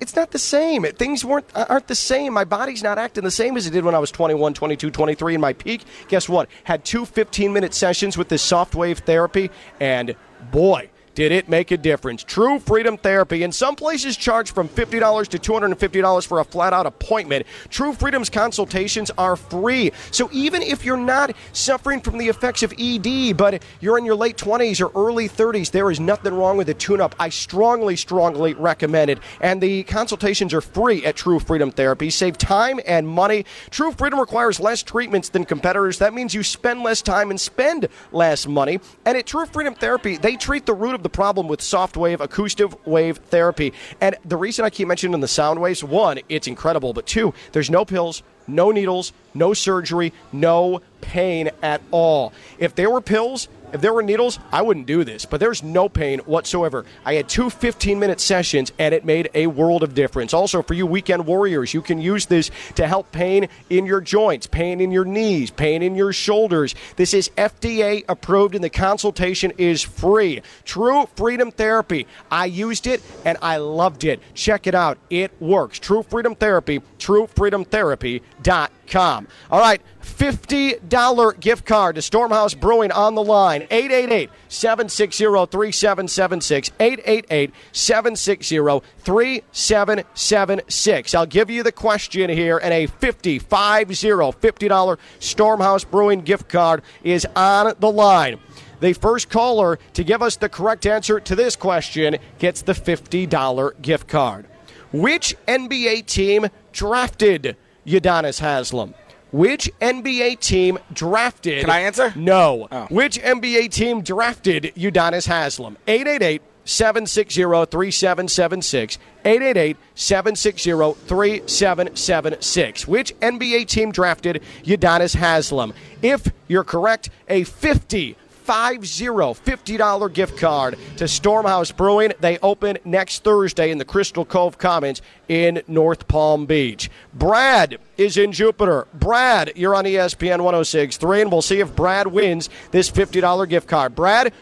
It's 0.04 0.16
not 0.18 0.32
the 0.32 0.40
same. 0.40 0.84
Things 0.84 1.24
weren't 1.24 1.46
aren't 1.56 1.88
the 1.88 1.96
same. 1.96 2.34
My 2.34 2.44
body's 2.44 2.84
not 2.84 3.00
acting 3.00 3.24
the 3.24 3.32
same 3.32 3.56
as 3.56 3.66
it 3.66 3.72
did 3.72 3.86
when 3.86 3.96
I 3.96 4.00
was 4.00 4.12
21, 4.12 4.54
22, 4.54 4.92
23 4.92 5.36
in 5.36 5.42
my 5.42 5.54
peak. 5.54 5.86
Guess 6.10 6.28
what? 6.28 6.50
Had 6.66 6.84
two 6.84 7.06
15-minute 7.06 7.74
sessions 7.74 8.18
with 8.18 8.28
this 8.28 8.42
soft 8.42 8.76
wave 8.76 9.00
therapy 9.00 9.50
and 9.80 10.14
boy, 10.52 10.90
did 11.16 11.32
it 11.32 11.48
make 11.48 11.72
a 11.72 11.78
difference. 11.78 12.24
True 12.24 12.60
Freedom 12.60 12.98
Therapy. 12.98 13.44
In 13.44 13.52
some 13.52 13.76
places 13.76 14.18
charge 14.18 14.52
from 14.52 14.68
$50 14.68 15.28
to 15.28 15.40
$250 15.40 16.28
for 16.28 16.40
a 16.40 16.44
flat-out 16.44 16.86
appointment. 16.86 17.46
True 17.70 17.94
Freedom's 17.94 18.30
consultations 18.30 19.12
are 19.18 19.36
free. 19.36 19.92
So 20.12 20.30
even 20.32 20.62
if 20.62 20.84
you're 20.84 20.98
not 20.98 21.36
suffering 21.52 22.02
from 22.02 22.18
the 22.18 22.28
effects 22.28 22.64
of 22.64 22.74
ED, 22.80 23.38
but 23.38 23.64
you're 23.80 23.98
in 23.98 24.06
your 24.06 24.16
late 24.16 24.38
20s 24.38 24.82
or 24.82 24.92
early 25.00 25.30
30s, 25.30 25.72
there 25.72 25.92
is 25.92 26.00
nothing 26.00 26.34
wrong 26.34 26.58
with 26.58 26.70
a 26.70 26.74
tune-up. 26.74 27.16
I 27.20 27.30
strongly, 27.30 27.96
strongly 27.96 28.54
recommend 28.54 29.12
it. 29.12 29.20
And 29.42 29.62
the 29.62 29.84
consultations 29.84 30.54
are 30.54 30.62
free 30.62 31.06
at 31.06 31.16
True 31.16 31.40
Freedom 31.40 31.72
Therapy. 31.72 32.10
Save 32.10 32.38
time 32.38 32.80
and 32.88 33.08
money. 33.08 33.46
True 33.70 33.92
Freedom 33.92 34.20
requires 34.20 34.60
less 34.60 34.82
treatments 34.82 35.30
than 35.30 35.46
competitors. 35.46 36.00
That 36.00 36.14
means 36.14 36.34
you 36.34 36.44
spend 36.44 36.82
less 36.82 37.02
time 37.02 37.30
and 37.30 37.40
spend 37.40 37.88
less 38.12 38.48
money. 38.48 38.80
And 39.06 39.18
at 39.18 39.28
True 39.28 39.46
Freedom 39.46 39.76
Therapy, 39.76 40.18
they 40.18 40.36
treat 40.36 40.66
the 40.66 40.74
root 40.74 40.96
of 40.96 41.03
the 41.04 41.10
problem 41.10 41.48
with 41.48 41.62
soft 41.62 41.98
wave, 41.98 42.22
acoustic 42.22 42.86
wave 42.88 43.18
therapy. 43.18 43.74
And 44.02 44.16
the 44.26 44.38
reason 44.38 44.66
I 44.66 44.70
keep 44.70 44.88
mentioning 44.88 45.20
the 45.20 45.28
sound 45.28 45.62
waves, 45.62 45.84
one, 45.84 46.20
it's 46.30 46.48
incredible, 46.48 46.94
but 46.94 47.06
two, 47.06 47.34
there's 47.52 47.70
no 47.70 47.86
pills, 47.86 48.24
no 48.48 48.72
needles, 48.72 49.14
no 49.34 49.54
surgery, 49.54 50.14
no 50.32 50.82
pain 51.02 51.50
at 51.62 51.82
all. 51.92 52.34
If 52.58 52.76
there 52.76 52.90
were 52.90 53.02
pills, 53.02 53.48
if 53.74 53.82
there 53.82 53.94
were 53.94 54.04
needles, 54.04 54.38
I 54.52 54.62
wouldn't 54.62 54.86
do 54.86 55.04
this, 55.04 55.26
but 55.26 55.40
there's 55.40 55.64
no 55.64 55.90
pain 55.90 56.20
whatsoever. 56.20 56.86
I 57.04 57.16
had 57.16 57.28
two 57.28 57.50
15 57.50 58.00
minute 58.00 58.22
sessions 58.22 58.72
and 58.78 58.94
it 58.94 59.04
made 59.04 59.32
a 59.34 59.48
world 59.48 59.82
of 59.82 59.96
difference. 59.96 60.32
Also, 60.34 60.62
for 60.62 60.76
you 60.76 60.86
weekend 60.86 61.26
warriors, 61.26 61.74
you 61.74 61.82
can 61.82 62.00
use 62.00 62.28
this 62.28 62.52
to 62.76 62.88
help 62.88 63.12
pain 63.12 63.50
in 63.72 63.88
your 63.88 64.00
joints, 64.00 64.46
pain 64.46 64.80
in 64.80 64.92
your 64.92 65.06
knees, 65.06 65.50
pain 65.50 65.82
in 65.82 65.96
your 65.96 66.14
shoulders. 66.14 66.76
This 66.98 67.16
is 67.16 67.32
FDA 67.36 68.06
approved 68.08 68.54
and 68.54 68.64
the 68.64 68.70
consultation 68.70 69.52
is 69.58 69.82
free. 69.82 70.44
True 70.66 71.08
Freedom 71.16 71.50
Therapy. 71.52 72.06
I 72.30 72.46
used 72.46 72.86
it 72.86 73.02
and 73.26 73.40
I 73.42 73.58
loved 73.58 74.04
it. 74.04 74.20
Check 74.36 74.68
it 74.68 74.76
out. 74.76 75.00
It 75.10 75.32
works. 75.42 75.80
True 75.80 76.04
Freedom 76.04 76.36
Therapy, 76.36 76.80
truefreedomtherapy.com. 77.00 79.28
All 79.50 79.60
right, 79.60 79.82
$50 80.04 81.40
gift 81.40 81.66
card 81.66 81.96
to 81.96 82.02
Stormhouse 82.02 82.60
Brewing 82.60 82.92
on 82.92 83.16
the 83.16 83.24
line. 83.24 83.62
888 83.72 84.30
760 84.50 85.24
3776. 85.24 86.72
888 86.80 87.52
760 87.72 88.58
3776. 89.00 91.16
I'll 91.16 91.26
give 91.26 91.50
you 91.50 91.64
the 91.64 91.72
question 91.72 92.30
here, 92.30 92.58
and 92.58 92.74
a 92.74 92.88
50 92.88 93.40
50 93.40 93.94
$50 93.94 94.98
Stormhouse 95.20 95.90
Brewing 95.90 96.22
gift 96.22 96.50
card 96.50 96.82
is 97.04 97.26
on 97.36 97.74
the 97.80 97.92
line. 97.92 98.40
The 98.80 98.94
first 98.94 99.30
caller 99.30 99.78
to 99.94 100.04
give 100.04 100.22
us 100.22 100.36
the 100.36 100.50
correct 100.50 100.86
answer 100.86 101.20
to 101.22 101.36
this 101.36 101.56
question 101.56 102.18
gets 102.38 102.62
the 102.62 102.74
$50 102.74 103.82
gift 103.82 104.10
card. 104.10 104.46
Which 104.92 105.38
NBA 105.48 106.06
team 106.06 106.48
drafted 106.74 107.56
Udonis 107.86 108.42
Haslem? 108.42 108.94
Which 109.34 109.72
NBA 109.82 110.40
team 110.42 110.78
drafted? 110.94 111.62
Can 111.62 111.72
I 111.72 111.80
answer? 111.80 112.14
No. 112.16 112.68
Oh. 112.72 112.86
Which 112.92 113.18
NBA 113.18 113.72
team 113.72 114.04
drafted 114.04 114.72
Udonis 114.76 115.28
Haslem? 115.28 115.76
888 115.88 116.44
760 116.66 117.42
3776. 117.42 119.00
888 119.26 119.78
760 119.96 120.72
3776. 121.08 122.88
Which 122.88 123.20
NBA 123.22 123.68
team 123.68 123.92
drafted 123.92 124.44
Udonis 124.66 125.16
Haslem? 125.16 125.74
If 126.04 126.28
you're 126.48 126.64
correct, 126.64 127.10
a 127.28 127.44
50 127.44 128.16
50 128.44 129.08
$50 129.08 130.14
gift 130.14 130.38
card 130.38 130.78
to 130.98 131.06
Stormhouse 131.06 131.76
Brewing. 131.76 132.14
They 132.20 132.38
open 132.40 132.78
next 132.86 133.24
Thursday 133.24 133.72
in 133.72 133.78
the 133.78 133.86
Crystal 133.86 134.26
Cove 134.26 134.58
Commons 134.58 135.02
in 135.28 135.62
North 135.68 136.08
Palm 136.08 136.46
Beach. 136.46 136.90
Brad 137.14 137.78
is 137.98 138.18
in 138.18 138.32
Jupiter. 138.32 138.88
Brad, 138.94 139.54
you're 139.56 139.76
on 139.76 139.86
ESPN 139.86 140.42
1063, 140.42 141.22
and 141.22 141.32
we'll 141.32 141.42
see 141.42 141.60
if 141.60 141.76
Brad 141.76 142.08
wins 142.08 142.50
this 142.72 142.92
$50 142.92 143.48
gift 143.48 143.68
card. 143.68 143.96
Brad, 143.96 144.34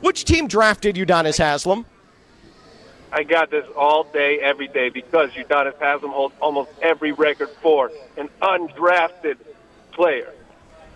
which 0.00 0.24
team 0.24 0.48
drafted 0.48 0.96
Udonis 0.96 1.38
Haslem? 1.38 1.84
I 3.12 3.22
got 3.22 3.50
this 3.50 3.64
all 3.76 4.04
day, 4.04 4.40
every 4.40 4.68
day, 4.68 4.88
because 4.88 5.30
Udonis 5.30 5.78
Haslem 5.78 6.10
holds 6.10 6.34
almost 6.40 6.70
every 6.82 7.12
record 7.12 7.48
for 7.62 7.90
an 8.16 8.28
undrafted 8.42 9.36
player. 9.92 10.32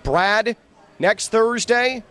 Brad, 0.03 0.57
next 0.99 1.29
Thursday, 1.29 2.03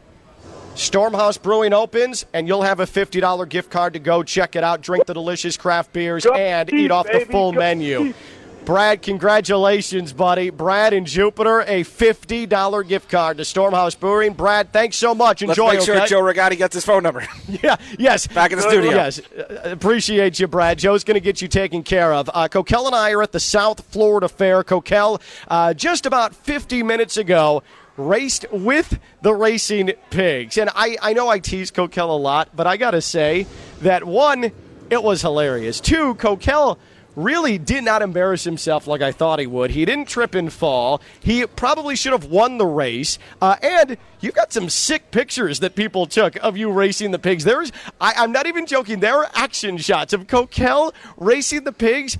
Stormhouse 0.79 1.41
Brewing 1.41 1.73
opens, 1.73 2.25
and 2.33 2.47
you'll 2.47 2.61
have 2.61 2.79
a 2.79 2.85
$50 2.85 3.49
gift 3.49 3.69
card 3.69 3.93
to 3.93 3.99
go 3.99 4.23
check 4.23 4.55
it 4.55 4.63
out, 4.63 4.81
drink 4.81 5.05
the 5.05 5.13
delicious 5.13 5.57
craft 5.57 5.91
beers, 5.91 6.23
Go 6.23 6.33
and 6.33 6.69
Chiefs, 6.69 6.81
eat 6.81 6.89
off 6.89 7.05
the 7.11 7.25
full 7.29 7.51
go 7.51 7.59
menu. 7.59 8.05
Chiefs. 8.05 8.19
Brad, 8.65 9.01
congratulations, 9.01 10.13
buddy. 10.13 10.51
Brad 10.51 10.93
in 10.93 11.05
Jupiter, 11.05 11.61
a 11.61 11.83
$50 11.83 12.87
gift 12.87 13.09
card 13.09 13.37
to 13.37 13.43
Stormhouse 13.43 13.99
Brewing. 13.99 14.33
Brad, 14.33 14.71
thanks 14.71 14.95
so 14.95 15.15
much. 15.15 15.41
Enjoy. 15.41 15.69
Let's 15.69 15.79
Enjoy, 15.79 15.79
make 15.79 15.85
sure 15.85 15.97
okay? 15.97 16.07
Joe 16.07 16.21
Regotti 16.21 16.57
gets 16.57 16.75
his 16.75 16.85
phone 16.85 17.03
number. 17.03 17.25
Yeah, 17.63 17.77
yes. 17.97 18.27
Back 18.27 18.51
in 18.51 18.59
the 18.59 18.69
studio. 18.69 18.91
Yes. 18.91 19.19
Uh, 19.19 19.61
appreciate 19.65 20.39
you, 20.39 20.47
Brad. 20.47 20.77
Joe's 20.77 21.03
going 21.03 21.15
to 21.15 21.19
get 21.19 21.41
you 21.41 21.47
taken 21.47 21.81
care 21.81 22.13
of. 22.13 22.29
Uh, 22.31 22.47
Kokell 22.47 22.85
and 22.85 22.95
I 22.95 23.11
are 23.11 23.23
at 23.23 23.31
the 23.31 23.39
South 23.39 23.83
Florida 23.85 24.29
Fair. 24.29 24.63
Kokell, 24.63 25.19
uh, 25.47 25.73
just 25.73 26.05
about 26.05 26.35
50 26.35 26.83
minutes 26.83 27.17
ago, 27.17 27.63
raced 27.99 28.45
with 28.51 28.99
the 29.21 29.33
racing 29.33 29.91
pigs. 30.09 30.57
And 30.57 30.69
I, 30.73 30.97
I 31.01 31.13
know 31.13 31.27
I 31.27 31.39
tease 31.39 31.71
Kokell 31.71 32.09
a 32.09 32.13
lot, 32.13 32.49
but 32.55 32.65
I 32.65 32.77
got 32.77 32.91
to 32.91 33.01
say 33.01 33.45
that 33.81 34.03
one, 34.05 34.51
it 34.89 35.03
was 35.03 35.21
hilarious. 35.21 35.79
Two, 35.79 36.15
Kokell 36.15 36.77
really 37.15 37.57
did 37.57 37.83
not 37.83 38.01
embarrass 38.01 38.43
himself 38.45 38.87
like 38.87 39.01
I 39.01 39.11
thought 39.11 39.39
he 39.39 39.47
would. 39.47 39.71
He 39.71 39.83
didn't 39.83 40.07
trip 40.07 40.35
and 40.35 40.51
fall. 40.51 41.01
He 41.19 41.45
probably 41.45 41.95
should 41.95 42.13
have 42.13 42.25
won 42.25 42.57
the 42.57 42.65
race. 42.65 43.19
Uh, 43.41 43.57
and 43.61 43.97
you've 44.21 44.35
got 44.35 44.53
some 44.53 44.69
sick 44.69 45.11
pictures 45.11 45.59
that 45.59 45.75
people 45.75 46.05
took 46.05 46.37
of 46.37 46.55
you 46.55 46.71
racing 46.71 47.11
the 47.11 47.19
pigs. 47.19 47.43
There's, 47.43 47.71
I, 47.99 48.13
I'm 48.15 48.31
not 48.31 48.47
even 48.47 48.65
joking. 48.65 49.01
There 49.01 49.17
are 49.17 49.29
action 49.33 49.77
shots 49.77 50.13
of 50.13 50.27
Kokell 50.27 50.93
racing 51.17 51.65
the 51.65 51.73
pigs. 51.73 52.17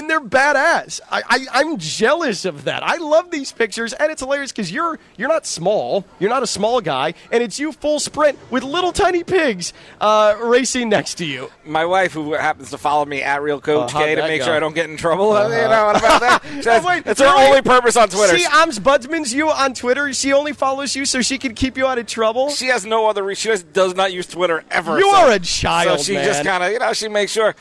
And 0.00 0.08
they're 0.08 0.18
badass. 0.18 1.00
I, 1.10 1.22
I, 1.28 1.46
I'm 1.52 1.76
jealous 1.76 2.46
of 2.46 2.64
that. 2.64 2.82
I 2.82 2.96
love 2.96 3.30
these 3.30 3.52
pictures, 3.52 3.92
and 3.92 4.10
it's 4.10 4.22
hilarious 4.22 4.50
because 4.50 4.72
you're 4.72 4.98
you're 5.18 5.28
not 5.28 5.44
small. 5.44 6.06
You're 6.18 6.30
not 6.30 6.42
a 6.42 6.46
small 6.46 6.80
guy, 6.80 7.12
and 7.30 7.42
it's 7.42 7.58
you 7.58 7.70
full 7.72 8.00
sprint 8.00 8.38
with 8.50 8.62
little 8.62 8.92
tiny 8.92 9.24
pigs 9.24 9.74
uh, 10.00 10.36
racing 10.40 10.88
next 10.88 11.16
to 11.16 11.26
you. 11.26 11.50
My 11.66 11.84
wife, 11.84 12.12
who 12.14 12.32
happens 12.32 12.70
to 12.70 12.78
follow 12.78 13.04
me 13.04 13.20
at 13.20 13.42
Real 13.42 13.60
Coach 13.60 13.94
Uh, 13.94 13.98
K 13.98 14.14
to 14.14 14.22
make 14.22 14.40
go? 14.40 14.46
sure 14.46 14.54
I 14.54 14.58
don't 14.58 14.74
get 14.74 14.88
in 14.88 14.96
trouble, 14.96 15.32
Uh-huh. 15.32 15.48
you 15.48 15.68
know 15.68 15.84
what 15.86 15.96
about 15.98 16.20
that? 16.22 16.42
That's, 16.64 16.86
wait, 16.86 17.04
that's 17.04 17.20
her 17.20 17.26
really? 17.26 17.44
only 17.48 17.62
purpose 17.62 17.96
on 17.98 18.08
Twitter. 18.08 18.38
See, 18.38 18.46
Ams 18.50 18.78
Budsman's 18.78 19.34
you 19.34 19.50
on 19.50 19.74
Twitter. 19.74 20.12
She 20.14 20.32
only 20.32 20.54
follows 20.54 20.96
you 20.96 21.04
so 21.04 21.20
she 21.20 21.36
can 21.36 21.54
keep 21.54 21.76
you 21.76 21.86
out 21.86 21.98
of 21.98 22.06
trouble. 22.06 22.48
She 22.48 22.68
has 22.68 22.86
no 22.86 23.06
other. 23.06 23.22
Re- 23.22 23.34
she 23.34 23.50
does, 23.50 23.62
does 23.64 23.94
not 23.94 24.14
use 24.14 24.26
Twitter 24.26 24.64
ever. 24.70 24.98
You 24.98 25.10
so- 25.10 25.16
are 25.16 25.32
a 25.32 25.38
child, 25.40 25.98
So 26.00 26.04
she 26.04 26.14
man. 26.14 26.24
just 26.24 26.42
kind 26.44 26.62
of, 26.64 26.72
you 26.72 26.78
know, 26.78 26.92
she 26.94 27.08
makes 27.08 27.32
sure. 27.32 27.54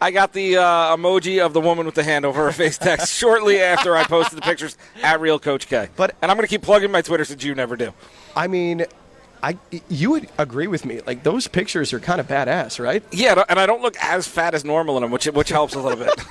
I 0.00 0.10
got 0.10 0.32
the 0.32 0.58
uh, 0.58 0.96
emoji 0.96 1.44
of 1.44 1.52
the 1.54 1.60
woman 1.60 1.86
with 1.86 1.94
the 1.94 2.02
hand 2.02 2.24
over 2.24 2.44
her 2.44 2.52
face 2.52 2.76
text 2.76 3.12
shortly 3.18 3.60
after 3.60 3.96
I 3.96 4.04
posted 4.04 4.36
the 4.36 4.42
pictures 4.42 4.76
at 5.02 5.20
Real 5.20 5.38
Coach 5.38 5.68
K. 5.68 5.88
But- 5.96 6.14
and 6.20 6.30
I'm 6.30 6.36
going 6.36 6.46
to 6.46 6.50
keep 6.50 6.62
plugging 6.62 6.90
my 6.90 7.02
Twitter 7.02 7.24
since 7.24 7.42
you 7.42 7.54
never 7.54 7.76
do. 7.76 7.92
I 8.36 8.46
mean, 8.46 8.84
I 9.42 9.58
you 9.88 10.10
would 10.10 10.28
agree 10.38 10.66
with 10.66 10.84
me. 10.84 11.00
Like 11.06 11.22
those 11.22 11.46
pictures 11.46 11.92
are 11.92 12.00
kind 12.00 12.20
of 12.20 12.26
badass, 12.28 12.82
right? 12.82 13.02
Yeah, 13.12 13.44
and 13.48 13.58
I 13.58 13.66
don't 13.66 13.82
look 13.82 13.96
as 14.02 14.26
fat 14.26 14.54
as 14.54 14.64
normal 14.64 14.96
in 14.96 15.02
them, 15.02 15.10
which 15.10 15.26
which 15.26 15.48
helps 15.50 15.74
a 15.74 15.80
little 15.80 15.98
bit. 16.04 16.14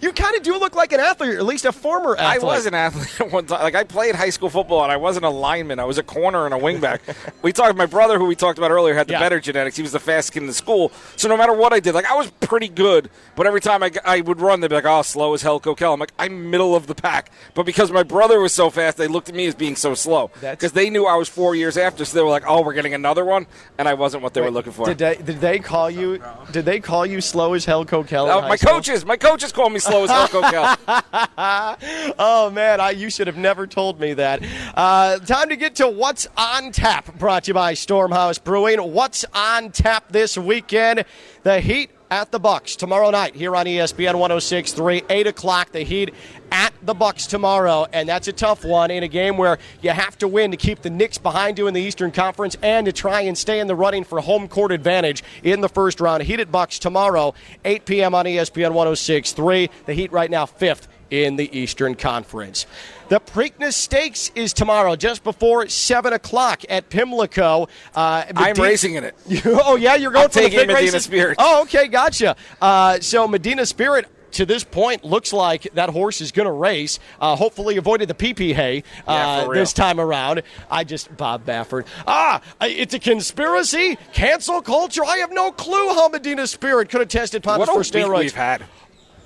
You 0.00 0.12
kind 0.12 0.34
of 0.34 0.42
do 0.42 0.58
look 0.58 0.74
like 0.74 0.92
an 0.92 1.00
athlete, 1.00 1.34
or 1.34 1.38
at 1.38 1.44
least 1.44 1.66
a 1.66 1.72
former 1.72 2.16
I 2.18 2.38
was 2.38 2.64
an 2.64 2.72
athlete 2.74 3.20
at 3.20 3.30
one 3.32 3.44
time. 3.46 3.60
Like 3.62 3.74
I 3.74 3.84
played 3.84 4.14
high 4.14 4.30
school 4.30 4.48
football, 4.48 4.82
and 4.82 4.90
I 4.90 4.96
wasn't 4.96 5.26
a 5.26 5.30
lineman. 5.30 5.78
I 5.78 5.84
was 5.84 5.98
a 5.98 6.02
corner 6.02 6.46
and 6.46 6.54
a 6.54 6.58
wingback. 6.58 7.00
we 7.42 7.52
talked. 7.52 7.76
My 7.76 7.84
brother, 7.84 8.18
who 8.18 8.24
we 8.24 8.34
talked 8.34 8.56
about 8.58 8.70
earlier, 8.70 8.94
had 8.94 9.08
the 9.08 9.12
Yeah. 9.12 9.18
better 9.20 9.40
genetics. 9.40 9.76
He 9.76 9.82
was 9.82 9.92
the 9.92 9.98
fastest 10.00 10.32
kid 10.34 10.40
in 10.40 10.46
the 10.46 10.54
school. 10.54 10.90
So 11.16 11.28
no 11.28 11.36
matter 11.36 11.52
what 11.52 11.72
I 11.74 11.80
did, 11.80 11.94
like 11.94 12.06
I 12.06 12.14
was 12.14 12.30
pretty 12.40 12.68
good. 12.68 13.10
But 13.36 13.46
every 13.46 13.60
time 13.60 13.82
I, 13.82 13.90
I 14.06 14.20
would 14.22 14.40
run, 14.40 14.60
they'd 14.60 14.68
be 14.68 14.74
like, 14.74 14.86
"Oh, 14.86 15.02
slow 15.02 15.34
as 15.34 15.42
hell, 15.42 15.60
Kokell." 15.60 15.92
I'm 15.92 16.00
like, 16.00 16.12
I'm 16.18 16.50
middle 16.50 16.74
of 16.74 16.86
the 16.86 16.94
pack. 16.94 17.30
But 17.54 17.66
because 17.66 17.90
my 17.92 18.02
brother 18.02 18.40
was 18.40 18.54
so 18.54 18.70
fast, 18.70 18.96
they 18.96 19.06
looked 19.06 19.28
at 19.28 19.34
me 19.34 19.46
as 19.46 19.54
being 19.54 19.76
so 19.76 19.94
slow. 19.94 20.30
Because 20.40 20.72
they 20.72 20.88
knew 20.88 21.04
I 21.04 21.16
was 21.16 21.28
four 21.28 21.54
years 21.54 21.76
after, 21.76 22.04
so 22.06 22.16
they 22.16 22.22
were 22.22 22.30
like, 22.30 22.37
"Oh, 22.46 22.62
we're 22.62 22.74
getting 22.74 22.94
another 22.94 23.24
one," 23.24 23.46
and 23.78 23.88
I 23.88 23.94
wasn't 23.94 24.22
what 24.22 24.34
they 24.34 24.40
were 24.40 24.50
looking 24.50 24.72
for. 24.72 24.86
Did 24.86 24.98
they 24.98 25.16
did 25.16 25.40
they 25.40 25.58
call 25.58 25.90
you? 25.90 26.22
Did 26.52 26.64
they 26.64 26.80
call 26.80 27.06
you 27.06 27.20
slow 27.20 27.54
as 27.54 27.64
hell, 27.64 27.84
Kokell? 27.84 28.28
Oh, 28.28 28.42
my 28.42 28.56
school? 28.56 28.74
coaches, 28.74 29.04
my 29.04 29.16
coaches 29.16 29.52
call 29.52 29.70
me 29.70 29.78
slow 29.78 30.04
as 30.04 30.10
hell, 30.10 30.28
Kokell. 30.28 32.14
oh 32.18 32.50
man, 32.50 32.80
I, 32.80 32.90
you 32.90 33.10
should 33.10 33.26
have 33.26 33.36
never 33.36 33.66
told 33.66 34.00
me 34.00 34.14
that. 34.14 34.42
Uh, 34.74 35.18
time 35.18 35.48
to 35.48 35.56
get 35.56 35.76
to 35.76 35.88
what's 35.88 36.26
on 36.36 36.72
tap. 36.72 37.16
Brought 37.18 37.44
to 37.44 37.48
you 37.48 37.54
by 37.54 37.74
Stormhouse 37.74 38.42
Brewing. 38.42 38.78
What's 38.92 39.24
on 39.34 39.70
tap 39.70 40.10
this 40.10 40.36
weekend? 40.36 41.04
The 41.42 41.60
Heat 41.60 41.90
at 42.10 42.30
the 42.32 42.38
Bucks 42.38 42.76
tomorrow 42.76 43.10
night 43.10 43.34
here 43.34 43.54
on 43.54 43.66
ESPN 43.66 44.14
106.3, 44.14 45.04
8 45.08 45.26
o'clock. 45.26 45.72
The 45.72 45.80
Heat 45.80 46.14
at 46.50 46.72
the 46.82 46.94
Bucks 46.94 47.26
tomorrow, 47.26 47.86
and 47.92 48.08
that's 48.08 48.28
a 48.28 48.32
tough 48.32 48.64
one 48.64 48.90
in 48.90 49.02
a 49.02 49.08
game 49.08 49.36
where 49.36 49.58
you 49.82 49.90
have 49.90 50.16
to 50.18 50.28
win 50.28 50.50
to 50.50 50.56
keep 50.56 50.80
the 50.80 50.90
Knicks 50.90 51.18
behind 51.18 51.58
you 51.58 51.66
in 51.66 51.74
the 51.74 51.80
Eastern 51.80 52.10
Conference 52.10 52.56
and 52.62 52.86
to 52.86 52.92
try 52.92 53.22
and 53.22 53.36
stay 53.36 53.60
in 53.60 53.66
the 53.66 53.74
running 53.74 54.04
for 54.04 54.20
home 54.20 54.48
court 54.48 54.72
advantage 54.72 55.22
in 55.42 55.60
the 55.60 55.68
first 55.68 56.00
round. 56.00 56.22
Heat 56.22 56.40
at 56.40 56.50
Bucks 56.50 56.78
tomorrow, 56.78 57.34
8 57.64 57.84
p.m. 57.84 58.14
on 58.14 58.24
ESPN 58.24 58.72
106.3. 58.72 59.68
The 59.86 59.94
Heat 59.94 60.12
right 60.12 60.30
now 60.30 60.46
fifth 60.46 60.88
in 61.10 61.36
the 61.36 61.56
Eastern 61.56 61.94
Conference. 61.94 62.66
The 63.08 63.20
Preakness 63.20 63.72
Stakes 63.72 64.30
is 64.34 64.52
tomorrow, 64.52 64.94
just 64.94 65.24
before 65.24 65.66
7 65.68 66.12
o'clock 66.12 66.62
at 66.68 66.90
Pimlico. 66.90 67.68
Uh, 67.94 68.24
I'm 68.36 68.54
racing 68.56 68.96
in 68.96 69.04
it. 69.04 69.14
oh, 69.46 69.76
yeah, 69.76 69.94
you're 69.94 70.10
going 70.10 70.24
I'm 70.24 70.30
for 70.30 70.40
the 70.42 70.48
big 70.48 70.68
Medina 70.68 70.74
races? 70.74 71.04
Spirit. 71.04 71.36
Oh, 71.38 71.62
okay, 71.62 71.88
gotcha. 71.88 72.36
Uh, 72.60 73.00
so 73.00 73.26
Medina 73.26 73.66
Spirit. 73.66 74.06
To 74.32 74.44
this 74.44 74.62
point, 74.62 75.06
looks 75.06 75.32
like 75.32 75.62
that 75.72 75.88
horse 75.88 76.20
is 76.20 76.32
going 76.32 76.44
to 76.44 76.52
race. 76.52 76.98
Uh, 77.18 77.34
hopefully, 77.34 77.78
avoided 77.78 78.08
the 78.08 78.14
PP 78.14 78.52
hay 78.52 78.84
uh, 79.06 79.46
real. 79.48 79.58
this 79.58 79.72
time 79.72 79.98
around. 79.98 80.42
I 80.70 80.84
just 80.84 81.16
Bob 81.16 81.46
Baffert. 81.46 81.86
Ah, 82.06 82.42
it's 82.60 82.92
a 82.92 82.98
conspiracy. 82.98 83.96
Cancel 84.12 84.60
culture. 84.60 85.02
I 85.02 85.16
have 85.16 85.32
no 85.32 85.50
clue 85.50 85.94
how 85.94 86.08
Medina 86.08 86.46
Spirit 86.46 86.90
could 86.90 87.00
have 87.00 87.08
tested 87.08 87.42
positive 87.42 87.74
for 87.74 87.80
steroids. 87.80 88.18
we've 88.18 88.34
had. 88.34 88.64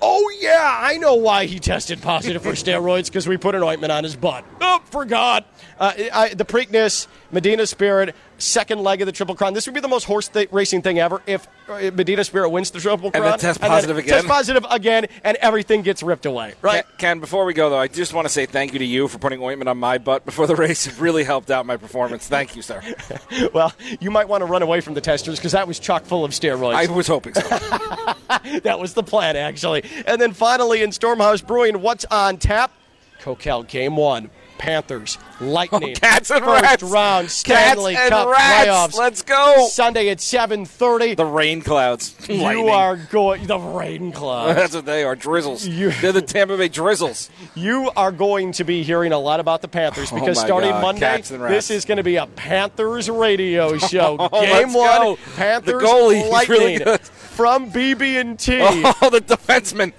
Oh 0.05 0.29
yeah, 0.41 0.79
I 0.81 0.97
know 0.97 1.15
why 1.15 1.45
he 1.45 1.59
tested 1.59 2.01
positive 2.01 2.43
for 2.43 2.51
steroids 2.53 3.05
because 3.05 3.25
we 3.25 3.37
put 3.37 3.55
an 3.55 3.63
ointment 3.63 3.93
on 3.93 4.03
his 4.03 4.17
butt. 4.17 4.43
Oh, 4.59 4.81
forgot. 4.85 5.47
Uh, 5.79 5.93
I, 6.13 6.33
the 6.33 6.43
Preakness, 6.43 7.07
Medina 7.31 7.65
Spirit, 7.65 8.13
second 8.43 8.79
leg 8.79 9.01
of 9.01 9.05
the 9.05 9.11
Triple 9.11 9.35
Crown. 9.35 9.53
This 9.53 9.65
would 9.65 9.73
be 9.73 9.81
the 9.81 9.87
most 9.87 10.03
horse 10.03 10.27
th- 10.27 10.51
racing 10.51 10.81
thing 10.81 10.99
ever 10.99 11.21
if 11.25 11.47
uh, 11.67 11.91
Medina 11.93 12.23
Spirit 12.23 12.49
wins 12.49 12.71
the 12.71 12.79
Triple 12.79 13.11
then 13.11 13.21
Crown 13.21 13.39
test 13.39 13.61
positive 13.61 13.97
again. 13.97 14.13
Test 14.13 14.27
positive 14.27 14.65
again, 14.69 15.07
and 15.23 15.37
everything 15.37 15.81
gets 15.81 16.03
ripped 16.03 16.25
away. 16.25 16.53
Right? 16.61 16.83
Ken, 16.83 16.97
Ken, 16.97 17.19
before 17.19 17.45
we 17.45 17.53
go 17.53 17.69
though, 17.69 17.77
I 17.77 17.87
just 17.87 18.13
want 18.13 18.25
to 18.25 18.33
say 18.33 18.45
thank 18.45 18.73
you 18.73 18.79
to 18.79 18.85
you 18.85 19.07
for 19.07 19.19
putting 19.19 19.41
ointment 19.41 19.69
on 19.69 19.77
my 19.77 19.97
butt 19.97 20.25
before 20.25 20.47
the 20.47 20.55
race. 20.55 20.87
It 20.87 20.99
really 20.99 21.23
helped 21.23 21.51
out 21.51 21.65
my 21.65 21.77
performance. 21.77 22.27
Thank 22.27 22.55
you, 22.55 22.61
sir. 22.61 22.81
well, 23.53 23.73
you 23.99 24.11
might 24.11 24.27
want 24.27 24.41
to 24.41 24.45
run 24.45 24.61
away 24.61 24.81
from 24.81 24.93
the 24.93 25.01
testers 25.01 25.37
because 25.37 25.53
that 25.53 25.67
was 25.67 25.79
chock 25.79 26.05
full 26.05 26.25
of 26.25 26.31
steroids. 26.31 26.75
I 26.75 26.91
was 26.91 27.07
hoping 27.07 27.33
so. 27.33 27.41
that 28.63 28.77
was 28.79 28.93
the 28.93 29.03
plan, 29.03 29.35
actually. 29.35 29.83
And 30.05 30.19
then 30.19 30.33
finally, 30.33 30.81
in 30.81 30.89
Stormhouse 30.89 31.45
Brewing, 31.45 31.81
what's 31.81 32.05
on 32.05 32.37
tap? 32.37 32.71
Kokell 33.21 33.67
Game 33.67 33.95
One. 33.95 34.29
Panthers, 34.57 35.17
oh, 35.41 35.45
Lightning, 35.45 35.95
Cats 35.95 36.29
and 36.31 36.43
first 36.43 36.61
Rats. 36.63 36.83
round 36.83 37.29
Stanley 37.31 37.95
Cats 37.95 38.09
Cup 38.09 38.27
Rats. 38.29 38.67
playoffs. 38.95 38.97
Let's 38.97 39.21
go. 39.21 39.67
Sunday 39.69 40.09
at 40.09 40.19
7:30. 40.19 41.15
The 41.17 41.25
rain 41.25 41.61
clouds. 41.61 42.15
you 42.29 42.35
Lightning. 42.37 42.69
are 42.69 42.95
going 42.95 43.45
the 43.47 43.59
rain 43.59 44.11
clouds. 44.11 44.55
That's 44.59 44.75
what 44.75 44.85
they 44.85 45.03
are. 45.03 45.15
Drizzles. 45.15 45.67
You- 45.67 45.91
They're 45.91 46.11
the 46.11 46.21
Tampa 46.21 46.57
Bay 46.57 46.69
Drizzles. 46.69 47.29
You 47.55 47.91
are 47.95 48.11
going 48.11 48.51
to 48.53 48.63
be 48.63 48.83
hearing 48.83 49.11
a 49.11 49.19
lot 49.19 49.39
about 49.39 49.61
the 49.61 49.67
Panthers 49.67 50.11
Oh 50.11 50.15
because 50.19 50.37
my 50.37 50.45
starting 50.45 50.71
God, 50.71 50.81
Monday, 50.81 50.99
cats 51.01 51.31
and 51.31 51.41
rats. 51.43 51.53
this 51.53 51.71
is 51.71 51.85
going 51.85 51.97
to 51.97 52.03
be 52.03 52.15
a 52.15 52.25
Panthers 52.25 53.09
radio 53.09 53.77
show. 53.77 54.17
Oh, 54.19 54.41
Game 54.41 54.73
one, 54.73 55.01
go. 55.01 55.17
Panthers 55.35 55.81
The 55.81 55.87
goalie, 55.87 56.29
Lightning 56.29 56.59
really 56.59 56.77
good. 56.79 57.01
from 57.01 57.69
BB 57.71 58.19
and 58.21 58.39
T. 58.39 58.57
Oh, 58.61 59.09
the 59.09 59.19
defenseman. 59.21 59.93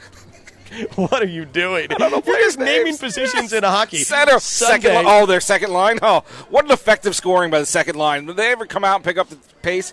What 0.97 1.23
are 1.23 1.27
you 1.27 1.45
doing? 1.45 1.89
You're 1.99 2.21
just 2.39 2.59
naming 2.59 2.97
positions 2.97 3.53
in 3.53 3.65
a 3.65 3.71
hockey. 3.71 3.99
Center, 3.99 4.39
second. 4.39 4.93
Sunday. 4.93 4.99
Li- 4.99 5.05
oh, 5.07 5.27
their 5.27 5.41
second 5.41 5.73
line. 5.73 5.99
Oh, 6.03 6.25
what 6.51 6.65
an 6.65 6.71
effective 6.73 7.15
scoring 7.15 7.51
by 7.51 7.61
the 7.61 7.67
second 7.67 7.97
line. 7.97 8.27
Did 8.27 8.37
they 8.37 8.51
ever 8.53 8.67
come 8.67 8.85
out 8.85 8.97
and 8.97 9.05
pick 9.05 9.19
up 9.19 9.29
the 9.29 9.37
pace? 9.63 9.93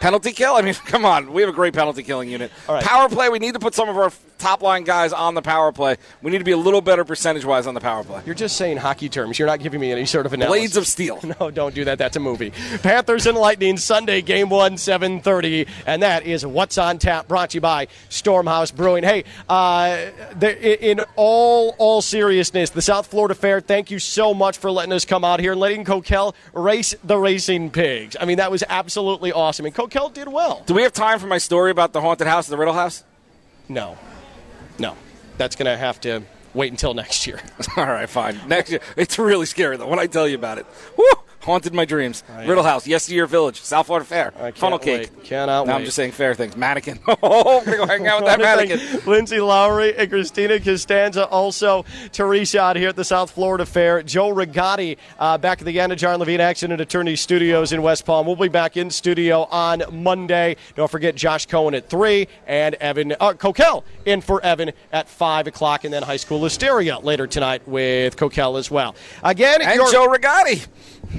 Penalty 0.00 0.32
kill? 0.32 0.54
I 0.54 0.62
mean, 0.62 0.74
come 0.86 1.04
on. 1.04 1.32
We 1.32 1.42
have 1.42 1.48
a 1.48 1.54
great 1.54 1.74
penalty 1.74 2.02
killing 2.02 2.28
unit. 2.28 2.50
Right. 2.68 2.82
Power 2.82 3.08
play. 3.08 3.28
We 3.28 3.38
need 3.38 3.54
to 3.54 3.60
put 3.60 3.74
some 3.74 3.88
of 3.88 3.96
our 3.96 4.10
top 4.46 4.62
line 4.62 4.84
guys 4.84 5.12
on 5.12 5.34
the 5.34 5.42
power 5.42 5.72
play. 5.72 5.96
We 6.22 6.30
need 6.30 6.38
to 6.38 6.44
be 6.44 6.52
a 6.52 6.56
little 6.56 6.80
better 6.80 7.04
percentage 7.04 7.44
wise 7.44 7.66
on 7.66 7.74
the 7.74 7.80
power 7.80 8.04
play. 8.04 8.22
You're 8.24 8.36
just 8.36 8.56
saying 8.56 8.76
hockey 8.76 9.08
terms. 9.08 9.40
You're 9.40 9.48
not 9.48 9.58
giving 9.58 9.80
me 9.80 9.90
any 9.90 10.06
sort 10.06 10.24
of 10.24 10.32
analysis. 10.32 10.58
Blades 10.58 10.76
of 10.76 10.86
Steel. 10.86 11.20
No, 11.40 11.50
don't 11.50 11.74
do 11.74 11.84
that. 11.84 11.98
That's 11.98 12.16
a 12.16 12.20
movie. 12.20 12.52
Panthers 12.82 13.26
and 13.26 13.36
Lightning 13.36 13.76
Sunday, 13.76 14.22
Game 14.22 14.48
One, 14.48 14.74
7:30, 14.74 15.66
and 15.86 16.02
that 16.02 16.24
is 16.24 16.46
what's 16.46 16.78
on 16.78 16.98
tap. 16.98 17.26
Brought 17.26 17.50
to 17.50 17.56
you 17.56 17.60
by 17.60 17.88
Stormhouse 18.08 18.74
Brewing. 18.74 19.02
Hey, 19.02 19.24
uh, 19.48 20.06
the, 20.38 20.88
in 20.88 21.00
all 21.16 21.74
all 21.78 22.00
seriousness, 22.00 22.70
the 22.70 22.80
South 22.80 23.08
Florida 23.08 23.34
Fair. 23.34 23.60
Thank 23.60 23.90
you 23.90 23.98
so 23.98 24.32
much 24.32 24.58
for 24.58 24.70
letting 24.70 24.92
us 24.92 25.04
come 25.04 25.24
out 25.24 25.40
here 25.40 25.52
and 25.52 25.60
letting 25.60 25.84
Kokell 25.84 26.34
race 26.54 26.94
the 27.02 27.18
racing 27.18 27.70
pigs. 27.70 28.16
I 28.18 28.24
mean, 28.24 28.36
that 28.36 28.52
was 28.52 28.62
absolutely 28.68 29.32
awesome, 29.32 29.66
and 29.66 29.74
Kokell 29.74 30.14
did 30.14 30.28
well. 30.28 30.62
Do 30.64 30.74
we 30.74 30.82
have 30.82 30.92
time 30.92 31.18
for 31.18 31.26
my 31.26 31.38
story 31.38 31.72
about 31.72 31.92
the 31.92 32.00
haunted 32.00 32.28
house, 32.28 32.46
the 32.46 32.56
Riddle 32.56 32.74
House? 32.74 33.02
No, 33.68 33.98
that's 35.38 35.56
gonna 35.56 35.76
have 35.76 36.00
to 36.02 36.22
wait 36.54 36.70
until 36.72 36.94
next 36.94 37.26
year. 37.26 37.40
All 37.76 37.86
right, 37.86 38.08
fine. 38.08 38.40
Next 38.48 38.70
year. 38.70 38.80
It's 38.96 39.18
really 39.18 39.46
scary, 39.46 39.76
though, 39.76 39.88
when 39.88 39.98
I 39.98 40.06
tell 40.06 40.26
you 40.26 40.36
about 40.36 40.58
it. 40.58 40.66
Woo! 40.96 41.04
Haunted 41.46 41.72
my 41.72 41.84
dreams. 41.84 42.24
Riddle 42.44 42.64
House, 42.64 42.86
Yesteryear 42.88 43.26
Village, 43.26 43.62
South 43.62 43.86
Florida 43.86 44.04
Fair, 44.04 44.32
Funnel 44.56 44.78
Cake. 44.80 45.10
wait. 45.14 45.24
Cannot 45.24 45.46
now 45.66 45.72
wait. 45.72 45.78
I'm 45.78 45.84
just 45.84 45.96
saying 45.96 46.10
fair 46.12 46.34
things. 46.34 46.56
Mannequin. 46.56 46.98
Oh, 47.22 47.62
we're 47.66 47.76
going 47.76 47.78
to 47.78 47.78
go 47.78 47.86
hang 47.86 48.06
out 48.06 48.22
with 48.22 48.26
that 48.30 48.38
mannequin. 48.58 49.00
Lindsay 49.06 49.40
Lowry 49.40 49.96
and 49.96 50.10
Christina 50.10 50.60
Costanza. 50.60 51.24
Also, 51.26 51.84
Teresa 52.12 52.60
out 52.60 52.76
here 52.76 52.88
at 52.90 52.96
the 52.96 53.04
South 53.04 53.30
Florida 53.30 53.64
Fair. 53.64 54.02
Joe 54.02 54.34
Rigatti 54.34 54.96
uh, 55.18 55.38
back 55.38 55.60
at 55.60 55.64
the 55.66 55.76
Anidjar 55.76 56.10
and 56.10 56.18
Levine 56.20 56.40
Accident 56.40 56.80
Attorney 56.80 57.16
Studios 57.16 57.72
in 57.72 57.80
West 57.82 58.04
Palm. 58.04 58.26
We'll 58.26 58.36
be 58.36 58.48
back 58.48 58.76
in 58.76 58.90
studio 58.90 59.44
on 59.50 59.82
Monday. 59.92 60.56
Don't 60.74 60.90
forget 60.90 61.14
Josh 61.14 61.46
Cohen 61.46 61.74
at 61.74 61.88
3 61.88 62.26
and 62.46 62.74
Evan 62.76 63.12
uh, 63.12 63.32
Kokell 63.34 63.84
in 64.04 64.20
for 64.20 64.42
Evan 64.44 64.72
at 64.92 65.08
5 65.08 65.46
o'clock. 65.46 65.84
And 65.84 65.92
then 65.94 66.02
High 66.02 66.16
School 66.18 66.42
Hysteria 66.42 66.98
later 66.98 67.26
tonight 67.26 67.66
with 67.66 68.16
Kokell 68.16 68.58
as 68.58 68.70
well. 68.70 68.94
Again, 69.22 69.62
And 69.62 69.80
Joe 69.90 70.08
Rigatti. 70.08 70.66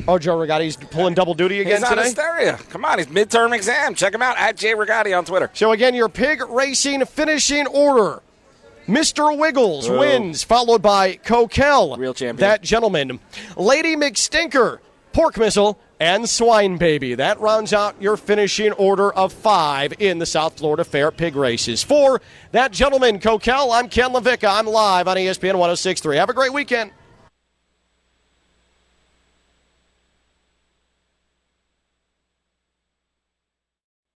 Oh, 0.08 0.18
Joe 0.18 0.38
Rigatti's 0.38 0.76
pulling 0.76 1.14
double 1.14 1.34
duty 1.34 1.60
again 1.62 1.76
He's 1.82 1.84
on 1.84 1.90
today? 1.92 2.04
Hysteria. 2.04 2.58
Come 2.70 2.86
on, 2.86 2.98
he's 2.98 3.08
midterm 3.08 3.54
exam. 3.54 3.96
Check 3.96 4.14
him 4.14 4.22
out 4.22 4.38
at 4.38 4.56
Jay 4.58 4.74
Rigatti 4.74 5.18
on 5.18 5.26
Twitter. 5.26 5.50
So 5.54 5.72
again, 5.72 5.94
your 5.96 6.10
pig 6.10 6.42
racing 6.50 7.06
finishing 7.06 7.68
order. 7.68 8.22
Mr. 8.88 9.38
Wiggles 9.38 9.88
Boo. 9.90 10.00
wins, 10.00 10.44
followed 10.44 10.82
by 10.82 11.16
Kokell. 11.18 11.98
Real 11.98 12.14
champion. 12.14 12.38
That 12.38 12.62
gentleman. 12.62 13.20
Lady 13.58 13.98
McStinker, 13.98 14.80
Pork 15.12 15.38
Missile, 15.38 15.78
and 16.00 16.30
Swine 16.30 16.78
Baby. 16.78 17.16
That 17.16 17.40
rounds 17.42 17.74
out 17.74 18.02
your 18.02 18.16
finishing 18.16 18.72
order 18.74 19.12
of 19.12 19.34
five 19.34 19.94
in 20.00 20.20
the 20.20 20.26
South 20.26 20.58
Florida 20.58 20.86
Fair 20.86 21.12
pig 21.12 21.36
races. 21.36 21.84
For 21.84 22.22
that 22.52 22.72
gentleman, 22.72 23.20
Kokell, 23.20 23.74
I'm 23.78 23.90
Ken 23.90 24.12
LaVicka. 24.12 24.48
I'm 24.48 24.68
live 24.68 25.08
on 25.10 25.18
ESPN 25.18 25.56
1063. 25.56 26.16
Have 26.18 26.30
a 26.30 26.34
great 26.34 26.54
weekend. 26.54 26.92